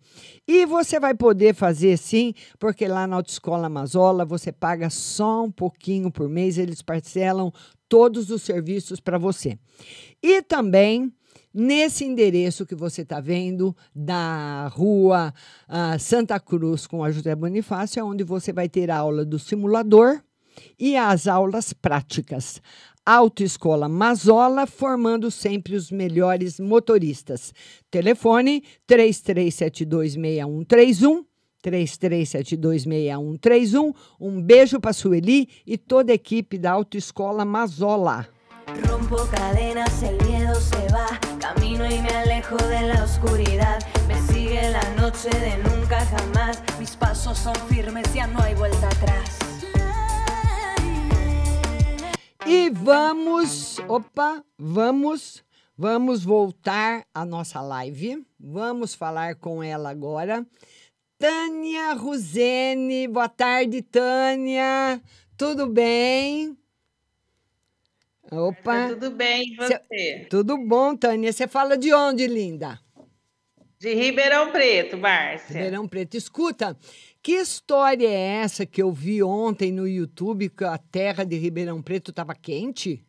E 0.46 0.64
você 0.64 1.00
vai 1.00 1.12
poder 1.12 1.56
fazer 1.56 1.96
sim, 1.98 2.34
porque 2.56 2.86
lá 2.86 3.04
na 3.04 3.16
Autoescola 3.16 3.68
Mazola 3.68 4.24
você 4.24 4.52
paga 4.52 4.88
só 4.88 5.42
um 5.42 5.50
pouquinho 5.50 6.08
por 6.08 6.28
mês, 6.28 6.56
eles 6.56 6.80
parcelam 6.80 7.52
todos 7.88 8.30
os 8.30 8.42
serviços 8.42 9.00
para 9.00 9.18
você. 9.18 9.58
E 10.22 10.40
também 10.40 11.12
nesse 11.54 12.04
endereço 12.04 12.66
que 12.66 12.74
você 12.74 13.02
está 13.02 13.20
vendo, 13.20 13.76
da 13.94 14.66
rua 14.68 15.32
ah, 15.68 15.98
Santa 15.98 16.40
Cruz 16.40 16.86
com 16.86 17.04
a 17.04 17.12
José 17.12 17.34
Bonifácio, 17.34 18.00
é 18.00 18.04
onde 18.04 18.24
você 18.24 18.52
vai 18.52 18.68
ter 18.68 18.90
a 18.90 18.98
aula 18.98 19.24
do 19.24 19.38
simulador 19.38 20.20
e 20.78 20.96
as 20.96 21.26
aulas 21.28 21.72
práticas. 21.72 22.60
Autoescola 23.06 23.88
Mazola, 23.88 24.66
formando 24.66 25.30
sempre 25.30 25.76
os 25.76 25.90
melhores 25.90 26.58
motoristas. 26.58 27.52
Telefone 27.90 28.64
33726131. 28.88 31.26
33726131. 31.62 33.94
Um 34.20 34.40
beijo 34.40 34.80
para 34.80 34.92
Sueli 34.92 35.48
e 35.66 35.76
toda 35.78 36.12
a 36.12 36.14
equipe 36.14 36.58
da 36.58 36.72
Autoescola 36.72 37.44
Mazola. 37.44 38.28
Rompo 38.66 39.16
cadenas, 39.30 40.02
el 40.02 40.16
miedo 40.26 40.54
se 40.60 40.88
va. 40.92 41.06
Camino 41.38 41.84
y 41.84 42.00
me 42.00 42.08
alejo 42.08 42.56
de 42.56 42.82
la 42.82 43.04
oscuridad. 43.04 43.78
Me 44.08 44.20
sigue 44.32 44.70
la 44.70 44.82
noche 45.00 45.28
de 45.30 45.58
nunca 45.58 46.00
jamás. 46.06 46.62
Mis 46.78 46.96
pasos 46.96 47.38
son 47.38 47.54
firmes, 47.68 48.12
ya 48.14 48.26
no 48.26 48.40
hay 48.40 48.54
vuelta 48.54 48.86
atrás. 48.88 49.38
E 52.46 52.70
vamos, 52.70 53.80
opa, 53.88 54.44
vamos, 54.58 55.42
vamos 55.76 56.24
voltar 56.24 57.06
à 57.14 57.24
nossa 57.24 57.62
live. 57.62 58.24
Vamos 58.38 58.94
falar 58.94 59.36
com 59.36 59.62
ela 59.62 59.90
agora. 59.90 60.46
Tânia 61.18 61.94
Ruzene, 61.94 63.08
boa 63.08 63.28
tarde, 63.28 63.82
Tânia. 63.82 65.00
Tudo 65.36 65.66
bem? 65.66 66.56
Opa. 68.36 68.62
Tá 68.62 68.88
tudo 68.88 69.10
bem, 69.10 69.54
e 69.54 69.66
Cê- 69.66 69.80
você? 69.88 70.26
Tudo 70.30 70.56
bom, 70.58 70.96
Tânia. 70.96 71.32
Você 71.32 71.46
fala 71.48 71.76
de 71.76 71.92
onde, 71.92 72.26
linda? 72.26 72.80
De 73.78 73.92
Ribeirão 73.94 74.50
Preto, 74.50 74.96
Márcia. 74.96 75.54
Ribeirão 75.54 75.86
Preto. 75.86 76.16
Escuta, 76.16 76.76
que 77.22 77.32
história 77.32 78.08
é 78.08 78.40
essa 78.42 78.64
que 78.64 78.82
eu 78.82 78.90
vi 78.92 79.22
ontem 79.22 79.70
no 79.72 79.86
YouTube 79.86 80.48
que 80.48 80.64
a 80.64 80.78
terra 80.78 81.24
de 81.24 81.36
Ribeirão 81.36 81.82
Preto 81.82 82.10
estava 82.10 82.34
quente? 82.34 83.04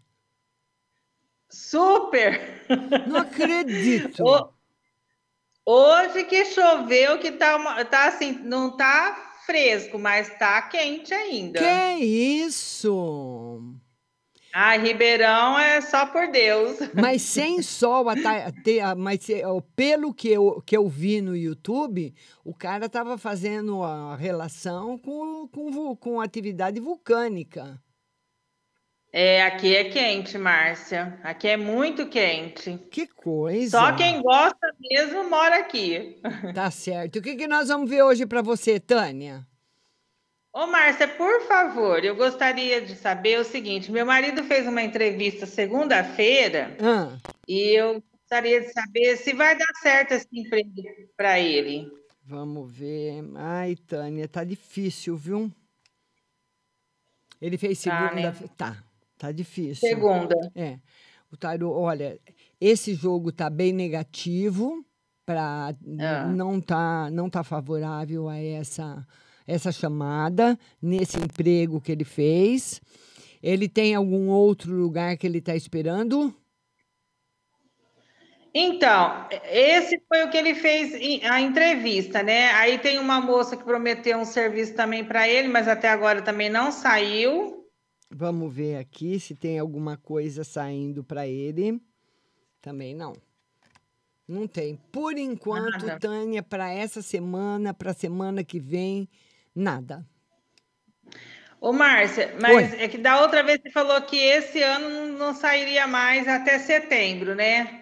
Super! 1.49 2.65
Não 3.07 3.17
acredito. 3.17 4.21
Ho- 4.25 4.53
Hoje 5.67 6.23
que 6.25 6.45
choveu, 6.45 7.17
que 7.17 7.31
tá, 7.31 7.55
uma- 7.55 7.83
tá 7.85 8.07
assim, 8.09 8.33
não 8.33 8.77
tá 8.77 9.33
fresco, 9.47 9.97
mas 9.97 10.29
tá 10.37 10.61
quente 10.63 11.11
ainda. 11.13 11.57
Que 11.59 12.03
isso? 12.03 13.73
Ah, 14.57 14.77
Ribeirão 14.77 15.59
é 15.59 15.81
só 15.81 16.05
por 16.05 16.31
Deus. 16.31 16.77
Mas 16.95 17.23
sem 17.23 17.61
sol, 17.61 18.05
mas 18.95 19.27
pelo 19.75 20.13
que 20.13 20.29
eu, 20.29 20.63
que 20.65 20.77
eu 20.77 20.87
vi 20.87 21.19
no 21.19 21.35
YouTube, 21.35 22.15
o 22.41 22.53
cara 22.53 22.85
estava 22.85 23.17
fazendo 23.17 23.83
a 23.83 24.15
relação 24.15 24.97
com, 24.97 25.45
com, 25.49 25.93
com 25.97 26.21
atividade 26.21 26.79
vulcânica. 26.79 27.77
É, 29.11 29.43
aqui 29.43 29.75
é 29.75 29.89
quente, 29.89 30.37
Márcia. 30.37 31.19
Aqui 31.21 31.49
é 31.49 31.57
muito 31.57 32.07
quente. 32.07 32.77
Que 32.89 33.07
coisa. 33.07 33.77
Só 33.77 33.93
quem 33.93 34.21
gosta 34.21 34.73
mesmo 34.79 35.29
mora 35.29 35.59
aqui. 35.59 36.21
Tá 36.55 36.71
certo. 36.71 37.19
O 37.19 37.21
que, 37.21 37.35
que 37.35 37.47
nós 37.47 37.67
vamos 37.67 37.89
ver 37.89 38.03
hoje 38.03 38.25
para 38.25 38.41
você, 38.41 38.79
Tânia? 38.79 39.45
Ô, 40.57 40.67
Márcia, 40.67 41.05
por 41.05 41.41
favor, 41.49 42.01
eu 42.05 42.15
gostaria 42.15 42.81
de 42.81 42.95
saber 42.95 43.37
o 43.37 43.43
seguinte: 43.43 43.91
meu 43.91 44.05
marido 44.05 44.41
fez 44.45 44.65
uma 44.65 44.81
entrevista 44.81 45.45
segunda-feira 45.45 46.77
Ah, 46.81 47.17
e 47.45 47.77
eu 47.77 48.01
gostaria 48.21 48.61
de 48.61 48.71
saber 48.71 49.17
se 49.17 49.33
vai 49.33 49.57
dar 49.57 49.67
certo 49.81 50.13
esse 50.13 50.27
emprego 50.31 50.71
para 51.17 51.37
ele. 51.37 51.91
vamos 52.23 52.71
ver. 52.71 53.21
Ai, 53.35 53.75
Tânia, 53.75 54.29
tá 54.29 54.45
difícil, 54.45 55.17
viu? 55.17 55.51
Ele 57.41 57.57
fez 57.57 57.83
Tá, 57.83 58.07
segunda. 58.09 58.31
né? 58.31 58.49
Tá, 58.55 58.81
tá 59.17 59.31
difícil. 59.33 59.89
Segunda. 59.89 60.35
É. 60.55 60.79
O 61.29 61.35
tarô, 61.35 61.69
olha, 61.73 62.17
esse 62.61 62.93
jogo 62.93 63.29
tá 63.29 63.49
bem 63.49 63.73
negativo 63.73 64.85
para 65.25 65.75
Ah. 65.99 66.25
não 66.27 66.61
tá 66.61 67.09
não 67.11 67.29
tá 67.29 67.43
favorável 67.43 68.29
a 68.29 68.37
essa 68.37 69.05
essa 69.47 69.71
chamada 69.71 70.57
nesse 70.81 71.17
emprego 71.17 71.81
que 71.81 71.91
ele 71.91 72.03
fez. 72.03 72.81
Ele 73.41 73.69
tem 73.69 73.93
algum 73.93 74.29
outro 74.29 74.73
lugar 74.73 75.17
que 75.17 75.27
ele 75.27 75.37
está 75.37 75.55
esperando? 75.55 76.33
Então, 78.57 79.27
esse 79.51 80.01
foi 80.07 80.23
o 80.23 80.29
que 80.29 80.37
ele 80.37 80.55
fez 80.55 80.93
a 81.25 81.41
entrevista, 81.41 82.23
né? 82.23 82.51
Aí 82.53 82.79
tem 82.79 82.97
uma 82.97 83.19
moça 83.19 83.57
que 83.57 83.65
prometeu 83.65 84.17
um 84.17 84.23
serviço 84.23 84.73
também 84.73 85.03
para 85.03 85.27
ele, 85.27 85.49
mas 85.49 85.67
até 85.67 85.89
agora 85.89 86.21
também 86.21 86.49
não 86.49 86.71
saiu. 86.71 87.67
Vamos 88.09 88.53
ver 88.53 88.77
aqui 88.77 89.19
se 89.19 89.35
tem 89.35 89.59
alguma 89.59 89.97
coisa 89.97 90.45
saindo 90.45 91.03
para 91.03 91.27
ele. 91.27 91.81
Também 92.61 92.95
não. 92.95 93.13
Não 94.25 94.47
tem. 94.47 94.79
Por 94.89 95.17
enquanto, 95.17 95.85
Nada. 95.85 95.99
Tânia, 95.99 96.41
para 96.41 96.71
essa 96.71 97.01
semana, 97.01 97.73
para 97.73 97.91
a 97.91 97.93
semana 97.93 98.41
que 98.41 98.59
vem, 98.59 99.09
nada. 99.55 100.05
Ô, 101.59 101.71
Márcia, 101.71 102.35
mas 102.39 102.73
Oi. 102.73 102.81
é 102.81 102.87
que 102.87 102.97
da 102.97 103.21
outra 103.21 103.41
vez 103.41 103.59
você 103.61 103.71
falou 103.71 103.99
que 104.01 104.17
esse 104.17 104.61
ano 104.61 105.17
não- 105.17 105.33
sairia 105.33 105.87
mais 105.87 106.27
até 106.27 106.59
setembro, 106.59 107.33
né? 107.33 107.81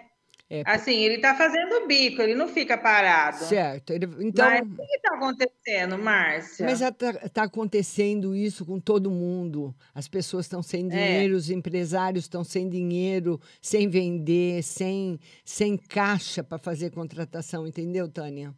É, 0.49 0.61
Assim, 0.67 0.93
ele 0.93 1.17
tá 1.17 1.35
fazendo 1.35 1.87
bico, 1.87 2.21
ele 2.21 2.35
não 2.35 2.47
fica 2.47 2.77
parado. 2.77 3.37
certo. 3.45 3.91
Ele- 3.91 4.07
então, 4.19 4.47
Mas 4.47 4.61
o 4.61 4.75
que 4.75 4.95
está 4.95 5.15
acontecendo, 5.15 5.97
Márcia? 5.97 6.65
Mas 6.65 6.81
está 6.81 7.43
acontecendo 7.43 8.35
isso 8.35 8.63
com 8.63 8.79
todo 8.79 9.09
mundo. 9.09 9.75
As 9.95 10.07
pessoas 10.07 10.45
estão 10.45 10.61
sem 10.61 10.85
É. 10.85 10.89
dinheiro, 10.89 11.35
os 11.35 11.49
empresários 11.49 12.25
estão 12.25 12.43
sem 12.43 12.69
dinheiro, 12.69 13.41
sem 13.59 13.89
vender, 13.89 14.61
sem, 14.61 15.19
sem 15.43 15.75
caixa 15.75 16.43
para 16.43 16.59
fazer 16.59 16.91
contratação, 16.91 17.65
entendeu, 17.65 18.07
Tânia? 18.07 18.53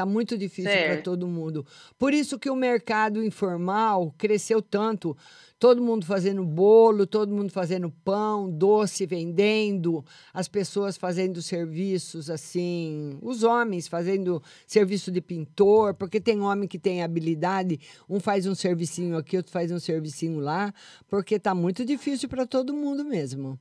Está 0.00 0.06
muito 0.06 0.38
difícil 0.38 0.72
para 0.72 1.02
todo 1.02 1.28
mundo. 1.28 1.66
Por 1.98 2.14
isso 2.14 2.38
que 2.38 2.48
o 2.48 2.56
mercado 2.56 3.22
informal 3.22 4.14
cresceu 4.16 4.62
tanto. 4.62 5.14
Todo 5.58 5.82
mundo 5.82 6.06
fazendo 6.06 6.42
bolo, 6.42 7.06
todo 7.06 7.34
mundo 7.34 7.52
fazendo 7.52 7.90
pão, 8.02 8.50
doce, 8.50 9.04
vendendo, 9.04 10.02
as 10.32 10.48
pessoas 10.48 10.96
fazendo 10.96 11.42
serviços 11.42 12.30
assim, 12.30 13.18
os 13.20 13.42
homens 13.42 13.86
fazendo 13.86 14.42
serviço 14.66 15.12
de 15.12 15.20
pintor, 15.20 15.92
porque 15.92 16.18
tem 16.18 16.40
homem 16.40 16.66
que 16.66 16.78
tem 16.78 17.02
habilidade, 17.02 17.78
um 18.08 18.18
faz 18.18 18.46
um 18.46 18.54
servicinho 18.54 19.18
aqui, 19.18 19.36
outro 19.36 19.52
faz 19.52 19.70
um 19.70 19.78
servicinho 19.78 20.40
lá, 20.40 20.72
porque 21.08 21.38
tá 21.38 21.54
muito 21.54 21.84
difícil 21.84 22.26
para 22.26 22.46
todo 22.46 22.72
mundo 22.72 23.04
mesmo. 23.04 23.60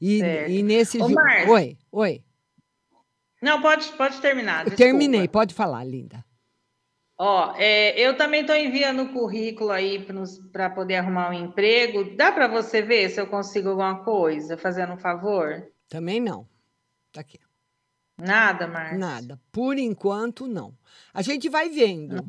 E, 0.00 0.20
e 0.48 0.62
nesse 0.64 1.00
Ô, 1.00 1.08
Márcia. 1.08 1.48
Oi, 1.48 1.76
oi. 1.92 2.22
Não, 3.40 3.62
pode, 3.62 3.86
pode 3.92 4.20
terminar. 4.20 4.64
Desculpa. 4.64 4.76
terminei, 4.76 5.28
pode 5.28 5.54
falar, 5.54 5.84
linda. 5.84 6.24
Ó, 7.20 7.52
é, 7.56 7.98
eu 7.98 8.16
também 8.16 8.42
estou 8.42 8.54
enviando 8.54 9.12
currículo 9.12 9.70
aí 9.70 10.06
para 10.52 10.70
poder 10.70 10.96
arrumar 10.96 11.30
um 11.30 11.32
emprego. 11.32 12.16
Dá 12.16 12.30
para 12.30 12.46
você 12.46 12.80
ver 12.80 13.10
se 13.10 13.20
eu 13.20 13.26
consigo 13.26 13.70
alguma 13.70 14.04
coisa, 14.04 14.56
fazendo 14.56 14.92
um 14.92 14.98
favor? 14.98 15.66
Também 15.88 16.20
não. 16.20 16.46
Tá 17.12 17.20
aqui. 17.20 17.40
Nada, 18.16 18.68
Marcos? 18.68 18.98
Nada. 18.98 19.40
Por 19.50 19.78
enquanto, 19.78 20.46
não. 20.46 20.72
A 21.12 21.22
gente 21.22 21.48
vai 21.48 21.68
vendo. 21.68 22.24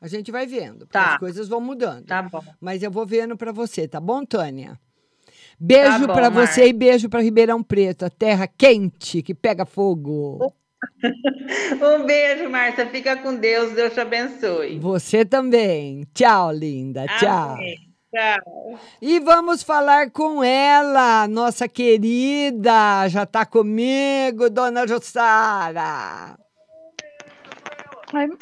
A 0.00 0.08
gente 0.08 0.32
vai 0.32 0.46
vendo. 0.46 0.86
Tá. 0.86 1.14
As 1.14 1.18
coisas 1.18 1.48
vão 1.48 1.60
mudando. 1.60 2.06
Tá 2.06 2.22
bom. 2.22 2.42
Mas 2.60 2.82
eu 2.82 2.90
vou 2.90 3.06
vendo 3.06 3.36
para 3.36 3.52
você, 3.52 3.86
tá 3.86 4.00
bom, 4.00 4.24
Tânia? 4.24 4.78
Beijo 5.58 6.06
Tá 6.06 6.12
para 6.12 6.28
você 6.28 6.66
e 6.66 6.72
beijo 6.72 7.08
para 7.08 7.22
Ribeirão 7.22 7.62
Preto, 7.62 8.04
a 8.04 8.10
terra 8.10 8.46
quente 8.46 9.22
que 9.22 9.34
pega 9.34 9.64
fogo. 9.64 10.52
Um 11.80 12.04
beijo, 12.04 12.48
Márcia. 12.50 12.86
Fica 12.86 13.16
com 13.16 13.36
Deus. 13.36 13.72
Deus 13.72 13.92
te 13.94 14.00
abençoe. 14.00 14.78
Você 14.80 15.24
também. 15.24 16.04
Tchau, 16.12 16.50
linda. 16.52 17.06
Tchau. 17.18 17.54
Amém. 17.54 17.92
Tchau. 18.14 18.78
E 19.00 19.18
vamos 19.20 19.62
falar 19.62 20.10
com 20.10 20.44
ela, 20.44 21.26
nossa 21.28 21.66
querida, 21.66 23.08
já 23.08 23.24
tá 23.24 23.46
comigo, 23.46 24.50
dona 24.50 24.86
Jussara. 24.86 26.38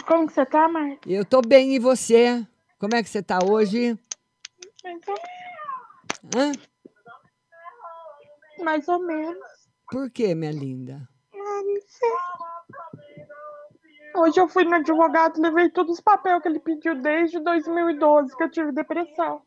Como 0.05 0.27
que 0.27 0.35
você 0.35 0.45
tá, 0.45 0.67
Marcia? 0.67 0.99
Eu 1.07 1.25
tô 1.25 1.41
bem, 1.41 1.77
e 1.77 1.79
você? 1.79 2.45
Como 2.81 2.97
é 2.97 3.03
que 3.03 3.09
você 3.09 3.23
tá 3.23 3.39
hoje? 3.45 3.97
Hã? 6.35 6.53
Mais 8.63 8.87
ou 8.89 8.99
menos. 9.01 9.39
Por 9.91 10.11
quê, 10.11 10.35
minha 10.35 10.53
linda? 10.53 11.09
Ah, 11.35 11.63
não 11.65 11.81
sei. 11.87 12.11
Hoje 14.17 14.41
eu 14.41 14.49
fui 14.49 14.65
no 14.65 14.75
advogado, 14.75 15.41
levei 15.41 15.71
todos 15.71 15.95
os 15.95 16.01
papéis 16.01 16.43
que 16.43 16.49
ele 16.49 16.59
pediu 16.59 17.01
desde 17.01 17.39
2012, 17.41 18.37
que 18.37 18.43
eu 18.43 18.51
tive 18.51 18.73
depressão. 18.73 19.41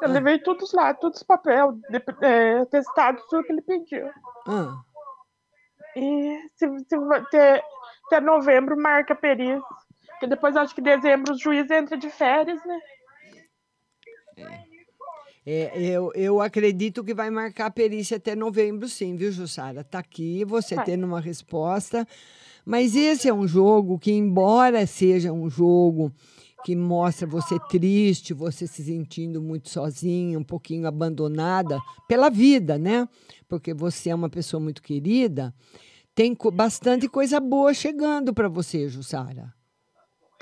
Eu 0.00 0.08
levei 0.10 0.38
todos 0.38 0.72
lá, 0.74 0.92
todos 0.92 1.20
os 1.20 1.26
papéis, 1.26 1.72
de- 1.88 2.04
é, 2.26 2.64
testados, 2.66 3.24
tudo 3.28 3.44
que 3.44 3.52
ele 3.52 3.62
pediu. 3.62 4.10
Ah, 4.46 4.74
E 5.96 6.38
se, 6.54 6.66
se 6.80 6.96
ter, 7.30 7.64
até 8.06 8.20
novembro 8.20 8.76
marca 8.76 9.14
a 9.14 9.16
perícia. 9.16 9.62
Porque 10.10 10.26
depois 10.26 10.54
acho 10.54 10.74
que 10.74 10.82
dezembro 10.82 11.32
o 11.32 11.38
juiz 11.38 11.70
entra 11.70 11.96
de 11.96 12.10
férias, 12.10 12.62
né? 12.66 12.78
é, 14.36 14.69
eu, 15.74 16.12
eu 16.14 16.40
acredito 16.40 17.02
que 17.02 17.14
vai 17.14 17.30
marcar 17.30 17.66
a 17.66 17.70
perícia 17.70 18.16
até 18.16 18.36
novembro, 18.36 18.88
sim, 18.88 19.16
viu, 19.16 19.32
Jussara? 19.32 19.82
Tá 19.82 19.98
aqui, 19.98 20.44
você 20.44 20.74
Vai. 20.74 20.84
tendo 20.84 21.06
uma 21.06 21.20
resposta. 21.20 22.06
Mas 22.64 22.94
esse 22.94 23.28
é 23.28 23.34
um 23.34 23.48
jogo 23.48 23.98
que, 23.98 24.12
embora 24.12 24.86
seja 24.86 25.32
um 25.32 25.48
jogo 25.48 26.12
que 26.64 26.76
mostra 26.76 27.26
você 27.26 27.58
triste, 27.68 28.34
você 28.34 28.66
se 28.66 28.84
sentindo 28.84 29.40
muito 29.40 29.70
sozinha, 29.70 30.38
um 30.38 30.44
pouquinho 30.44 30.86
abandonada 30.86 31.80
pela 32.06 32.28
vida, 32.28 32.78
né? 32.78 33.08
Porque 33.48 33.72
você 33.72 34.10
é 34.10 34.14
uma 34.14 34.28
pessoa 34.28 34.60
muito 34.60 34.82
querida, 34.82 35.54
tem 36.14 36.36
bastante 36.52 37.08
coisa 37.08 37.40
boa 37.40 37.72
chegando 37.72 38.34
para 38.34 38.48
você, 38.48 38.88
Jussara. 38.88 39.54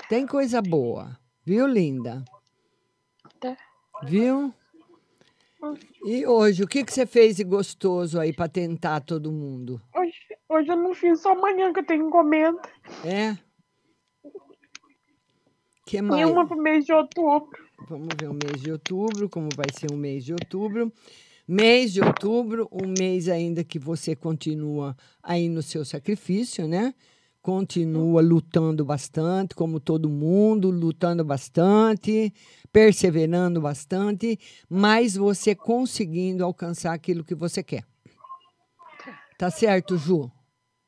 Tem 0.09 0.27
coisa 0.27 0.61
boa, 0.61 1.17
viu, 1.45 1.65
linda? 1.65 2.23
Tá. 3.39 3.55
Viu? 4.03 4.53
E 6.05 6.25
hoje, 6.25 6.63
o 6.63 6.67
que, 6.67 6.83
que 6.83 6.93
você 6.93 7.05
fez 7.05 7.35
de 7.35 7.43
gostoso 7.43 8.19
aí 8.19 8.31
para 8.31 8.47
tentar 8.47 9.01
todo 9.01 9.31
mundo? 9.31 9.81
Hoje, 9.95 10.13
hoje 10.47 10.69
eu 10.69 10.77
não 10.77 10.93
fiz, 10.93 11.21
só 11.21 11.33
amanhã 11.33 11.73
que 11.73 11.79
eu 11.79 11.85
tenho 11.85 12.07
encomenda. 12.07 12.61
É? 13.05 13.37
que 15.85 15.97
E 15.97 16.01
mais? 16.01 16.29
uma 16.29 16.47
pro 16.47 16.57
mês 16.57 16.85
de 16.85 16.93
outubro. 16.93 17.49
Vamos 17.89 18.09
ver 18.19 18.29
o 18.29 18.33
mês 18.33 18.61
de 18.61 18.71
outubro, 18.71 19.27
como 19.27 19.49
vai 19.55 19.65
ser 19.71 19.91
o 19.91 19.97
mês 19.97 20.23
de 20.23 20.33
outubro. 20.33 20.93
Mês 21.47 21.91
de 21.91 22.01
outubro, 22.01 22.69
um 22.71 22.93
mês 22.97 23.27
ainda 23.27 23.63
que 23.63 23.79
você 23.79 24.15
continua 24.15 24.95
aí 25.23 25.49
no 25.49 25.63
seu 25.63 25.83
sacrifício, 25.83 26.67
né? 26.67 26.93
Continua 27.41 28.21
lutando 28.21 28.83
bastante, 28.83 29.55
como 29.55 29.79
todo 29.79 30.09
mundo, 30.09 30.69
lutando 30.69 31.23
bastante, 31.23 32.33
perseverando 32.71 33.61
bastante, 33.61 34.37
mas 34.69 35.15
você 35.15 35.55
conseguindo 35.55 36.43
alcançar 36.43 36.93
aquilo 36.93 37.23
que 37.23 37.33
você 37.33 37.63
quer. 37.63 37.85
Tá 39.37 39.49
certo, 39.49 39.97
Ju? 39.97 40.29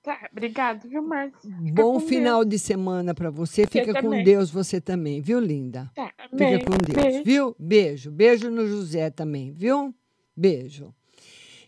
Tá, 0.03 0.28
obrigado, 0.32 0.90
viu, 0.90 1.02
Márcia? 1.03 1.49
Bom 1.73 1.99
final 1.99 2.44
de 2.44 2.57
semana 2.57 3.14
para 3.14 3.30
você. 3.30 3.61
Você 3.61 3.68
Fica 3.68 3.94
com 3.94 4.10
também. 4.10 4.23
Deus 4.23 4.49
você 4.49 4.82
também, 4.82 5.22
viu, 5.22 5.40
linda? 5.40 5.90
Tá, 5.95 6.11
Fica 6.32 6.65
com 6.65 6.78
Deus, 6.78 6.95
Beijo. 6.95 7.23
viu? 7.23 7.56
Beijo. 7.57 8.11
Beijo 8.11 8.49
no 8.49 8.68
José 8.68 9.10
também, 9.10 9.53
viu? 9.53 9.94
Beijo. 10.36 10.94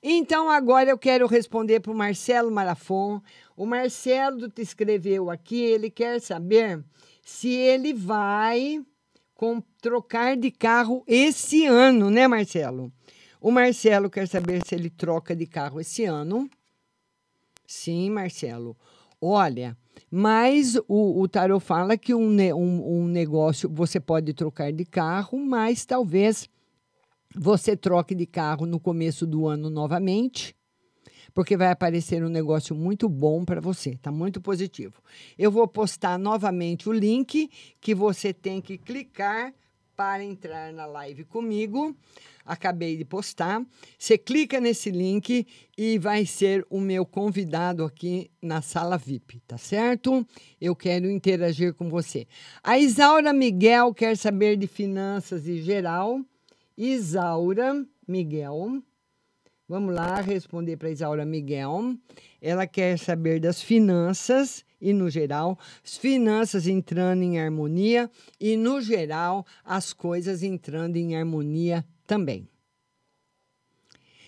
Então, 0.01 0.49
agora 0.49 0.89
eu 0.89 0.97
quero 0.97 1.27
responder 1.27 1.80
para 1.80 1.91
o 1.91 1.95
Marcelo 1.95 2.51
Marafon. 2.51 3.22
O 3.55 3.65
Marcelo 3.65 4.49
te 4.49 4.61
escreveu 4.61 5.30
aqui, 5.30 5.61
ele 5.61 5.89
quer 5.89 6.19
saber 6.19 6.84
se 7.23 7.49
ele 7.49 7.93
vai 7.93 8.84
com, 9.35 9.61
trocar 9.81 10.35
de 10.35 10.49
carro 10.49 11.03
esse 11.07 11.65
ano, 11.65 12.09
né, 12.09 12.27
Marcelo? 12.27 12.91
O 13.39 13.51
Marcelo 13.51 14.09
quer 14.09 14.27
saber 14.27 14.65
se 14.65 14.73
ele 14.73 14.89
troca 14.89 15.35
de 15.35 15.45
carro 15.45 15.80
esse 15.80 16.05
ano. 16.05 16.49
Sim, 17.67 18.09
Marcelo. 18.09 18.75
Olha, 19.19 19.77
mas 20.09 20.75
o, 20.88 21.23
o 21.23 21.59
fala 21.59 21.97
que 21.97 22.13
um, 22.13 22.30
um, 22.53 23.01
um 23.01 23.07
negócio 23.07 23.69
você 23.69 23.99
pode 23.99 24.34
trocar 24.34 24.71
de 24.71 24.85
carro, 24.85 25.38
mas 25.38 25.85
talvez 25.85 26.49
você 27.35 27.75
troque 27.75 28.13
de 28.13 28.25
carro 28.25 28.65
no 28.65 28.80
começo 28.80 29.25
do 29.25 29.47
ano 29.47 29.69
novamente, 29.69 30.55
porque 31.34 31.57
vai 31.57 31.72
aparecer 31.72 32.23
um 32.23 32.30
negócio 32.30 32.76
muito 32.76 33.10
bom 33.10 33.43
para 33.43 33.60
você, 33.60 33.97
tá 33.97 34.11
muito 34.11 34.39
positivo. 34.39 35.01
Eu 35.38 35.51
vou 35.51 35.68
postar 35.68 36.18
novamente 36.18 36.88
o 36.88 36.91
link 36.91 37.49
que 37.81 37.95
você 37.95 38.34
tem 38.34 38.61
que 38.61 38.77
clicar 38.77 39.53
para 39.95 40.23
entrar 40.23 40.73
na 40.73 40.85
live 40.85 41.23
comigo. 41.23 41.95
Acabei 42.45 42.97
de 42.97 43.05
postar. 43.05 43.65
Você 43.97 44.18
clica 44.18 44.60
nesse 44.60 44.91
link 44.91 45.47
e 45.77 45.97
vai 45.97 46.26
ser 46.26 46.65
o 46.69 46.80
meu 46.80 47.05
convidado 47.05 47.85
aqui 47.85 48.30
na 48.41 48.61
sala 48.61 48.97
VIP, 48.97 49.39
tá 49.47 49.57
certo? 49.57 50.27
Eu 50.60 50.76
quero 50.76 51.10
interagir 51.10 51.73
com 51.73 51.89
você. 51.89 52.27
A 52.61 52.77
Isaura 52.77 53.31
Miguel 53.31 53.93
quer 53.93 54.18
saber 54.18 54.57
de 54.57 54.68
finanças 54.68 55.47
em 55.47 55.61
geral. 55.61 56.19
Isaura 56.77 57.85
Miguel. 58.05 58.84
Vamos 59.68 59.95
lá 59.95 60.19
responder 60.19 60.77
para 60.77 60.90
Isaura 60.91 61.26
Miguel. 61.26 61.95
Ela 62.41 62.68
quer 62.68 62.99
saber 62.99 63.40
das 63.40 63.61
finanças 63.61 64.65
e, 64.80 64.91
no 64.91 65.10
geral, 65.10 65.57
as 65.84 65.98
finanças 65.98 66.68
entrando 66.68 67.23
em 67.23 67.40
harmonia 67.40 68.11
e, 68.40 68.57
no 68.57 68.81
geral, 68.81 69.45
as 69.64 69.94
coisas 69.94 70.44
entrando 70.44 70.98
em 70.98 71.15
harmonia 71.15 71.85
também. 72.06 72.48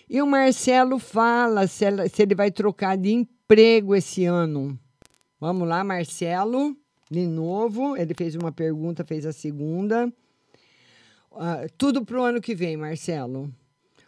E 0.09 0.21
o 0.21 0.27
Marcelo 0.27 0.99
fala 0.99 1.67
se, 1.67 1.83
ela- 1.83 2.07
se 2.07 2.21
ele 2.21 2.35
vai 2.35 2.49
trocar 2.51 2.95
de 2.97 3.11
emprego 3.11 3.93
esse 3.95 4.23
ano. 4.25 4.79
Vamos 5.39 5.67
lá, 5.67 5.83
Marcelo, 5.83 6.77
de 7.11 7.25
novo. 7.27 7.97
Ele 7.97 8.13
fez 8.13 8.35
uma 8.35 8.51
pergunta, 8.51 9.03
fez 9.03 9.25
a 9.25 9.33
segunda. 9.33 10.11
Ah, 11.33 11.67
tudo 11.77 12.05
para 12.05 12.19
o 12.19 12.23
ano 12.23 12.39
que 12.39 12.55
vem, 12.55 12.77
Marcelo. 12.77 13.53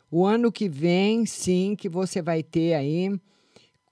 O 0.10 0.26
ano 0.26 0.52
que 0.52 0.70
vem, 0.70 1.26
sim, 1.26 1.76
que 1.78 1.90
você 1.90 2.22
vai 2.22 2.42
ter 2.42 2.74
aí 2.74 3.12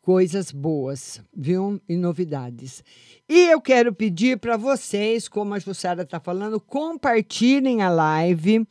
coisas 0.01 0.51
boas, 0.51 1.19
viu? 1.35 1.81
E 1.89 1.97
novidades. 1.97 2.83
E 3.27 3.49
eu 3.49 3.59
quero 3.59 3.91
pedir 3.91 4.37
para 4.37 4.55
vocês, 4.55 5.27
como 5.27 5.53
a 5.53 5.59
Jussara 5.59 6.03
está 6.03 6.19
falando, 6.19 6.59
compartilhem 6.59 7.81
a 7.81 7.89
live, 7.89 8.65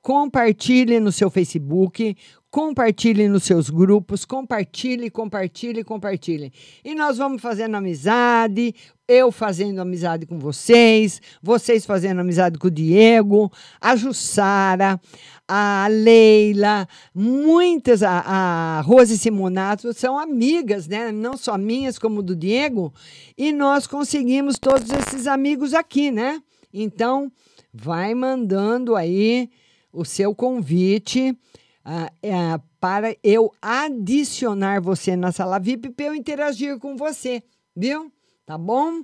compartilhem 0.00 1.00
no 1.00 1.10
seu 1.10 1.28
Facebook, 1.28 2.16
compartilhem 2.48 3.28
nos 3.28 3.42
seus 3.42 3.68
grupos, 3.68 4.24
compartilhem, 4.24 5.10
compartilhem, 5.10 5.82
compartilhem. 5.82 6.52
E 6.84 6.94
nós 6.94 7.18
vamos 7.18 7.42
fazendo 7.42 7.74
amizade, 7.74 8.72
eu 9.08 9.30
fazendo 9.30 9.80
amizade 9.80 10.24
com 10.24 10.38
vocês, 10.38 11.20
vocês 11.42 11.84
fazendo 11.84 12.20
amizade 12.20 12.58
com 12.58 12.68
o 12.68 12.70
Diego, 12.70 13.52
a 13.80 13.94
Jussara, 13.96 15.00
a 15.48 15.86
Leila, 15.88 16.88
muitas, 17.14 18.02
a, 18.02 18.20
a 18.20 18.80
Rose 18.80 19.16
Simonato, 19.16 19.92
são 19.92 20.18
amigas, 20.18 20.88
né? 20.88 21.12
Não 21.12 21.36
só 21.36 21.56
minhas, 21.56 21.98
como 21.98 22.22
do 22.22 22.34
Diego, 22.34 22.92
e 23.36 23.52
nós 23.52 23.86
conseguimos 23.86 24.58
todos 24.58 24.90
esses 24.90 25.26
amigos 25.26 25.74
aqui, 25.74 26.10
né? 26.10 26.42
Então, 26.72 27.30
vai 27.72 28.14
mandando 28.14 28.96
aí 28.96 29.48
o 29.92 30.04
seu 30.04 30.34
convite 30.34 31.36
ah, 31.84 32.10
é, 32.22 32.32
para 32.80 33.16
eu 33.22 33.52
adicionar 33.62 34.80
você 34.80 35.16
na 35.16 35.30
sala 35.30 35.58
VIP 35.58 35.90
para 35.90 36.06
eu 36.06 36.14
interagir 36.14 36.78
com 36.78 36.96
você, 36.96 37.42
viu? 37.74 38.12
Tá 38.44 38.58
bom? 38.58 39.02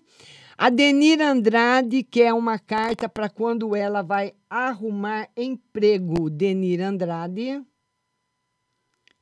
A 0.57 0.69
Denira 0.69 1.31
Andrade 1.31 2.03
quer 2.03 2.33
uma 2.35 2.59
carta 2.59 3.09
para 3.09 3.29
quando 3.29 3.75
ela 3.75 4.03
vai 4.03 4.35
arrumar 4.51 5.29
emprego. 5.37 6.29
Denira 6.29 6.89
Andrade. 6.89 7.65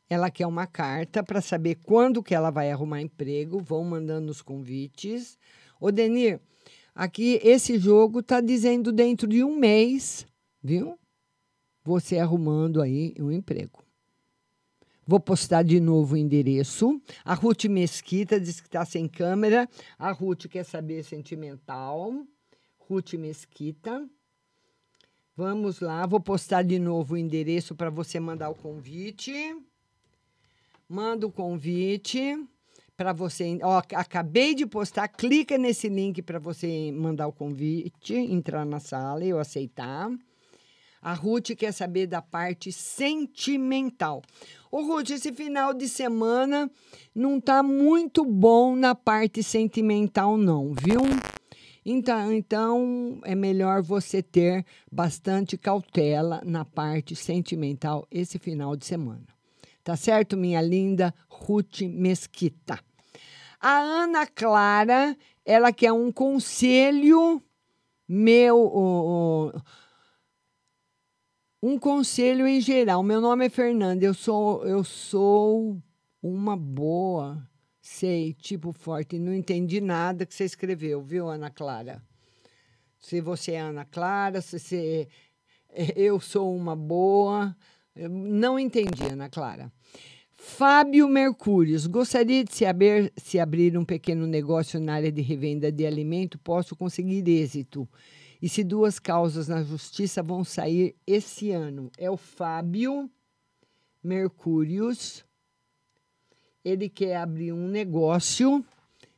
Ela 0.09 0.28
quer 0.28 0.47
uma 0.47 0.66
carta 0.66 1.23
para 1.23 1.40
saber 1.40 1.77
quando 1.77 2.23
que 2.23 2.35
ela 2.35 2.51
vai 2.51 2.70
arrumar 2.70 3.01
emprego. 3.01 3.61
Vão 3.61 3.85
mandando 3.85 4.31
os 4.31 4.43
convites. 4.43 5.39
Ô, 5.81 5.93
Denir, 5.93 6.40
aqui 6.94 7.39
esse 7.44 7.78
jogo 7.78 8.23
tá 8.23 8.40
dizendo 8.40 8.93
dentro 8.93 9.28
de 9.28 9.44
um 9.44 9.57
mês, 9.57 10.27
viu? 10.61 10.98
Você 11.85 12.19
arrumando 12.19 12.82
aí 12.82 13.15
um 13.20 13.31
emprego. 13.31 13.85
Vou 15.11 15.19
postar 15.19 15.65
de 15.65 15.81
novo 15.81 16.15
o 16.15 16.16
endereço. 16.16 17.03
A 17.24 17.35
Ruth 17.35 17.65
Mesquita 17.65 18.39
diz 18.39 18.61
que 18.61 18.69
está 18.69 18.85
sem 18.85 19.09
câmera. 19.09 19.69
A 19.99 20.12
Ruth 20.12 20.47
quer 20.47 20.62
saber 20.62 21.03
sentimental. 21.03 22.24
Ruth 22.78 23.15
Mesquita. 23.15 24.09
Vamos 25.37 25.81
lá, 25.81 26.07
vou 26.07 26.20
postar 26.20 26.62
de 26.62 26.78
novo 26.78 27.15
o 27.15 27.16
endereço 27.16 27.74
para 27.74 27.91
você 27.91 28.20
mandar 28.20 28.51
o 28.51 28.55
convite. 28.55 29.32
Manda 30.89 31.27
o 31.27 31.32
convite 31.32 32.37
para 32.97 33.12
você. 33.12 33.59
Ó, 33.65 33.82
acabei 33.97 34.55
de 34.55 34.65
postar, 34.65 35.09
clica 35.09 35.59
nesse 35.59 35.89
link 35.89 36.23
para 36.23 36.39
você 36.39 36.93
mandar 36.93 37.27
o 37.27 37.32
convite, 37.32 38.15
entrar 38.15 38.65
na 38.65 38.78
sala 38.78 39.24
e 39.24 39.31
eu 39.31 39.41
aceitar. 39.41 40.09
A 41.03 41.15
Ruth 41.15 41.57
quer 41.57 41.73
saber 41.73 42.07
da 42.07 42.20
parte 42.20 42.70
sentimental. 42.70 44.23
Ô, 44.73 44.83
Ruth, 44.83 45.11
esse 45.11 45.33
final 45.33 45.75
de 45.75 45.89
semana 45.89 46.71
não 47.13 47.41
tá 47.41 47.61
muito 47.61 48.25
bom 48.25 48.77
na 48.77 48.95
parte 48.95 49.43
sentimental, 49.43 50.37
não, 50.37 50.73
viu? 50.73 51.01
Então, 51.85 52.33
então 52.33 53.21
é 53.25 53.35
melhor 53.35 53.83
você 53.83 54.23
ter 54.23 54.65
bastante 54.91 55.59
cautela 55.59 56.41
na 56.45 56.65
parte 56.65 57.17
sentimental 57.17 58.07
esse 58.13 58.39
final 58.39 58.77
de 58.77 58.87
semana. 58.87 59.27
Tá 59.83 59.97
certo, 59.97 60.37
minha 60.37 60.63
linda 60.63 61.13
Ruth 61.29 61.81
Mesquita? 61.81 62.79
A 63.61 63.77
Ana 63.77 64.25
Clara, 64.25 65.17
ela 65.45 65.73
quer 65.73 65.93
um 65.93 66.13
conselho 66.13 67.43
meu. 68.07 68.57
oh, 68.57 69.53
oh, 69.53 69.61
um 71.62 71.78
conselho 71.78 72.47
em 72.47 72.61
geral. 72.61 73.03
Meu 73.03 73.20
nome 73.20 73.47
é 73.47 73.51
Fernanda. 73.51 74.05
Eu 74.05 74.15
sou 74.15 74.65
eu 74.65 74.82
sou 74.82 75.81
uma 76.23 76.57
boa, 76.57 77.47
sei, 77.81 78.35
tipo 78.35 78.73
forte. 78.73 79.19
Não 79.19 79.35
entendi 79.35 79.81
nada 79.81 80.27
que 80.27 80.35
você 80.35 80.45
escreveu, 80.45 81.03
viu, 81.03 81.28
Ana 81.28 81.51
Clara? 81.51 82.03
Se 82.99 83.20
você 83.20 83.53
é 83.53 83.61
Ana 83.61 83.85
Clara, 83.85 84.41
se 84.41 84.59
você 84.59 85.09
eu 85.95 86.19
sou 86.20 86.55
uma 86.55 86.74
boa, 86.74 87.57
eu 87.95 88.09
não 88.09 88.59
entendi, 88.59 89.05
Ana 89.05 89.28
Clara. 89.28 89.73
Fábio 90.32 91.07
Mercúrios, 91.07 91.87
gostaria 91.87 92.43
de 92.43 92.55
se 92.55 92.65
abrir, 92.65 93.12
se 93.15 93.39
abrir 93.39 93.77
um 93.77 93.85
pequeno 93.85 94.27
negócio 94.27 94.81
na 94.81 94.95
área 94.95 95.12
de 95.12 95.20
revenda 95.20 95.70
de 95.70 95.85
alimento, 95.85 96.39
posso 96.39 96.74
conseguir 96.74 97.23
êxito. 97.28 97.87
E 98.43 98.49
se 98.49 98.65
duas 98.65 98.99
causas 98.99 99.49
na 99.49 99.62
justiça 99.62 100.23
vão 100.23 100.43
sair 100.45 100.97
esse 101.07 101.51
ano? 101.51 101.91
É 101.99 102.11
o 102.11 102.17
Fábio 102.17 103.11
Mercúrios. 104.03 105.25
Ele 106.65 106.89
quer 106.89 107.17
abrir 107.17 107.53
um 107.53 107.69
negócio 107.69 108.65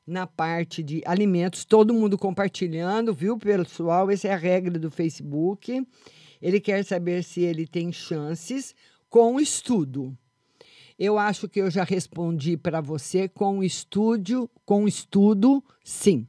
na 0.04 0.26
parte 0.26 0.82
de 0.82 1.02
alimentos, 1.06 1.64
todo 1.64 1.94
mundo 1.94 2.18
compartilhando, 2.18 3.14
viu, 3.14 3.38
pessoal? 3.38 4.10
Essa 4.10 4.28
é 4.28 4.32
a 4.32 4.36
regra 4.36 4.78
do 4.78 4.90
Facebook. 4.90 5.86
Ele 6.40 6.60
quer 6.60 6.84
saber 6.84 7.22
se 7.22 7.42
ele 7.42 7.66
tem 7.66 7.92
chances 7.92 8.74
com 9.08 9.38
estudo. 9.38 10.16
Eu 10.98 11.18
acho 11.18 11.48
que 11.48 11.60
eu 11.60 11.70
já 11.70 11.84
respondi 11.84 12.56
para 12.56 12.80
você 12.80 13.28
com 13.28 13.62
estúdio, 13.62 14.50
com 14.64 14.86
estudo, 14.88 15.62
sim. 15.84 16.26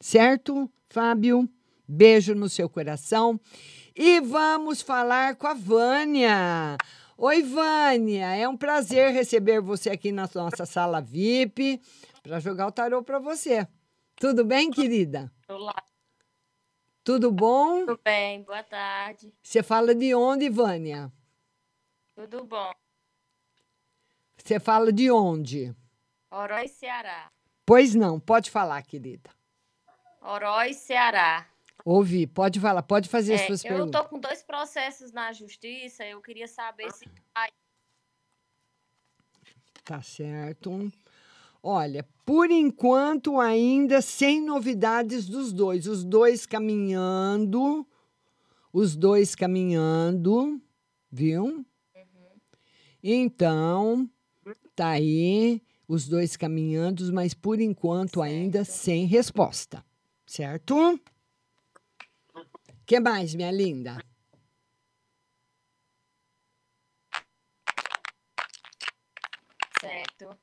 Certo, 0.00 0.70
Fábio? 0.88 1.48
Beijo 1.86 2.34
no 2.34 2.48
seu 2.48 2.68
coração. 2.68 3.40
E 3.94 4.20
vamos 4.20 4.82
falar 4.82 5.36
com 5.36 5.46
a 5.46 5.54
Vânia. 5.54 6.76
Oi, 7.16 7.42
Vânia. 7.42 8.34
É 8.34 8.48
um 8.48 8.56
prazer 8.56 9.12
receber 9.12 9.60
você 9.60 9.90
aqui 9.90 10.10
na 10.10 10.28
nossa 10.34 10.66
sala 10.66 11.00
VIP 11.00 11.80
para 12.22 12.40
jogar 12.40 12.66
o 12.66 12.72
tarô 12.72 13.02
para 13.02 13.18
você. 13.18 13.68
Tudo 14.16 14.44
bem, 14.44 14.70
querida? 14.70 15.30
Olá, 15.48 15.74
Tudo 17.04 17.30
bom? 17.30 17.80
tudo 17.86 18.00
bem? 18.02 18.42
Boa 18.42 18.62
tarde. 18.62 19.32
Você 19.42 19.62
fala 19.62 19.94
de 19.94 20.14
onde, 20.14 20.48
Vânia? 20.48 21.12
Tudo 22.14 22.44
bom? 22.44 22.72
Você 24.36 24.58
fala 24.58 24.92
de 24.92 25.10
onde? 25.10 25.74
Oroz, 26.30 26.70
Ceará. 26.72 27.30
Pois 27.66 27.94
não, 27.94 28.18
pode 28.20 28.50
falar, 28.50 28.82
querida. 28.82 29.30
Oroz, 30.20 30.76
Ceará. 30.76 31.46
Ouvi, 31.84 32.26
pode 32.26 32.58
falar, 32.58 32.82
pode 32.82 33.08
fazer 33.10 33.34
as 33.34 33.42
É, 33.42 33.46
suas 33.46 33.64
eu 33.64 33.68
perguntas. 33.68 34.00
tô 34.00 34.08
com 34.08 34.18
dois 34.18 34.42
processos 34.42 35.12
na 35.12 35.32
justiça, 35.32 36.04
eu 36.04 36.20
queria 36.22 36.48
saber 36.48 36.90
se. 36.92 37.04
Tá 39.84 40.00
certo. 40.00 40.90
Olha, 41.62 42.06
por 42.24 42.50
enquanto 42.50 43.38
ainda 43.38 44.00
sem 44.00 44.40
novidades 44.40 45.26
dos 45.28 45.52
dois. 45.52 45.86
Os 45.86 46.04
dois 46.04 46.46
caminhando, 46.46 47.86
os 48.72 48.96
dois 48.96 49.34
caminhando, 49.34 50.58
viu? 51.10 51.66
Então, 53.02 54.08
tá 54.74 54.88
aí 54.90 55.62
os 55.86 56.08
dois 56.08 56.34
caminhando, 56.34 57.12
mas 57.12 57.34
por 57.34 57.60
enquanto 57.60 58.22
ainda 58.22 58.64
sem 58.64 59.04
resposta, 59.04 59.84
certo? 60.26 60.98
Que 62.86 63.00
mais, 63.00 63.34
minha 63.34 63.50
linda? 63.50 63.98
Certo. 69.80 70.38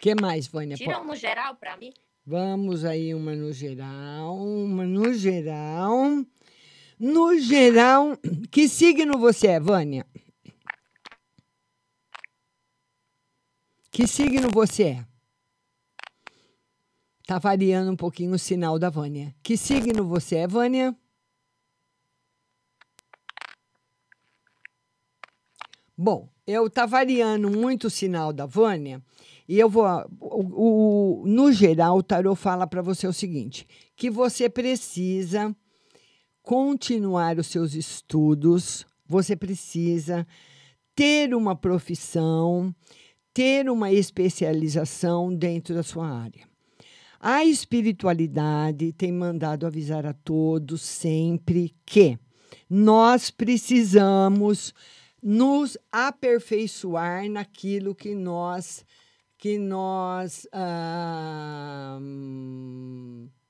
que 0.00 0.14
mais, 0.14 0.46
Vânia? 0.46 0.76
Tira 0.76 1.00
um 1.00 1.04
no 1.04 1.16
geral 1.16 1.56
pra 1.56 1.76
mim? 1.76 1.92
Vamos 2.24 2.84
aí, 2.84 3.14
uma 3.14 3.34
no 3.34 3.52
geral, 3.52 4.36
uma 4.36 4.84
no 4.84 5.12
geral. 5.12 6.24
No 6.98 7.38
geral, 7.38 8.16
que 8.50 8.68
signo 8.68 9.18
você 9.18 9.48
é, 9.48 9.60
Vânia? 9.60 10.06
Que 13.90 14.06
signo 14.06 14.48
você 14.50 14.82
é? 14.84 15.06
Tá 17.26 17.38
variando 17.38 17.90
um 17.90 17.96
pouquinho 17.96 18.34
o 18.34 18.38
sinal 18.38 18.78
da 18.78 18.90
Vânia. 18.90 19.34
Que 19.42 19.56
signo 19.56 20.06
você 20.06 20.36
é, 20.36 20.46
Vânia? 20.46 20.96
Bom, 26.02 26.30
eu 26.46 26.70
tá 26.70 26.86
variando 26.86 27.50
muito 27.50 27.88
o 27.88 27.90
sinal 27.90 28.32
da 28.32 28.46
Vânia 28.46 29.02
e 29.46 29.58
eu 29.58 29.68
vou. 29.68 29.84
O, 30.18 31.20
o- 31.22 31.26
no 31.26 31.52
geral, 31.52 31.98
o 31.98 32.02
tarô 32.02 32.34
fala 32.34 32.66
para 32.66 32.80
você 32.80 33.06
o 33.06 33.12
seguinte: 33.12 33.66
que 33.94 34.08
você 34.08 34.48
precisa 34.48 35.54
continuar 36.42 37.38
os 37.38 37.48
seus 37.48 37.74
estudos, 37.74 38.86
você 39.06 39.36
precisa 39.36 40.26
ter 40.94 41.34
uma 41.34 41.54
profissão, 41.54 42.74
ter 43.34 43.68
uma 43.68 43.92
especialização 43.92 45.34
dentro 45.34 45.74
da 45.74 45.82
sua 45.82 46.08
área. 46.08 46.48
A 47.20 47.44
espiritualidade 47.44 48.94
tem 48.94 49.12
mandado 49.12 49.66
avisar 49.66 50.06
a 50.06 50.14
todos 50.14 50.80
sempre 50.80 51.74
que 51.84 52.18
nós 52.70 53.30
precisamos 53.30 54.72
nos 55.22 55.76
aperfeiçoar 55.92 57.28
naquilo 57.28 57.94
que 57.94 58.14
nós 58.14 58.84
que 59.36 59.58
nós 59.58 60.46
ah, 60.52 61.98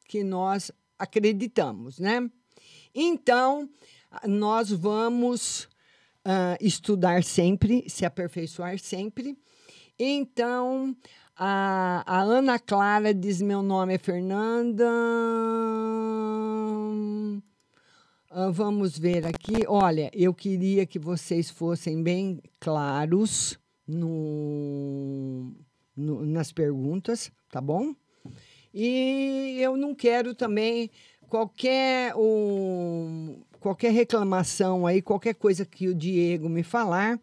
que 0.08 0.22
nós 0.22 0.70
acreditamos, 0.98 1.98
né? 1.98 2.28
Então 2.94 3.68
nós 4.26 4.70
vamos 4.70 5.68
ah, 6.24 6.56
estudar 6.60 7.24
sempre, 7.24 7.84
se 7.88 8.04
aperfeiçoar 8.04 8.78
sempre. 8.78 9.36
Então 9.98 10.96
a, 11.36 12.02
a 12.06 12.20
Ana 12.22 12.58
Clara 12.58 13.14
diz: 13.14 13.40
Meu 13.40 13.62
nome 13.62 13.94
é 13.94 13.98
Fernanda. 13.98 14.84
Ah, 18.30 18.48
vamos 18.50 18.96
ver 18.98 19.26
aqui. 19.26 19.64
Olha, 19.66 20.10
eu 20.14 20.32
queria 20.32 20.86
que 20.86 20.98
vocês 20.98 21.50
fossem 21.50 22.02
bem 22.02 22.40
claros 22.60 23.58
no, 23.86 25.52
no- 25.96 26.24
nas 26.24 26.52
perguntas, 26.52 27.30
tá 27.50 27.60
bom? 27.60 27.92
E 28.72 29.56
eu 29.60 29.76
não 29.76 29.94
quero 29.94 30.32
também 30.32 30.90
qualquer, 31.28 32.14
um, 32.16 33.40
qualquer 33.58 33.92
reclamação 33.92 34.86
aí, 34.86 35.02
qualquer 35.02 35.34
coisa 35.34 35.66
que 35.66 35.88
o 35.88 35.94
Diego 35.94 36.48
me 36.48 36.62
falar, 36.62 37.18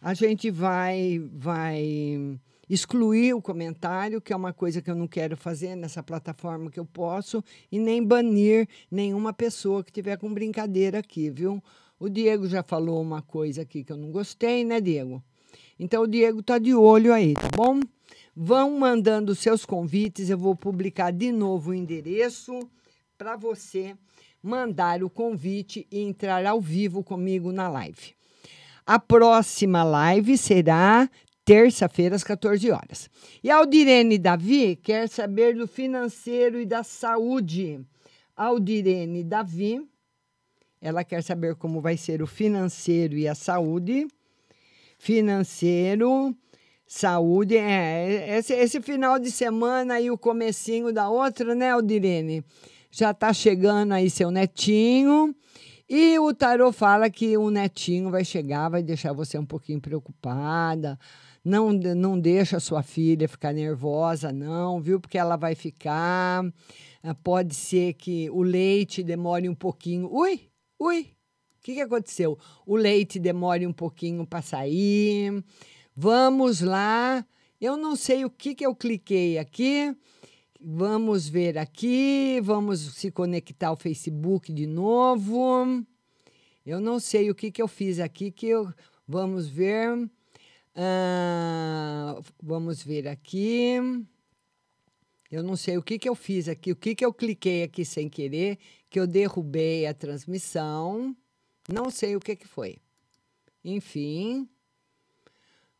a 0.00 0.14
gente 0.14 0.50
vai, 0.50 1.18
vai 1.34 2.38
excluir 2.68 3.34
o 3.34 3.42
comentário, 3.42 4.20
que 4.20 4.32
é 4.32 4.36
uma 4.36 4.52
coisa 4.52 4.82
que 4.82 4.90
eu 4.90 4.94
não 4.94 5.06
quero 5.06 5.36
fazer 5.36 5.76
nessa 5.76 6.02
plataforma 6.02 6.70
que 6.70 6.80
eu 6.80 6.86
posso, 6.86 7.42
e 7.70 7.78
nem 7.78 8.02
banir 8.02 8.68
nenhuma 8.90 9.32
pessoa 9.32 9.84
que 9.84 9.92
tiver 9.92 10.16
com 10.16 10.32
brincadeira 10.32 10.98
aqui, 10.98 11.30
viu? 11.30 11.62
O 11.98 12.08
Diego 12.08 12.46
já 12.46 12.62
falou 12.62 13.00
uma 13.00 13.22
coisa 13.22 13.62
aqui 13.62 13.82
que 13.82 13.92
eu 13.92 13.96
não 13.96 14.10
gostei, 14.10 14.64
né, 14.64 14.80
Diego? 14.80 15.22
Então 15.78 16.02
o 16.02 16.06
Diego 16.06 16.42
tá 16.42 16.58
de 16.58 16.74
olho 16.74 17.12
aí, 17.12 17.34
tá 17.34 17.48
bom? 17.54 17.80
Vão 18.34 18.78
mandando 18.78 19.34
seus 19.34 19.64
convites, 19.64 20.28
eu 20.28 20.36
vou 20.36 20.54
publicar 20.54 21.10
de 21.10 21.32
novo 21.32 21.70
o 21.70 21.74
endereço 21.74 22.58
para 23.16 23.36
você 23.36 23.96
mandar 24.42 25.02
o 25.02 25.08
convite 25.08 25.86
e 25.90 26.00
entrar 26.00 26.44
ao 26.44 26.60
vivo 26.60 27.02
comigo 27.02 27.50
na 27.50 27.68
live. 27.68 28.14
A 28.84 28.98
próxima 28.98 29.82
live 29.82 30.38
será 30.38 31.10
terça-feira, 31.46 32.16
às 32.16 32.24
14 32.24 32.68
horas. 32.72 33.08
E 33.42 33.48
Aldirene 33.48 34.18
Davi 34.18 34.74
quer 34.74 35.08
saber 35.08 35.54
do 35.54 35.68
financeiro 35.68 36.60
e 36.60 36.66
da 36.66 36.82
saúde. 36.82 37.80
Aldirene 38.36 39.22
Davi, 39.22 39.80
ela 40.80 41.04
quer 41.04 41.22
saber 41.22 41.54
como 41.54 41.80
vai 41.80 41.96
ser 41.96 42.20
o 42.20 42.26
financeiro 42.26 43.16
e 43.16 43.28
a 43.28 43.34
saúde. 43.34 44.08
Financeiro, 44.98 46.36
saúde, 46.84 47.56
é, 47.56 48.36
esse, 48.38 48.52
esse 48.52 48.80
final 48.82 49.16
de 49.16 49.30
semana 49.30 50.00
e 50.00 50.10
o 50.10 50.18
comecinho 50.18 50.92
da 50.92 51.08
outra, 51.08 51.54
né, 51.54 51.70
Aldirene? 51.70 52.44
Já 52.90 53.14
tá 53.14 53.32
chegando 53.32 53.92
aí 53.92 54.10
seu 54.10 54.32
netinho. 54.32 55.32
E 55.88 56.18
o 56.18 56.34
tarô 56.34 56.72
fala 56.72 57.08
que 57.08 57.36
o 57.36 57.50
netinho 57.50 58.10
vai 58.10 58.24
chegar, 58.24 58.68
vai 58.68 58.82
deixar 58.82 59.12
você 59.12 59.38
um 59.38 59.46
pouquinho 59.46 59.80
preocupada. 59.80 60.98
Não, 61.48 61.72
não 61.72 62.18
deixa 62.18 62.58
sua 62.58 62.82
filha 62.82 63.28
ficar 63.28 63.52
nervosa, 63.52 64.32
não, 64.32 64.80
viu? 64.80 64.98
Porque 64.98 65.16
ela 65.16 65.36
vai 65.36 65.54
ficar. 65.54 66.44
Ah, 67.00 67.14
Pode 67.14 67.54
ser 67.54 67.94
que 67.94 68.28
o 68.30 68.42
leite 68.42 69.00
demore 69.00 69.48
um 69.48 69.54
pouquinho. 69.54 70.12
Ui, 70.12 70.40
ui, 70.76 71.02
o 71.02 71.62
que, 71.62 71.74
que 71.74 71.80
aconteceu? 71.80 72.36
O 72.66 72.74
leite 72.74 73.20
demore 73.20 73.64
um 73.64 73.72
pouquinho 73.72 74.26
para 74.26 74.42
sair. 74.42 75.40
Vamos 75.94 76.62
lá. 76.62 77.24
Eu 77.60 77.76
não 77.76 77.94
sei 77.94 78.24
o 78.24 78.30
que, 78.30 78.52
que 78.52 78.66
eu 78.66 78.74
cliquei 78.74 79.38
aqui. 79.38 79.96
Vamos 80.60 81.28
ver 81.28 81.58
aqui. 81.58 82.40
Vamos 82.42 82.80
se 82.96 83.12
conectar 83.12 83.68
ao 83.68 83.76
Facebook 83.76 84.52
de 84.52 84.66
novo. 84.66 85.64
Eu 86.66 86.80
não 86.80 86.98
sei 86.98 87.30
o 87.30 87.36
que, 87.36 87.52
que 87.52 87.62
eu 87.62 87.68
fiz 87.68 88.00
aqui. 88.00 88.32
Que 88.32 88.48
eu, 88.48 88.68
vamos 89.06 89.46
ver. 89.46 90.10
Ah, 90.78 92.20
vamos 92.42 92.82
ver 92.82 93.08
aqui. 93.08 93.76
Eu 95.30 95.42
não 95.42 95.56
sei 95.56 95.78
o 95.78 95.82
que, 95.82 95.98
que 95.98 96.08
eu 96.08 96.14
fiz 96.14 96.48
aqui, 96.48 96.70
o 96.70 96.76
que, 96.76 96.94
que 96.94 97.04
eu 97.04 97.14
cliquei 97.14 97.62
aqui 97.62 97.82
sem 97.82 98.10
querer, 98.10 98.58
que 98.90 99.00
eu 99.00 99.06
derrubei 99.06 99.86
a 99.86 99.94
transmissão. 99.94 101.16
Não 101.66 101.90
sei 101.90 102.14
o 102.14 102.20
que, 102.20 102.36
que 102.36 102.46
foi. 102.46 102.76
Enfim, 103.64 104.48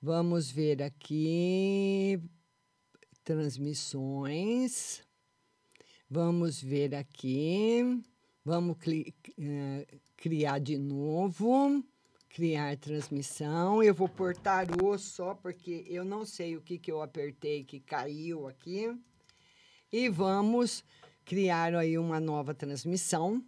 vamos 0.00 0.50
ver 0.50 0.82
aqui. 0.82 2.18
Transmissões. 3.22 5.02
Vamos 6.08 6.62
ver 6.62 6.94
aqui. 6.94 8.02
Vamos 8.42 8.78
eh, 9.38 9.86
criar 10.16 10.58
de 10.58 10.78
novo. 10.78 11.84
Criar 12.36 12.76
transmissão. 12.76 13.82
Eu 13.82 13.94
vou 13.94 14.10
portar 14.10 14.66
o 14.84 14.98
só 14.98 15.34
porque 15.34 15.86
eu 15.88 16.04
não 16.04 16.26
sei 16.26 16.54
o 16.54 16.60
que, 16.60 16.78
que 16.78 16.92
eu 16.92 17.00
apertei 17.00 17.64
que 17.64 17.80
caiu 17.80 18.46
aqui. 18.46 18.94
E 19.90 20.10
vamos 20.10 20.84
criar 21.24 21.74
aí 21.74 21.96
uma 21.96 22.20
nova 22.20 22.52
transmissão. 22.52 23.42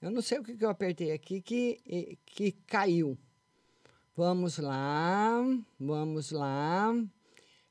Eu 0.00 0.10
não 0.10 0.22
sei 0.22 0.38
o 0.38 0.42
que, 0.42 0.56
que 0.56 0.64
eu 0.64 0.70
apertei 0.70 1.12
aqui 1.12 1.42
que, 1.42 2.16
que 2.24 2.52
caiu. 2.66 3.18
Vamos 4.16 4.56
lá, 4.56 5.38
vamos 5.78 6.30
lá. 6.30 6.94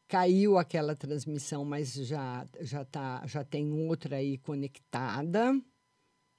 Caiu 0.08 0.60
aquela 0.60 0.96
transmissão, 0.96 1.66
mas 1.66 1.96
já 1.96 2.46
já 2.62 2.86
tá, 2.86 3.24
já 3.26 3.44
tem 3.44 3.72
outra 3.72 4.18
aí 4.18 4.38
conectada. 4.38 5.60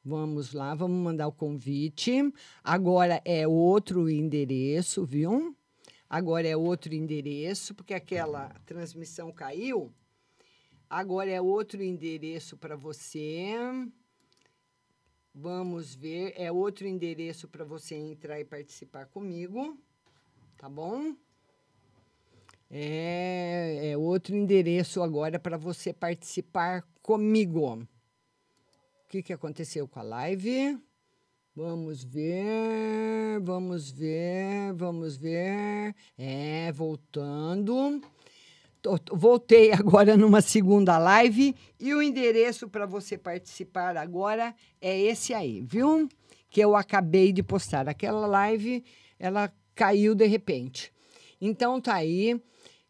Vamos 0.03 0.55
lá, 0.55 0.75
vamos 0.75 0.97
mandar 0.97 1.29
o 1.29 1.33
convite. 1.33 2.33
Agora 2.65 3.21
é 3.23 3.47
outro 3.47 4.09
endereço, 4.09 5.05
viu? 5.05 5.55
Agora 6.09 6.49
é 6.49 6.57
outro 6.57 6.95
endereço, 6.95 7.75
porque 7.75 7.93
aquela 7.93 8.49
transmissão 8.65 9.31
caiu. 9.31 9.93
Agora 10.89 11.31
é 11.31 11.41
outro 11.41 11.83
endereço 11.83 12.57
para 12.57 12.77
você. 12.77 13.55
Vamos 15.35 15.95
ver, 15.95 16.33
é 16.35 16.51
outro 16.51 16.89
endereço 16.89 17.47
para 17.47 17.65
você 17.65 17.95
entrar 17.95 18.41
e 18.41 18.45
participar 18.45 19.07
comigo, 19.07 19.79
tá 20.57 20.69
bom? 20.69 21.15
É, 22.71 23.91
é 23.93 23.97
outro 23.97 24.35
endereço 24.35 25.03
agora 25.03 25.39
para 25.39 25.57
você 25.57 25.93
participar 25.93 26.85
comigo. 27.03 27.87
Que, 29.11 29.25
que 29.25 29.33
aconteceu 29.33 29.89
com 29.89 29.99
a 29.99 30.05
live? 30.05 30.79
Vamos 31.53 32.05
ver, 32.05 33.41
vamos 33.43 33.91
ver, 33.91 34.73
vamos 34.73 35.17
ver. 35.17 35.97
É, 36.17 36.71
voltando. 36.71 38.01
Voltei 39.13 39.73
agora 39.75 40.17
numa 40.17 40.41
segunda 40.41 40.97
live 40.97 41.57
e 41.81 41.93
o 41.93 42.01
endereço 42.01 42.69
para 42.69 42.87
você 42.87 43.19
participar 43.19 43.97
agora 43.97 44.55
é 44.81 44.97
esse 45.01 45.35
aí, 45.35 45.61
viu? 45.61 46.09
Que 46.49 46.61
eu 46.61 46.77
acabei 46.77 47.33
de 47.33 47.43
postar. 47.43 47.89
Aquela 47.89 48.29
live, 48.29 48.85
ela 49.19 49.53
caiu 49.75 50.15
de 50.15 50.27
repente. 50.29 50.93
Então 51.41 51.81
tá 51.81 51.95
aí, 51.95 52.41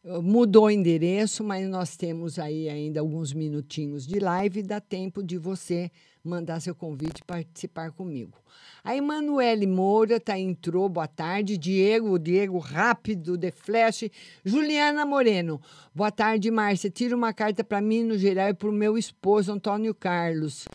mudou 0.05 0.65
o 0.67 0.71
endereço, 0.71 1.43
mas 1.43 1.67
nós 1.67 1.97
temos 1.97 2.39
aí 2.39 2.69
ainda 2.69 3.01
alguns 3.01 3.33
minutinhos 3.33 4.07
de 4.07 4.19
live, 4.19 4.63
dá 4.63 4.83
tempo 4.83 5.23
de 5.23 5.39
você 5.39 5.91
mandar 6.23 6.61
seu 6.61 6.75
convite 6.75 7.21
e 7.21 7.25
participar 7.25 7.91
comigo. 7.93 8.39
A 8.85 8.97
Emanuele 8.97 9.67
Moura 9.67 10.19
tá, 10.19 10.39
entrou, 10.39 10.89
boa 10.89 11.07
tarde. 11.07 11.57
Diego, 11.57 12.19
Diego 12.19 12.59
rápido, 12.59 13.37
The 13.37 13.51
Flash. 13.51 14.11
Juliana 14.45 15.05
Moreno, 15.05 15.61
boa 15.95 16.11
tarde, 16.11 16.51
Márcia. 16.51 16.91
Tira 16.91 17.17
uma 17.17 17.33
carta 17.33 17.63
para 17.63 17.81
mim 17.81 18.05
no 18.05 18.19
geral 18.19 18.49
e 18.49 18.55
para 18.55 18.69
o 18.69 18.73
meu 18.73 18.97
esposo, 18.97 19.53
Antônio 19.53 19.95
Carlos. 19.95 20.67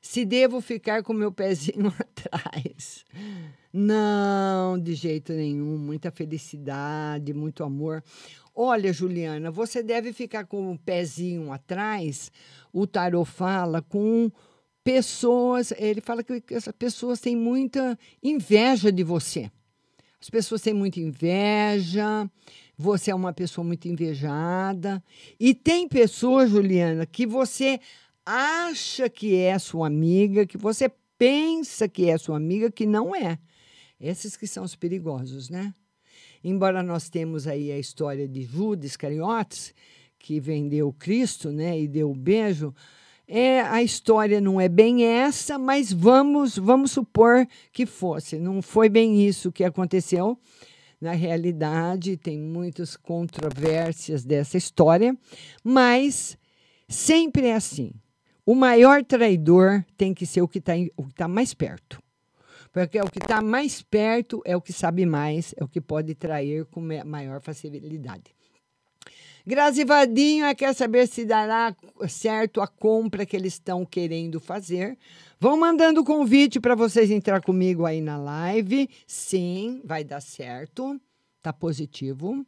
Se 0.00 0.24
devo 0.24 0.60
ficar 0.60 1.02
com 1.02 1.12
meu 1.12 1.32
pezinho 1.32 1.92
atrás. 1.98 3.04
Não, 3.72 4.78
de 4.78 4.94
jeito 4.94 5.32
nenhum. 5.32 5.76
Muita 5.76 6.10
felicidade, 6.10 7.34
muito 7.34 7.64
amor. 7.64 8.02
Olha, 8.54 8.90
Juliana, 8.90 9.50
você 9.50 9.82
deve 9.82 10.14
ficar 10.14 10.46
com 10.46 10.72
o 10.72 10.78
pezinho 10.78 11.52
atrás. 11.52 12.32
O 12.72 12.86
tarô 12.86 13.22
fala 13.24 13.82
com 13.82 14.30
pessoas. 14.86 15.72
Ele 15.76 16.00
fala 16.00 16.22
que 16.22 16.54
essas 16.54 16.72
pessoas 16.72 17.18
têm 17.20 17.34
muita 17.34 17.98
inveja 18.22 18.92
de 18.92 19.02
você. 19.02 19.50
As 20.20 20.30
pessoas 20.30 20.62
têm 20.62 20.72
muita 20.72 21.00
inveja. 21.00 22.30
Você 22.78 23.10
é 23.10 23.14
uma 23.14 23.32
pessoa 23.32 23.64
muito 23.66 23.88
invejada. 23.88 25.02
E 25.40 25.52
tem 25.52 25.88
pessoas, 25.88 26.50
Juliana, 26.50 27.04
que 27.04 27.26
você 27.26 27.80
acha 28.24 29.08
que 29.08 29.34
é 29.34 29.58
sua 29.58 29.88
amiga, 29.88 30.46
que 30.46 30.56
você 30.56 30.88
pensa 31.18 31.88
que 31.88 32.08
é 32.08 32.16
sua 32.16 32.36
amiga, 32.36 32.70
que 32.70 32.86
não 32.86 33.14
é. 33.14 33.40
Esses 34.00 34.36
que 34.36 34.46
são 34.46 34.62
os 34.62 34.76
perigosos, 34.76 35.50
né? 35.50 35.74
Embora 36.44 36.80
nós 36.80 37.08
temos 37.08 37.48
aí 37.48 37.72
a 37.72 37.78
história 37.78 38.28
de 38.28 38.42
Judas 38.42 38.90
Iscariotes, 38.90 39.74
que 40.16 40.38
vendeu 40.38 40.92
Cristo, 40.92 41.50
né, 41.50 41.80
e 41.80 41.88
deu 41.88 42.10
o 42.10 42.14
beijo, 42.14 42.74
é 43.28 43.60
a 43.60 43.82
história 43.82 44.40
não 44.40 44.60
é 44.60 44.68
bem 44.68 45.04
essa, 45.04 45.58
mas 45.58 45.92
vamos 45.92 46.56
vamos 46.56 46.92
supor 46.92 47.46
que 47.72 47.84
fosse. 47.86 48.38
Não 48.38 48.62
foi 48.62 48.88
bem 48.88 49.26
isso 49.26 49.52
que 49.52 49.64
aconteceu. 49.64 50.38
Na 51.00 51.12
realidade, 51.12 52.16
tem 52.16 52.38
muitas 52.38 52.96
controvérsias 52.96 54.24
dessa 54.24 54.56
história, 54.56 55.16
mas 55.62 56.38
sempre 56.88 57.48
é 57.48 57.54
assim. 57.54 57.92
O 58.46 58.54
maior 58.54 59.04
traidor 59.04 59.84
tem 59.96 60.14
que 60.14 60.24
ser 60.24 60.40
o 60.40 60.48
que 60.48 60.58
está 60.58 60.72
tá 61.14 61.28
mais 61.28 61.52
perto. 61.52 62.00
Porque 62.72 63.00
o 63.00 63.10
que 63.10 63.18
está 63.18 63.42
mais 63.42 63.82
perto 63.82 64.40
é 64.44 64.56
o 64.56 64.60
que 64.60 64.72
sabe 64.72 65.04
mais, 65.04 65.54
é 65.56 65.64
o 65.64 65.68
que 65.68 65.80
pode 65.80 66.14
trair 66.14 66.64
com 66.66 66.80
ma- 66.80 67.04
maior 67.04 67.40
facilidade. 67.40 68.35
Grazi 69.48 69.84
Vadinho 69.84 70.52
quer 70.56 70.74
saber 70.74 71.06
se 71.06 71.24
dará 71.24 71.72
certo 72.08 72.60
a 72.60 72.66
compra 72.66 73.24
que 73.24 73.36
eles 73.36 73.52
estão 73.52 73.86
querendo 73.86 74.40
fazer. 74.40 74.98
Vão 75.38 75.56
mandando 75.56 76.02
convite 76.02 76.58
para 76.58 76.74
vocês 76.74 77.12
entrar 77.12 77.40
comigo 77.40 77.86
aí 77.86 78.00
na 78.00 78.18
live. 78.18 78.90
Sim, 79.06 79.80
vai 79.84 80.02
dar 80.02 80.20
certo. 80.20 81.00
Tá 81.40 81.52
positivo. 81.52 82.44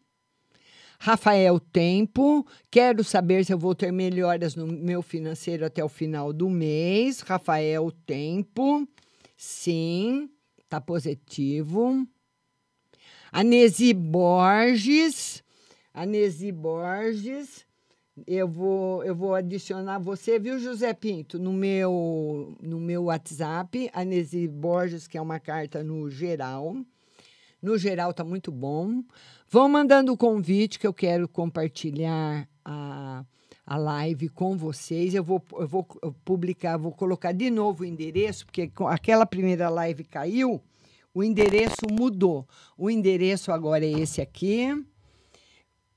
Rafael 0.98 1.60
Tempo, 1.60 2.44
quero 2.68 3.04
saber 3.04 3.44
se 3.44 3.52
eu 3.52 3.58
vou 3.58 3.76
ter 3.76 3.92
melhoras 3.92 4.56
no 4.56 4.66
meu 4.66 5.00
financeiro 5.00 5.64
até 5.64 5.84
o 5.84 5.88
final 5.88 6.32
do 6.32 6.50
mês. 6.50 7.20
Rafael 7.20 7.92
Tempo, 8.04 8.84
sim, 9.36 10.28
tá 10.68 10.80
positivo. 10.80 12.04
Anesi 13.30 13.94
Borges, 13.94 15.44
Anesi 15.98 16.52
Borges, 16.52 17.66
eu 18.24 18.46
vou, 18.46 19.02
eu 19.02 19.16
vou 19.16 19.34
adicionar 19.34 19.98
você, 19.98 20.38
viu, 20.38 20.56
José 20.60 20.94
Pinto, 20.94 21.40
no 21.40 21.52
meu, 21.52 22.56
no 22.62 22.78
meu 22.78 23.04
WhatsApp, 23.04 23.90
Anesi 23.92 24.46
Borges, 24.46 25.08
que 25.08 25.18
é 25.18 25.20
uma 25.20 25.40
carta 25.40 25.82
no 25.82 26.08
geral. 26.08 26.76
No 27.60 27.76
geral, 27.76 28.14
tá 28.14 28.22
muito 28.22 28.52
bom. 28.52 29.02
Vão 29.50 29.68
mandando 29.68 30.12
o 30.12 30.16
convite 30.16 30.78
que 30.78 30.86
eu 30.86 30.94
quero 30.94 31.26
compartilhar 31.26 32.48
a, 32.64 33.24
a 33.66 33.76
live 33.76 34.28
com 34.28 34.56
vocês. 34.56 35.16
Eu 35.16 35.24
vou, 35.24 35.42
eu 35.54 35.66
vou 35.66 35.82
publicar, 36.24 36.76
vou 36.76 36.92
colocar 36.92 37.32
de 37.32 37.50
novo 37.50 37.82
o 37.82 37.86
endereço, 37.86 38.46
porque 38.46 38.70
aquela 38.86 39.26
primeira 39.26 39.68
live 39.68 40.04
caiu, 40.04 40.62
o 41.12 41.24
endereço 41.24 41.90
mudou. 41.90 42.46
O 42.76 42.88
endereço 42.88 43.50
agora 43.50 43.84
é 43.84 43.90
esse 43.90 44.20
aqui. 44.20 44.68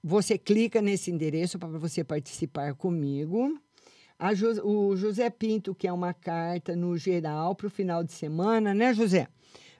Você 0.03 0.37
clica 0.37 0.81
nesse 0.81 1.11
endereço 1.11 1.59
para 1.59 1.69
você 1.69 2.03
participar 2.03 2.73
comigo. 2.73 3.59
Jo- 4.35 4.63
o 4.63 4.95
José 4.95 5.29
Pinto, 5.29 5.73
que 5.75 5.87
é 5.87 5.93
uma 5.93 6.13
carta 6.13 6.75
no 6.75 6.97
geral 6.97 7.55
para 7.55 7.67
o 7.67 7.69
final 7.71 8.03
de 8.03 8.11
semana, 8.11 8.73
né, 8.73 8.93
José? 8.93 9.27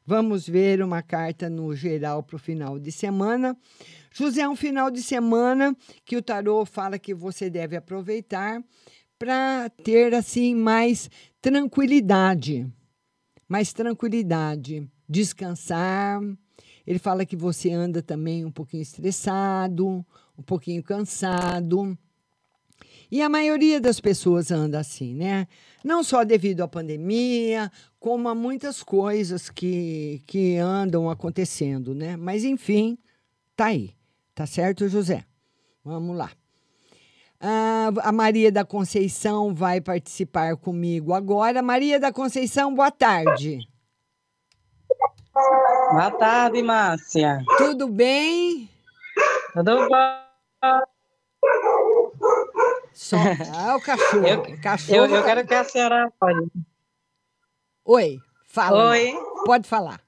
Vamos 0.06 0.48
ver 0.48 0.82
uma 0.82 1.02
carta 1.02 1.50
no 1.50 1.76
geral 1.76 2.24
para 2.24 2.36
o 2.36 2.40
final 2.40 2.80
de 2.80 2.92
semana. 2.92 3.56
José, 4.12 4.42
é 4.42 4.50
um 4.50 4.56
final 4.56 4.90
de 4.90 5.02
semana 5.02 5.76
que 6.04 6.18
o 6.18 6.22
tarô 6.22 6.66
fala 6.66 6.98
que 6.98 7.14
você 7.14 7.50
deve 7.50 7.76
aproveitar 7.76 8.64
para 9.18 9.70
ter 9.70 10.14
assim 10.16 10.56
mais 10.56 11.10
tranquilidade, 11.40 12.68
mais 13.48 13.72
tranquilidade, 13.74 14.90
descansar. 15.08 16.20
Ele 16.86 17.00
fala 17.00 17.26
que 17.26 17.36
você 17.36 17.72
anda 17.72 18.02
também 18.02 18.46
um 18.46 18.52
pouquinho 18.52 18.82
estressado, 18.82 20.06
um 20.38 20.44
pouquinho 20.44 20.84
cansado. 20.84 21.98
E 23.12 23.22
a 23.22 23.28
maioria 23.28 23.82
das 23.82 24.00
pessoas 24.00 24.52
anda 24.52 24.80
assim, 24.80 25.14
né? 25.14 25.48
Não 25.84 26.04
só 26.04 26.24
devido 26.24 26.62
à 26.62 26.68
pandemia, 26.68 27.70
como 28.00 28.30
a 28.30 28.36
muitas 28.36 28.82
coisas 28.82 29.50
que, 29.50 30.22
que 30.26 30.56
andam 30.58 31.10
acontecendo, 31.10 31.94
né? 31.94 32.16
Mas, 32.16 32.46
enfim, 32.46 32.98
tá 33.56 33.66
aí. 33.66 33.94
Tá 34.34 34.46
certo, 34.46 34.88
José? 34.88 35.26
Vamos 35.84 36.16
lá. 36.16 36.32
Ah, 37.40 37.92
a 38.04 38.12
Maria 38.12 38.52
da 38.52 38.64
Conceição 38.64 39.54
vai 39.54 39.82
participar 39.82 40.56
comigo 40.56 41.14
agora. 41.14 41.62
Maria 41.62 42.00
da 42.00 42.14
Conceição, 42.14 42.74
boa 42.74 42.92
tarde. 42.92 43.68
Boa 45.34 46.12
tarde, 46.12 46.62
Márcia. 46.62 47.44
Tudo 47.58 47.88
bem? 47.88 48.70
Tudo 49.54 49.88
bom? 49.88 50.82
Só, 52.94 53.16
ah, 53.56 53.76
o 53.78 53.82
cachorro. 53.82 54.28
Eu, 54.28 54.62
cachorro 54.62 54.98
eu, 54.98 55.06
eu 55.06 55.22
tá- 55.22 55.24
quero 55.24 55.48
que 55.48 55.54
a 55.54 55.64
senhora 55.64 56.12
olhe. 56.22 56.52
Oi, 57.86 58.20
fala. 58.46 58.90
Oi. 58.92 59.14
Pode 59.46 59.68
falar. 59.68 60.02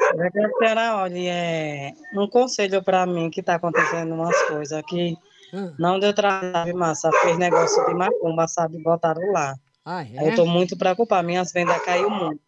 Eu 0.00 0.16
quero 0.16 0.32
que 0.32 0.38
a 0.38 0.58
senhora 0.58 0.96
olhe. 0.96 1.26
É, 1.26 1.92
um 2.14 2.28
conselho 2.28 2.82
para 2.82 3.04
mim 3.04 3.30
que 3.30 3.40
está 3.40 3.56
acontecendo 3.56 4.14
umas 4.14 4.40
coisas 4.42 4.72
aqui. 4.72 5.16
Hum. 5.52 5.74
Não 5.78 5.98
deu 5.98 6.14
trabalho, 6.14 6.76
Márcia? 6.76 7.10
Fez 7.22 7.36
negócio 7.36 7.84
de 7.86 7.94
macumba, 7.94 8.46
sabe? 8.46 8.80
Botaram 8.80 9.32
lá. 9.32 9.56
Ah, 9.84 10.04
é? 10.04 10.26
Eu 10.26 10.30
estou 10.30 10.46
muito 10.46 10.76
preocupada. 10.76 11.26
Minhas 11.26 11.52
vendas 11.52 11.82
caiu 11.84 12.10
muito. 12.10 12.40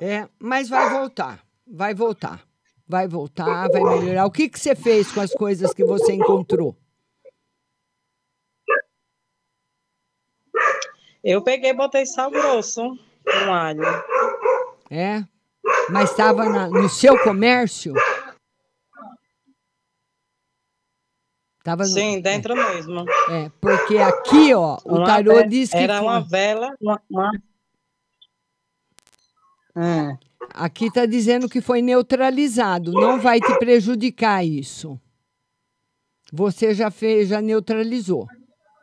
É, 0.00 0.28
mas 0.38 0.68
vai 0.68 0.90
voltar. 0.90 1.40
Vai 1.66 1.94
voltar. 1.94 2.42
Vai 2.90 3.06
voltar, 3.06 3.68
vai 3.68 3.82
melhorar. 3.84 4.26
O 4.26 4.32
que, 4.32 4.48
que 4.48 4.58
você 4.58 4.74
fez 4.74 5.12
com 5.12 5.20
as 5.20 5.32
coisas 5.32 5.72
que 5.72 5.84
você 5.84 6.12
encontrou? 6.12 6.76
Eu 11.22 11.40
peguei 11.44 11.72
botei 11.72 12.04
sal 12.04 12.32
grosso, 12.32 12.82
um 12.82 13.52
alho. 13.52 13.84
É? 14.90 15.22
Mas 15.88 16.10
estava 16.10 16.68
no 16.68 16.88
seu 16.88 17.16
comércio? 17.22 17.94
Tava 21.62 21.82
no- 21.82 21.88
Sim, 21.90 22.20
dentro 22.20 22.54
mesmo. 22.54 23.04
É, 23.30 23.50
porque 23.60 23.98
aqui, 23.98 24.54
ó, 24.54 24.78
o 24.84 24.96
Uma 24.96 25.06
tarô 25.06 25.42
diz 25.42 25.70
que 25.70 25.76
Era 25.76 25.98
foi- 25.98 26.06
uma 26.06 26.20
vela, 26.20 26.74
uma... 26.80 27.02
uma... 27.10 27.30
É. 29.76 30.18
aqui 30.54 30.86
está 30.86 31.06
dizendo 31.06 31.48
que 31.48 31.60
foi 31.60 31.80
neutralizado. 31.82 32.92
Não 32.92 33.20
vai 33.20 33.40
te 33.40 33.58
prejudicar 33.58 34.44
isso. 34.44 34.98
Você 36.32 36.74
já 36.74 36.90
fez, 36.90 37.28
já 37.28 37.40
neutralizou. 37.40 38.26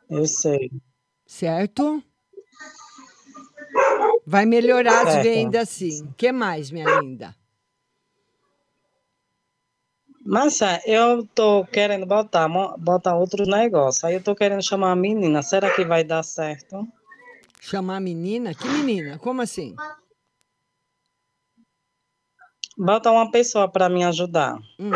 Eu 0.09 0.25
sei. 0.25 0.71
Certo? 1.25 2.01
Vai 4.25 4.45
melhorar 4.45 5.07
as 5.07 5.23
vendas, 5.23 5.69
sim. 5.69 6.03
O 6.05 6.13
que 6.13 6.31
mais, 6.31 6.71
minha 6.71 6.99
linda? 6.99 7.35
Márcia, 10.27 10.81
eu 10.85 11.25
tô 11.27 11.65
querendo 11.65 12.05
botar, 12.05 12.49
botar 12.77 13.15
outros 13.15 13.47
negócios. 13.47 14.03
Aí 14.03 14.15
eu 14.15 14.21
tô 14.21 14.35
querendo 14.35 14.61
chamar 14.61 14.91
a 14.91 14.95
menina. 14.95 15.41
Será 15.41 15.73
que 15.73 15.85
vai 15.85 16.03
dar 16.03 16.21
certo? 16.21 16.85
Chamar 17.61 17.95
a 17.95 17.99
menina? 18.01 18.53
Que 18.53 18.67
menina? 18.67 19.17
Como 19.19 19.41
assim? 19.41 19.73
Bota 22.77 23.09
uma 23.09 23.31
pessoa 23.31 23.71
para 23.71 23.87
me 23.87 24.03
ajudar. 24.03 24.57
Hum. 24.77 24.91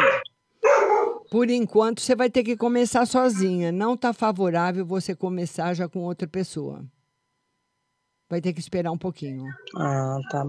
Por 1.31 1.49
enquanto, 1.49 2.01
você 2.01 2.13
vai 2.13 2.29
ter 2.29 2.43
que 2.43 2.57
começar 2.57 3.05
sozinha. 3.05 3.71
Não 3.71 3.93
está 3.93 4.11
favorável 4.11 4.85
você 4.85 5.15
começar 5.15 5.73
já 5.73 5.87
com 5.87 5.99
outra 5.99 6.27
pessoa. 6.27 6.83
Vai 8.29 8.41
ter 8.41 8.51
que 8.51 8.59
esperar 8.59 8.91
um 8.91 8.97
pouquinho. 8.97 9.45
Ah, 9.77 10.17
tá. 10.29 10.45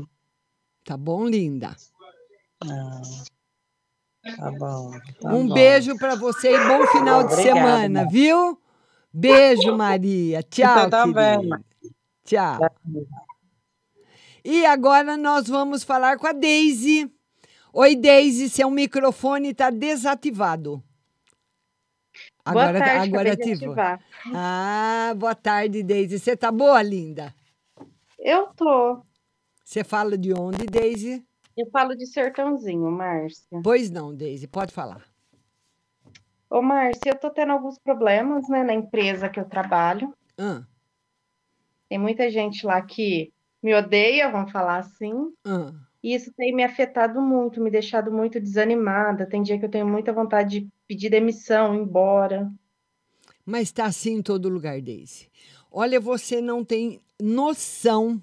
Tá 0.84 0.96
bom, 0.96 1.24
linda? 1.24 1.76
Ah, 2.64 3.00
tá 4.36 4.50
bom. 4.50 4.90
tá 5.20 5.34
um 5.34 5.46
bom. 5.48 5.54
beijo 5.54 5.96
para 5.98 6.14
você 6.14 6.54
e 6.54 6.68
bom 6.68 6.86
final 6.88 7.24
de 7.24 7.32
Obrigada, 7.32 7.42
semana, 7.60 8.02
Mar- 8.04 8.10
viu? 8.10 8.58
Beijo, 9.12 9.76
Maria. 9.76 10.42
Tchau, 10.42 10.88
também, 10.90 11.36
querida. 11.36 11.48
Mar- 11.48 11.62
Tchau. 12.24 12.60
E 14.44 14.64
agora 14.66 15.16
nós 15.16 15.46
vamos 15.48 15.82
falar 15.84 16.18
com 16.18 16.26
a 16.26 16.32
Daisy. 16.32 17.12
Oi, 17.72 17.96
Daisy, 17.96 18.48
seu 18.48 18.70
microfone 18.70 19.50
está 19.50 19.70
desativado. 19.70 20.82
Boa 22.44 22.64
Agora, 22.68 22.78
tarde, 22.80 23.08
agora 23.08 23.36
de 23.36 23.42
ativou. 23.42 23.72
ativar. 23.72 24.00
Ah, 24.34 25.14
boa 25.16 25.34
tarde, 25.34 25.82
Daisy. 25.82 26.18
Você 26.18 26.36
tá 26.36 26.50
boa, 26.50 26.82
linda? 26.82 27.32
Eu 28.18 28.48
tô. 28.48 29.00
Você 29.64 29.84
fala 29.84 30.18
de 30.18 30.32
onde, 30.34 30.66
Daisy? 30.66 31.24
Eu 31.56 31.68
falo 31.70 31.94
de 31.94 32.06
sertãozinho, 32.06 32.90
Márcia. 32.90 33.60
Pois 33.62 33.90
não, 33.90 34.14
Daisy, 34.14 34.46
pode 34.46 34.72
falar. 34.72 35.04
Ô, 36.48 36.60
Márcia, 36.62 37.10
eu 37.10 37.18
tô 37.18 37.30
tendo 37.30 37.52
alguns 37.52 37.78
problemas, 37.78 38.48
né, 38.48 38.62
na 38.62 38.74
empresa 38.74 39.28
que 39.28 39.40
eu 39.40 39.44
trabalho. 39.44 40.14
Ah, 40.38 40.64
Tem 41.88 41.98
muita 41.98 42.30
gente 42.30 42.64
lá 42.66 42.80
que 42.82 43.32
me 43.62 43.74
odeia, 43.74 44.30
vamos 44.30 44.50
falar 44.52 44.78
assim. 44.78 45.12
ah. 45.44 45.72
E 46.04 46.16
isso 46.16 46.32
tem 46.36 46.52
me 46.52 46.64
afetado 46.64 47.20
muito, 47.20 47.60
me 47.62 47.70
deixado 47.70 48.10
muito 48.10 48.40
desanimada. 48.40 49.24
Tem 49.24 49.40
dia 49.40 49.56
que 49.56 49.64
eu 49.64 49.70
tenho 49.70 49.86
muita 49.86 50.12
vontade 50.12 50.58
de 50.62 50.68
pedir 50.88 51.08
demissão, 51.10 51.76
ir 51.76 51.78
embora. 51.78 52.52
Mas 53.46 53.68
está 53.68 53.84
assim 53.84 54.14
em 54.14 54.22
todo 54.22 54.48
lugar, 54.48 54.80
Daisy. 54.82 55.30
Olha, 55.70 56.00
você 56.00 56.40
não 56.40 56.64
tem 56.64 57.00
noção 57.20 58.20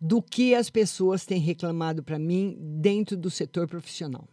do 0.00 0.20
que 0.22 0.54
as 0.54 0.68
pessoas 0.70 1.24
têm 1.24 1.40
reclamado 1.40 2.02
para 2.02 2.18
mim 2.18 2.56
dentro 2.60 3.16
do 3.16 3.30
setor 3.30 3.66
profissional. 3.66 4.28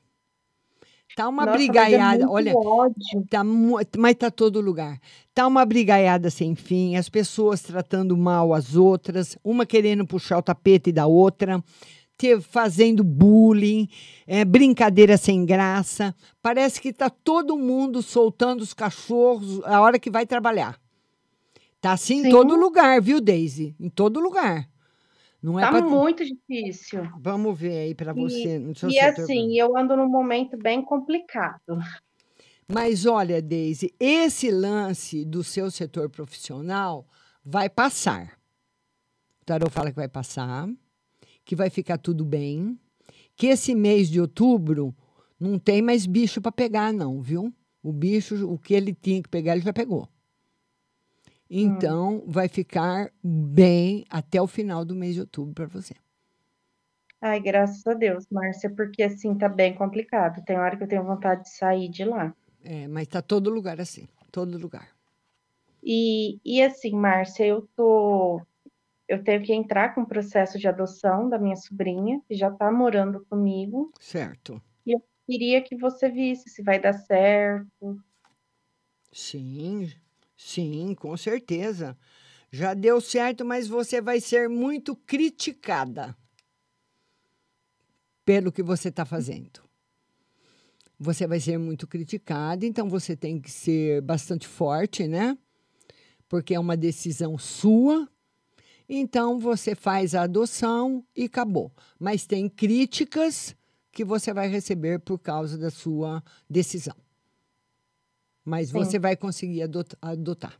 Tá 1.16 1.28
uma 1.30 1.46
Nossa, 1.46 1.56
é 1.56 1.58
brigaiada, 1.58 2.26
muito 2.28 2.32
olha, 2.32 2.54
tá, 3.30 3.44
mu- 3.44 3.78
mas 3.98 4.16
tá 4.16 4.32
todo 4.32 4.60
lugar. 4.60 5.00
Tá 5.34 5.46
uma 5.46 5.64
brigaiada 5.64 6.30
sem 6.32 6.56
fim, 6.56 6.96
as 6.96 7.08
pessoas 7.08 7.62
tratando 7.62 8.18
mal 8.18 8.52
as 8.54 8.76
outras, 8.76 9.38
uma 9.44 9.64
querendo 9.66 10.08
puxar 10.08 10.40
o 10.40 10.42
tapete 10.42 10.92
da 10.92 11.06
outra. 11.06 11.64
te 12.18 12.40
fazendo 12.40 13.04
bullying, 13.04 13.88
é, 14.28 14.46
brincadeira 14.46 15.18
sem 15.18 15.46
graça. 15.46 16.16
Parece 16.42 16.80
que 16.82 16.94
tá 16.94 17.10
todo 17.10 17.58
mundo 17.58 18.02
soltando 18.02 18.62
os 18.62 18.74
cachorros 18.74 19.62
a 19.66 19.82
hora 19.82 20.00
que 20.00 20.10
vai 20.12 20.26
trabalhar. 20.26 20.80
Tá 21.82 21.92
assim 21.94 22.20
em 22.20 22.24
Sim. 22.24 22.30
todo 22.30 22.56
lugar, 22.56 23.02
viu, 23.02 23.20
Daisy? 23.20 23.76
Em 23.80 23.90
todo 23.90 24.20
lugar. 24.20 24.70
Não 25.44 25.60
é 25.60 25.64
Tá 25.64 25.72
pra- 25.72 25.82
muito 25.82 26.24
difícil. 26.24 27.04
Vamos 27.20 27.60
ver 27.60 27.78
aí 27.80 27.94
para 27.94 28.14
você. 28.14 28.56
E, 28.56 28.60
no 28.60 28.74
seu 28.74 28.90
e 28.90 28.94
setor. 28.94 29.24
assim, 29.24 29.54
eu 29.60 29.76
ando 29.78 29.98
num 29.98 30.08
momento 30.08 30.56
bem 30.58 30.82
complicado. 30.82 31.60
Mas 32.66 33.06
olha, 33.06 33.42
Deise, 33.42 33.94
esse 34.00 34.50
lance 34.50 35.26
do 35.26 35.44
seu 35.44 35.70
setor 35.70 36.10
profissional 36.10 37.06
vai 37.44 37.70
passar. 37.70 38.40
O 39.42 39.46
tarô 39.46 39.70
fala 39.70 39.90
que 39.90 39.98
vai 39.98 40.08
passar, 40.08 40.70
que 41.44 41.58
vai 41.58 41.70
ficar 41.70 41.98
tudo 41.98 42.24
bem, 42.24 42.80
que 43.36 43.48
esse 43.48 43.76
mês 43.76 44.10
de 44.10 44.22
outubro 44.22 44.96
não 45.38 45.60
tem 45.60 45.82
mais 45.82 46.06
bicho 46.06 46.40
para 46.40 46.54
pegar, 46.54 46.94
não, 46.94 47.22
viu? 47.22 47.54
O 47.84 47.92
bicho, 47.92 48.50
o 48.50 48.58
que 48.58 48.74
ele 48.74 48.94
tinha 48.94 49.22
que 49.22 49.28
pegar, 49.28 49.52
ele 49.58 49.66
já 49.66 49.74
pegou. 49.74 50.08
Então, 51.56 52.24
vai 52.26 52.48
ficar 52.48 53.12
bem 53.24 54.06
até 54.10 54.42
o 54.42 54.48
final 54.48 54.84
do 54.84 54.96
mês 54.96 55.14
de 55.14 55.22
outubro 55.22 55.54
para 55.54 55.68
você. 55.68 55.94
Ai, 57.22 57.40
graças 57.40 57.86
a 57.86 57.94
Deus, 57.94 58.26
Márcia, 58.32 58.74
porque 58.76 59.04
assim 59.04 59.38
tá 59.38 59.48
bem 59.48 59.76
complicado. 59.76 60.44
Tem 60.44 60.58
hora 60.58 60.76
que 60.76 60.84
eu 60.84 60.88
tenho 60.88 61.04
vontade 61.04 61.44
de 61.44 61.56
sair 61.56 61.88
de 61.90 62.04
lá. 62.04 62.36
É, 62.64 62.88
mas 62.88 63.08
tá 63.08 63.22
todo 63.22 63.52
lugar 63.52 63.80
assim, 63.80 64.08
todo 64.32 64.58
lugar. 64.58 64.90
E, 65.84 66.40
e 66.44 66.62
assim, 66.62 66.92
Márcia, 66.92 67.46
eu 67.46 67.68
tô. 67.76 68.42
Eu 69.08 69.24
tenho 69.24 69.44
que 69.44 69.54
entrar 69.54 69.94
com 69.94 70.02
o 70.02 70.08
processo 70.08 70.58
de 70.58 70.68
adoção 70.68 71.30
da 71.30 71.38
minha 71.38 71.56
sobrinha, 71.56 72.20
que 72.28 72.34
já 72.34 72.50
tá 72.50 72.72
morando 72.72 73.24
comigo. 73.30 73.92
Certo. 74.00 74.60
E 74.86 74.94
eu 74.94 75.04
queria 75.28 75.62
que 75.62 75.76
você 75.76 76.10
visse 76.10 76.50
se 76.50 76.64
vai 76.64 76.80
dar 76.80 76.94
certo. 76.94 78.02
Sim, 79.12 79.94
sim, 80.44 80.96
com 80.96 81.16
certeza. 81.16 81.98
Já 82.52 82.74
deu 82.74 83.02
certo, 83.02 83.44
mas 83.44 83.68
você 83.68 84.02
vai 84.02 84.20
ser 84.20 84.48
muito 84.48 84.96
criticada 84.96 86.16
pelo 88.26 88.52
que 88.52 88.62
você 88.62 88.90
está 88.90 89.06
fazendo. 89.06 89.62
Você 91.00 91.26
vai 91.26 91.40
ser 91.40 91.58
muito 91.58 91.88
criticada, 91.88 92.66
então 92.66 92.88
você 92.90 93.16
tem 93.16 93.40
que 93.40 93.52
ser 93.52 94.02
bastante 94.02 94.48
forte, 94.48 95.08
né? 95.08 95.38
Porque 96.30 96.54
é 96.54 96.60
uma 96.60 96.78
decisão 96.78 97.38
sua. 97.38 98.08
Então 98.88 99.40
você 99.40 99.74
faz 99.76 100.14
a 100.14 100.24
adoção 100.24 101.06
e 101.16 101.26
acabou. 101.26 101.72
Mas 102.00 102.26
tem 102.26 102.48
críticas 102.48 103.56
que 103.92 104.04
você 104.04 104.34
vai 104.34 104.48
receber 104.48 105.00
por 105.00 105.20
causa 105.20 105.58
da 105.58 105.70
sua 105.70 106.24
decisão. 106.50 106.96
Mas 108.44 108.70
Sim. 108.70 108.74
você 108.74 109.00
vai 109.00 109.16
conseguir 109.16 109.62
adot- 109.64 109.98
adotar. 110.02 110.54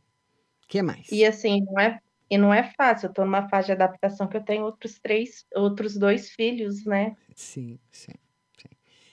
O 0.64 0.66
que 0.68 0.82
mais? 0.82 1.10
E 1.10 1.24
assim, 1.24 1.60
não 1.62 1.78
é, 1.78 2.00
e 2.30 2.38
não 2.38 2.52
é 2.54 2.72
fácil. 2.74 3.08
Eu 3.08 3.12
tô 3.12 3.24
numa 3.24 3.48
fase 3.48 3.66
de 3.66 3.72
adaptação 3.72 4.26
que 4.26 4.36
eu 4.36 4.42
tenho 4.42 4.64
outros 4.64 4.98
três, 4.98 5.46
outros 5.54 5.96
dois 5.96 6.30
filhos, 6.30 6.84
né? 6.84 7.16
Sim, 7.34 7.78
sim. 7.90 8.12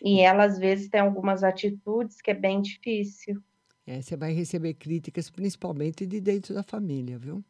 E 0.04 0.20
ela 0.22 0.46
às 0.46 0.58
vezes 0.58 0.90
tem 0.90 1.00
algumas 1.00 1.44
atitudes 1.44 2.22
que 2.22 2.32
é 2.32 2.34
bem 2.34 2.60
difícil. 2.60 3.42
É, 3.86 4.02
você 4.02 4.18
vai 4.18 4.32
receber 4.32 4.74
críticas, 4.74 5.30
principalmente 5.30 6.08
de 6.08 6.20
dentro 6.20 6.56
da 6.56 6.64
família, 6.64 7.20
viu? 7.20 7.44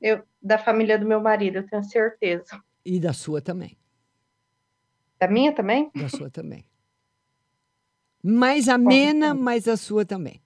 Eu, 0.00 0.22
da 0.42 0.58
família 0.58 0.98
do 0.98 1.06
meu 1.06 1.20
marido, 1.20 1.56
eu 1.58 1.66
tenho 1.66 1.82
certeza. 1.84 2.62
E 2.84 3.00
da 3.00 3.12
sua 3.12 3.40
também. 3.40 3.76
Da 5.18 5.28
minha 5.28 5.54
também? 5.54 5.90
Da 5.94 6.08
sua 6.08 6.30
também. 6.30 6.64
Mais 8.22 8.68
amena, 8.68 9.34
mas 9.34 9.66
a 9.66 9.76
sua 9.76 10.04
também. 10.04 10.40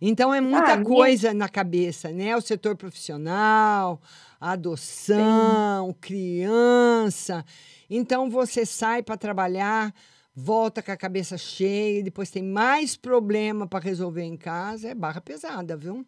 Então 0.00 0.34
é 0.34 0.40
muita 0.40 0.72
Ah, 0.72 0.76
minha- 0.76 0.84
coisa 0.88 1.32
na 1.32 1.48
cabeça, 1.48 2.10
né? 2.10 2.36
O 2.36 2.40
setor 2.40 2.76
profissional, 2.76 4.00
adoção, 4.40 5.94
criança. 6.00 7.44
Então 7.88 8.28
você 8.28 8.66
sai 8.66 9.02
para 9.02 9.16
trabalhar, 9.16 9.94
volta 10.34 10.82
com 10.82 10.90
a 10.90 10.96
cabeça 10.96 11.38
cheia, 11.38 12.02
depois 12.02 12.30
tem 12.30 12.42
mais 12.42 12.96
problema 12.96 13.66
para 13.66 13.84
resolver 13.84 14.22
em 14.24 14.36
casa. 14.36 14.88
É 14.88 14.94
barra 14.94 15.20
pesada, 15.20 15.76
viu? 15.76 16.04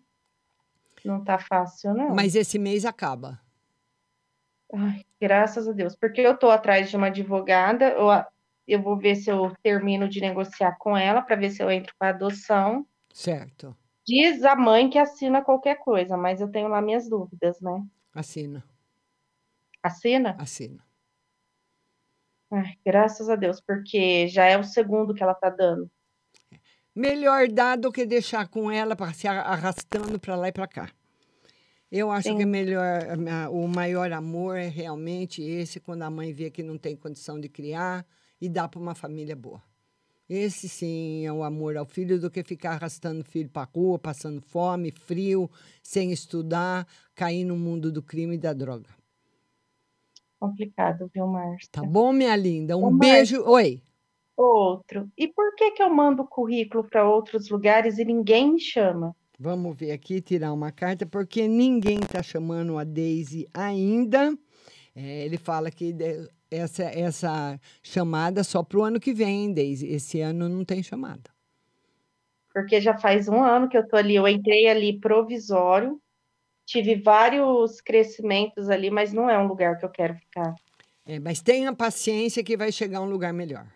Não 1.04 1.22
tá 1.22 1.38
fácil, 1.38 1.94
não. 1.94 2.14
Mas 2.14 2.34
esse 2.34 2.58
mês 2.58 2.84
acaba. 2.84 3.38
Ai, 4.72 5.04
graças 5.20 5.68
a 5.68 5.72
Deus. 5.72 5.94
Porque 5.94 6.20
eu 6.20 6.36
tô 6.36 6.50
atrás 6.50 6.90
de 6.90 6.96
uma 6.96 7.06
advogada, 7.08 7.90
eu, 7.90 8.06
eu 8.66 8.80
vou 8.82 8.96
ver 8.98 9.16
se 9.16 9.30
eu 9.30 9.54
termino 9.62 10.08
de 10.08 10.20
negociar 10.20 10.76
com 10.78 10.96
ela 10.96 11.20
para 11.22 11.36
ver 11.36 11.50
se 11.50 11.62
eu 11.62 11.70
entro 11.70 11.94
com 11.98 12.04
a 12.04 12.10
adoção. 12.10 12.86
Certo. 13.12 13.76
Diz 14.06 14.42
a 14.44 14.54
mãe 14.54 14.90
que 14.90 14.98
assina 14.98 15.42
qualquer 15.42 15.76
coisa, 15.78 16.16
mas 16.16 16.40
eu 16.40 16.50
tenho 16.50 16.68
lá 16.68 16.80
minhas 16.82 17.08
dúvidas, 17.08 17.60
né? 17.60 17.84
Assina. 18.14 18.62
Assina? 19.82 20.36
Assina. 20.38 20.84
Ai, 22.50 22.78
graças 22.84 23.28
a 23.28 23.36
Deus, 23.36 23.60
porque 23.60 24.28
já 24.28 24.44
é 24.44 24.56
o 24.58 24.64
segundo 24.64 25.14
que 25.14 25.22
ela 25.22 25.34
tá 25.34 25.50
dando. 25.50 25.90
Melhor 26.94 27.48
dar 27.48 27.76
do 27.76 27.90
que 27.90 28.06
deixar 28.06 28.46
com 28.48 28.70
ela 28.70 28.94
para 28.94 29.12
se 29.12 29.26
arrastando 29.26 30.18
para 30.20 30.36
lá 30.36 30.48
e 30.48 30.52
para 30.52 30.68
cá. 30.68 30.90
Eu 31.90 32.10
acho 32.10 32.28
Sim. 32.28 32.38
que 32.38 32.44
melhor, 32.46 33.00
a- 33.28 33.50
o 33.50 33.66
maior 33.66 34.12
amor 34.12 34.56
é 34.56 34.68
realmente 34.68 35.42
esse, 35.42 35.80
quando 35.80 36.02
a 36.02 36.10
mãe 36.10 36.32
vê 36.32 36.50
que 36.50 36.62
não 36.62 36.78
tem 36.78 36.96
condição 36.96 37.40
de 37.40 37.48
criar 37.48 38.06
e 38.44 38.48
dá 38.48 38.68
para 38.68 38.78
uma 38.78 38.94
família 38.94 39.34
boa. 39.34 39.62
Esse 40.28 40.68
sim 40.68 41.24
é 41.24 41.32
o 41.32 41.42
amor 41.42 41.76
ao 41.76 41.86
filho 41.86 42.20
do 42.20 42.30
que 42.30 42.42
ficar 42.42 42.72
arrastando 42.72 43.22
o 43.22 43.24
filho 43.24 43.48
para 43.48 43.68
rua, 43.74 43.98
passando 43.98 44.40
fome, 44.40 44.90
frio, 44.90 45.50
sem 45.82 46.12
estudar, 46.12 46.86
cair 47.14 47.44
no 47.44 47.56
mundo 47.56 47.90
do 47.90 48.02
crime 48.02 48.34
e 48.34 48.38
da 48.38 48.52
droga. 48.52 48.90
Complicado, 50.38 51.10
viu, 51.12 51.26
Márcia? 51.26 51.68
Tá 51.72 51.82
bom, 51.82 52.12
minha 52.12 52.36
linda? 52.36 52.76
Um 52.76 52.86
Ô, 52.86 52.90
beijo. 52.90 53.36
Márcia. 53.36 53.50
Oi. 53.50 53.82
Outro. 54.36 55.10
E 55.16 55.28
por 55.28 55.54
que 55.54 55.70
que 55.70 55.82
eu 55.82 55.88
mando 55.88 56.26
currículo 56.26 56.84
para 56.84 57.08
outros 57.08 57.48
lugares 57.48 57.98
e 57.98 58.04
ninguém 58.04 58.52
me 58.52 58.60
chama? 58.60 59.16
Vamos 59.38 59.76
ver 59.76 59.92
aqui, 59.92 60.20
tirar 60.20 60.52
uma 60.52 60.70
carta, 60.70 61.06
porque 61.06 61.48
ninguém 61.48 61.98
está 62.00 62.22
chamando 62.22 62.76
a 62.76 62.84
Daisy 62.84 63.48
ainda. 63.54 64.36
É, 64.94 65.24
ele 65.24 65.36
fala 65.36 65.70
que 65.70 65.94
essa, 66.50 66.84
essa 66.84 67.60
chamada 67.82 68.44
só 68.44 68.62
para 68.62 68.78
o 68.78 68.82
ano 68.82 69.00
que 69.00 69.12
vem, 69.12 69.52
Daisy. 69.52 69.86
Esse 69.88 70.20
ano 70.20 70.48
não 70.48 70.64
tem 70.64 70.82
chamada. 70.82 71.30
Porque 72.52 72.80
já 72.80 72.96
faz 72.96 73.28
um 73.28 73.42
ano 73.42 73.68
que 73.68 73.76
eu 73.76 73.86
tô 73.86 73.96
ali, 73.96 74.14
eu 74.14 74.28
entrei 74.28 74.68
ali 74.68 75.00
provisório, 75.00 76.00
tive 76.64 76.94
vários 76.94 77.80
crescimentos 77.80 78.70
ali, 78.70 78.90
mas 78.90 79.12
não 79.12 79.28
é 79.28 79.36
um 79.38 79.48
lugar 79.48 79.76
que 79.78 79.84
eu 79.84 79.90
quero 79.90 80.14
ficar. 80.14 80.54
É, 81.04 81.18
mas 81.18 81.42
tenha 81.42 81.74
paciência 81.74 82.44
que 82.44 82.56
vai 82.56 82.70
chegar 82.70 83.00
um 83.00 83.10
lugar 83.10 83.32
melhor. 83.32 83.66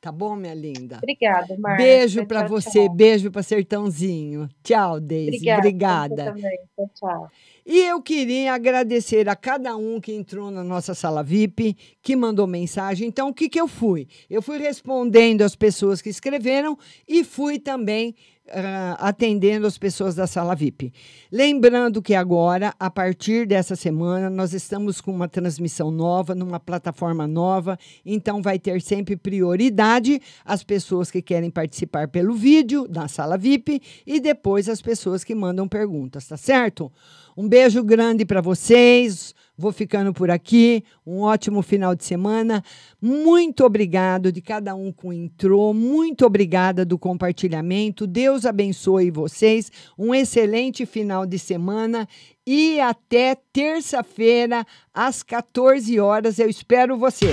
Tá 0.00 0.12
bom, 0.12 0.36
minha 0.36 0.54
linda? 0.54 0.98
Obrigada, 0.98 1.56
Márcia. 1.58 1.86
Beijo 1.86 2.26
para 2.26 2.46
você, 2.46 2.84
tchau. 2.84 2.94
beijo 2.94 3.30
para 3.30 3.42
Sertãozinho. 3.42 4.48
Tchau, 4.62 5.00
Daisy. 5.00 5.50
Obrigada. 5.50 6.30
Obrigada. 6.30 6.34
Tchau, 6.76 6.90
tchau. 6.94 7.30
E 7.66 7.80
eu 7.80 8.02
queria 8.02 8.52
agradecer 8.52 9.26
a 9.26 9.34
cada 9.34 9.74
um 9.74 9.98
que 9.98 10.12
entrou 10.12 10.50
na 10.50 10.62
nossa 10.62 10.94
sala 10.94 11.22
VIP, 11.22 11.74
que 12.02 12.14
mandou 12.14 12.46
mensagem. 12.46 13.08
Então, 13.08 13.30
o 13.30 13.34
que, 13.34 13.48
que 13.48 13.58
eu 13.58 13.66
fui? 13.66 14.06
Eu 14.28 14.42
fui 14.42 14.58
respondendo 14.58 15.40
as 15.40 15.56
pessoas 15.56 16.02
que 16.02 16.10
escreveram 16.10 16.78
e 17.08 17.24
fui 17.24 17.58
também 17.58 18.14
ah, 18.50 18.96
atendendo 19.00 19.66
as 19.66 19.78
pessoas 19.78 20.14
da 20.14 20.26
sala 20.26 20.54
VIP. 20.54 20.92
Lembrando 21.32 22.02
que 22.02 22.14
agora, 22.14 22.74
a 22.78 22.90
partir 22.90 23.46
dessa 23.46 23.74
semana, 23.74 24.28
nós 24.28 24.52
estamos 24.52 25.00
com 25.00 25.10
uma 25.10 25.26
transmissão 25.26 25.90
nova, 25.90 26.34
numa 26.34 26.60
plataforma 26.60 27.26
nova, 27.26 27.78
então 28.04 28.42
vai 28.42 28.58
ter 28.58 28.82
sempre 28.82 29.16
prioridade 29.16 30.20
as 30.44 30.62
pessoas 30.62 31.10
que 31.10 31.22
querem 31.22 31.50
participar 31.50 32.08
pelo 32.08 32.34
vídeo 32.34 32.86
na 32.90 33.08
sala 33.08 33.38
VIP 33.38 33.80
e 34.06 34.20
depois 34.20 34.68
as 34.68 34.82
pessoas 34.82 35.24
que 35.24 35.34
mandam 35.34 35.66
perguntas, 35.66 36.28
tá 36.28 36.36
certo? 36.36 36.92
Um 37.36 37.48
beijo 37.48 37.82
grande 37.82 38.24
para 38.24 38.40
vocês. 38.40 39.34
Vou 39.56 39.72
ficando 39.72 40.12
por 40.12 40.30
aqui. 40.30 40.82
Um 41.06 41.20
ótimo 41.20 41.62
final 41.62 41.94
de 41.94 42.04
semana. 42.04 42.62
Muito 43.00 43.64
obrigado 43.64 44.32
de 44.32 44.40
cada 44.40 44.74
um 44.74 44.92
que 44.92 45.06
entrou. 45.08 45.72
Muito 45.72 46.26
obrigada 46.26 46.84
do 46.84 46.98
compartilhamento. 46.98 48.06
Deus 48.06 48.44
abençoe 48.44 49.10
vocês. 49.10 49.70
Um 49.96 50.14
excelente 50.14 50.84
final 50.84 51.24
de 51.24 51.38
semana 51.38 52.08
e 52.44 52.80
até 52.80 53.36
terça-feira 53.52 54.66
às 54.92 55.22
14 55.22 56.00
horas. 56.00 56.38
Eu 56.38 56.48
espero 56.48 56.96
você. 56.96 57.32